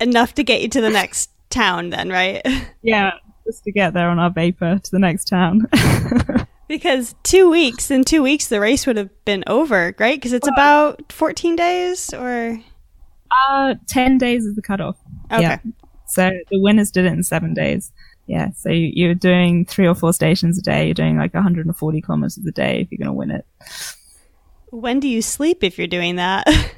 enough 0.00 0.34
to 0.34 0.42
get 0.42 0.60
you 0.60 0.68
to 0.68 0.80
the 0.80 0.90
next 0.90 1.30
town, 1.50 1.90
then, 1.90 2.08
right? 2.08 2.42
yeah, 2.82 3.12
just 3.46 3.62
to 3.64 3.72
get 3.72 3.94
there 3.94 4.08
on 4.08 4.18
our 4.18 4.30
vapor 4.30 4.80
to 4.82 4.90
the 4.90 4.98
next 4.98 5.26
town. 5.26 5.68
Because 6.68 7.14
two 7.22 7.50
weeks, 7.50 7.90
in 7.90 8.04
two 8.04 8.22
weeks, 8.22 8.48
the 8.48 8.60
race 8.60 8.86
would 8.86 8.96
have 8.96 9.10
been 9.24 9.44
over, 9.46 9.94
right? 9.98 10.16
Because 10.16 10.32
it's 10.32 10.48
about 10.48 11.12
14 11.12 11.56
days 11.56 12.12
or. 12.14 12.58
uh, 13.48 13.74
ten 13.86 14.16
days 14.18 14.44
is 14.46 14.54
the 14.56 14.62
cutoff. 14.62 14.96
Okay. 15.30 15.42
Yeah. 15.42 15.58
So 16.06 16.30
the 16.50 16.60
winners 16.60 16.90
did 16.90 17.04
it 17.06 17.12
in 17.12 17.22
seven 17.22 17.52
days. 17.54 17.92
Yeah. 18.26 18.50
So 18.56 18.70
you, 18.70 18.90
you're 18.94 19.14
doing 19.14 19.66
three 19.66 19.86
or 19.86 19.94
four 19.94 20.12
stations 20.14 20.58
a 20.58 20.62
day. 20.62 20.86
You're 20.86 20.94
doing 20.94 21.18
like 21.18 21.34
140 21.34 22.00
kilometers 22.00 22.38
a 22.46 22.50
day 22.52 22.80
if 22.80 22.90
you're 22.90 22.98
going 22.98 23.08
to 23.08 23.12
win 23.12 23.30
it. 23.30 23.44
When 24.70 25.00
do 25.00 25.08
you 25.08 25.20
sleep 25.22 25.62
if 25.62 25.76
you're 25.78 25.86
doing 25.86 26.16
that? 26.16 26.46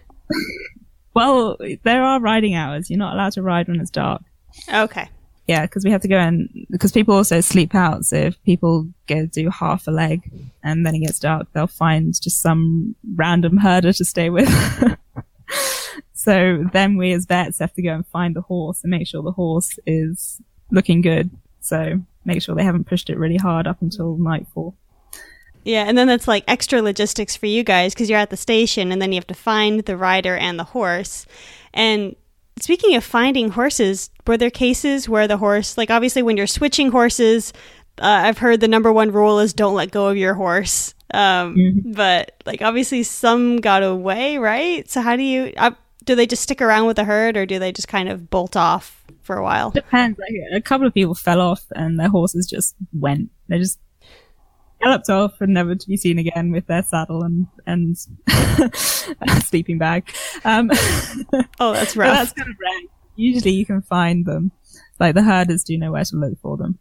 Well, 1.14 1.56
there 1.82 2.02
are 2.02 2.20
riding 2.20 2.54
hours. 2.54 2.90
You're 2.90 2.98
not 2.98 3.14
allowed 3.14 3.32
to 3.32 3.42
ride 3.42 3.68
when 3.68 3.80
it's 3.80 3.90
dark. 3.90 4.20
okay. 4.70 5.08
Yeah, 5.46 5.62
because 5.62 5.84
we 5.84 5.92
have 5.92 6.00
to 6.02 6.08
go 6.08 6.18
in 6.18 6.66
because 6.70 6.90
people 6.90 7.14
also 7.14 7.40
sleep 7.40 7.74
out. 7.74 8.04
So 8.04 8.16
if 8.16 8.42
people 8.42 8.88
go 9.06 9.26
do 9.26 9.48
half 9.48 9.86
a 9.86 9.92
leg 9.92 10.28
and 10.62 10.84
then 10.84 10.96
it 10.96 11.00
gets 11.00 11.20
dark, 11.20 11.46
they'll 11.52 11.68
find 11.68 12.20
just 12.20 12.42
some 12.42 12.96
random 13.14 13.58
herder 13.58 13.92
to 13.92 14.04
stay 14.04 14.28
with. 14.28 14.48
so 16.12 16.64
then 16.72 16.96
we 16.96 17.12
as 17.12 17.26
vets 17.26 17.60
have 17.60 17.72
to 17.74 17.82
go 17.82 17.94
and 17.94 18.06
find 18.08 18.34
the 18.34 18.40
horse 18.40 18.82
and 18.82 18.90
make 18.90 19.06
sure 19.06 19.22
the 19.22 19.30
horse 19.30 19.78
is 19.86 20.40
looking 20.72 21.00
good. 21.00 21.30
So 21.60 22.00
make 22.24 22.42
sure 22.42 22.56
they 22.56 22.64
haven't 22.64 22.88
pushed 22.88 23.08
it 23.08 23.18
really 23.18 23.36
hard 23.36 23.68
up 23.68 23.80
until 23.80 24.16
nightfall. 24.16 24.74
Yeah, 25.62 25.84
and 25.84 25.96
then 25.96 26.06
that's 26.06 26.28
like 26.28 26.44
extra 26.46 26.82
logistics 26.82 27.36
for 27.36 27.46
you 27.46 27.64
guys 27.64 27.94
because 27.94 28.08
you're 28.10 28.18
at 28.18 28.30
the 28.30 28.36
station 28.36 28.92
and 28.92 29.02
then 29.02 29.12
you 29.12 29.16
have 29.16 29.26
to 29.28 29.34
find 29.34 29.80
the 29.80 29.96
rider 29.96 30.36
and 30.36 30.58
the 30.58 30.64
horse. 30.64 31.26
And 31.72 32.16
speaking 32.60 32.94
of 32.96 33.04
finding 33.04 33.50
horses, 33.50 34.10
were 34.26 34.36
there 34.36 34.50
cases 34.50 35.08
where 35.08 35.28
the 35.28 35.36
horse, 35.36 35.76
like 35.76 35.90
obviously 35.90 36.22
when 36.22 36.36
you're 36.36 36.46
switching 36.46 36.90
horses, 36.90 37.52
uh, 37.98 38.22
I've 38.24 38.38
heard 38.38 38.60
the 38.60 38.68
number 38.68 38.92
one 38.92 39.10
rule 39.12 39.38
is 39.38 39.52
don't 39.54 39.74
let 39.74 39.90
go 39.90 40.08
of 40.08 40.16
your 40.16 40.34
horse. 40.34 40.94
Um, 41.14 41.82
But 41.84 42.42
like 42.46 42.62
obviously 42.62 43.02
some 43.02 43.58
got 43.58 43.82
away, 43.82 44.38
right? 44.38 44.88
So 44.90 45.00
how 45.00 45.16
do 45.16 45.22
you, 45.22 45.52
uh, 45.56 45.72
do 46.04 46.14
they 46.14 46.26
just 46.26 46.42
stick 46.42 46.60
around 46.60 46.86
with 46.86 46.96
the 46.96 47.04
herd 47.04 47.36
or 47.36 47.46
do 47.46 47.58
they 47.58 47.72
just 47.72 47.88
kind 47.88 48.08
of 48.08 48.30
bolt 48.30 48.56
off 48.56 49.04
for 49.22 49.36
a 49.36 49.42
while? 49.42 49.70
Depends. 49.70 50.18
Like, 50.18 50.34
a 50.52 50.60
couple 50.60 50.86
of 50.86 50.94
people 50.94 51.14
fell 51.14 51.40
off 51.40 51.64
and 51.74 51.98
their 51.98 52.08
horses 52.08 52.46
just 52.46 52.74
went. 52.92 53.30
They 53.48 53.58
just 53.58 53.78
galloped 54.82 55.08
off 55.10 55.40
and 55.40 55.54
never 55.54 55.74
to 55.74 55.88
be 55.88 55.96
seen 55.96 56.18
again 56.18 56.50
with 56.52 56.66
their 56.66 56.82
saddle 56.82 57.22
and 57.22 57.46
and 57.66 57.96
sleeping 59.44 59.78
bag. 59.78 60.08
Um, 60.44 60.70
Oh, 61.60 61.72
that's 61.72 61.96
rough. 61.96 62.14
that's 62.16 62.32
kind 62.32 62.50
of 62.50 62.56
rare. 62.60 62.80
Usually, 63.16 63.52
you 63.52 63.64
can 63.66 63.82
find 63.82 64.26
them. 64.26 64.52
Like 65.00 65.14
the 65.14 65.22
herders 65.22 65.64
do 65.64 65.76
know 65.78 65.92
where 65.92 66.04
to 66.04 66.16
look 66.16 66.38
for 66.40 66.56
them, 66.56 66.78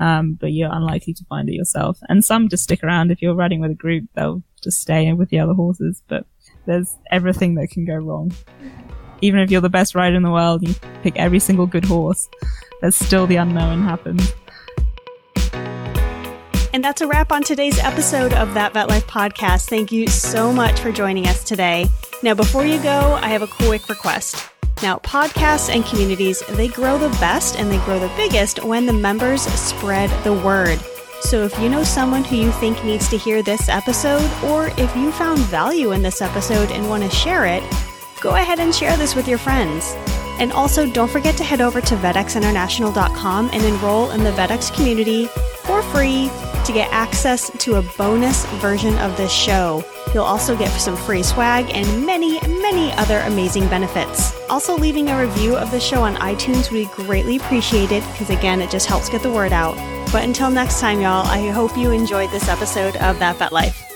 um, 0.00 0.34
but 0.40 0.52
you're 0.52 0.72
unlikely 0.72 1.14
to 1.14 1.24
find 1.24 1.48
it 1.48 1.54
yourself. 1.54 1.98
And 2.08 2.24
some 2.24 2.48
just 2.48 2.64
stick 2.64 2.82
around. 2.84 3.10
If 3.10 3.20
you're 3.22 3.34
riding 3.34 3.60
with 3.60 3.70
a 3.72 3.74
group, 3.74 4.04
they'll 4.14 4.42
just 4.62 4.80
stay 4.80 5.12
with 5.12 5.30
the 5.30 5.38
other 5.40 5.54
horses. 5.54 6.02
But 6.08 6.24
there's 6.66 6.96
everything 7.10 7.54
that 7.56 7.68
can 7.70 7.84
go 7.84 7.94
wrong. 7.94 8.32
even 9.20 9.40
if 9.40 9.50
you're 9.50 9.60
the 9.60 9.68
best 9.68 9.94
rider 9.94 10.14
in 10.16 10.22
the 10.22 10.30
world, 10.30 10.66
you 10.66 10.74
pick 11.02 11.16
every 11.16 11.38
single 11.40 11.66
good 11.66 11.84
horse. 11.84 12.28
There's 12.80 12.96
still 12.96 13.26
the 13.26 13.36
unknown 13.36 13.82
happens. 13.82 14.32
And 16.74 16.84
that's 16.84 17.00
a 17.00 17.06
wrap 17.06 17.32
on 17.32 17.42
today's 17.42 17.78
episode 17.78 18.34
of 18.34 18.52
That 18.54 18.74
Vet 18.74 18.88
Life 18.88 19.06
podcast. 19.06 19.68
Thank 19.68 19.90
you 19.90 20.06
so 20.06 20.52
much 20.52 20.78
for 20.80 20.92
joining 20.92 21.26
us 21.26 21.42
today. 21.42 21.86
Now, 22.22 22.34
before 22.34 22.66
you 22.66 22.82
go, 22.82 23.18
I 23.22 23.28
have 23.28 23.42
a 23.42 23.46
quick 23.46 23.88
request. 23.88 24.50
Now, 24.82 24.98
podcasts 24.98 25.74
and 25.74 25.84
communities, 25.84 26.42
they 26.50 26.68
grow 26.68 26.98
the 26.98 27.08
best 27.20 27.58
and 27.58 27.70
they 27.70 27.78
grow 27.84 27.98
the 27.98 28.12
biggest 28.16 28.62
when 28.62 28.86
the 28.86 28.92
members 28.92 29.42
spread 29.42 30.10
the 30.24 30.34
word. 30.34 30.78
So 31.20 31.42
if 31.42 31.58
you 31.58 31.68
know 31.68 31.82
someone 31.82 32.22
who 32.22 32.36
you 32.36 32.52
think 32.52 32.84
needs 32.84 33.08
to 33.08 33.18
hear 33.18 33.42
this 33.42 33.68
episode, 33.68 34.30
or 34.44 34.68
if 34.76 34.94
you 34.94 35.10
found 35.10 35.40
value 35.40 35.92
in 35.92 36.02
this 36.02 36.22
episode 36.22 36.70
and 36.70 36.88
want 36.88 37.02
to 37.02 37.10
share 37.10 37.46
it, 37.46 37.62
go 38.20 38.36
ahead 38.36 38.60
and 38.60 38.74
share 38.74 38.96
this 38.96 39.16
with 39.16 39.26
your 39.26 39.38
friends. 39.38 39.94
And 40.38 40.52
also, 40.52 40.88
don't 40.88 41.10
forget 41.10 41.36
to 41.38 41.44
head 41.44 41.60
over 41.60 41.80
to 41.80 41.96
vetxinternational.com 41.96 43.50
and 43.52 43.64
enroll 43.64 44.10
in 44.10 44.22
the 44.22 44.30
VetX 44.30 44.72
community 44.72 45.26
for 45.64 45.82
free 45.82 46.30
to 46.68 46.72
get 46.74 46.92
access 46.92 47.50
to 47.58 47.76
a 47.76 47.82
bonus 47.96 48.44
version 48.60 48.94
of 48.98 49.16
this 49.16 49.32
show. 49.32 49.82
You'll 50.12 50.24
also 50.24 50.54
get 50.54 50.68
some 50.68 50.96
free 50.96 51.22
swag 51.22 51.70
and 51.70 52.04
many, 52.04 52.38
many 52.60 52.92
other 52.92 53.20
amazing 53.20 53.68
benefits. 53.68 54.34
Also, 54.50 54.76
leaving 54.76 55.08
a 55.08 55.18
review 55.18 55.56
of 55.56 55.70
the 55.70 55.80
show 55.80 56.02
on 56.02 56.16
iTunes 56.16 56.70
would 56.70 56.76
be 56.76 57.04
greatly 57.04 57.36
appreciated 57.36 58.02
because, 58.12 58.28
again, 58.28 58.60
it 58.60 58.70
just 58.70 58.86
helps 58.86 59.08
get 59.08 59.22
the 59.22 59.32
word 59.32 59.52
out. 59.52 59.76
But 60.12 60.24
until 60.24 60.50
next 60.50 60.78
time, 60.78 61.00
y'all, 61.00 61.26
I 61.26 61.48
hope 61.48 61.76
you 61.76 61.90
enjoyed 61.90 62.30
this 62.30 62.48
episode 62.48 62.96
of 62.96 63.18
That 63.18 63.36
Vet 63.36 63.50
Life. 63.50 63.87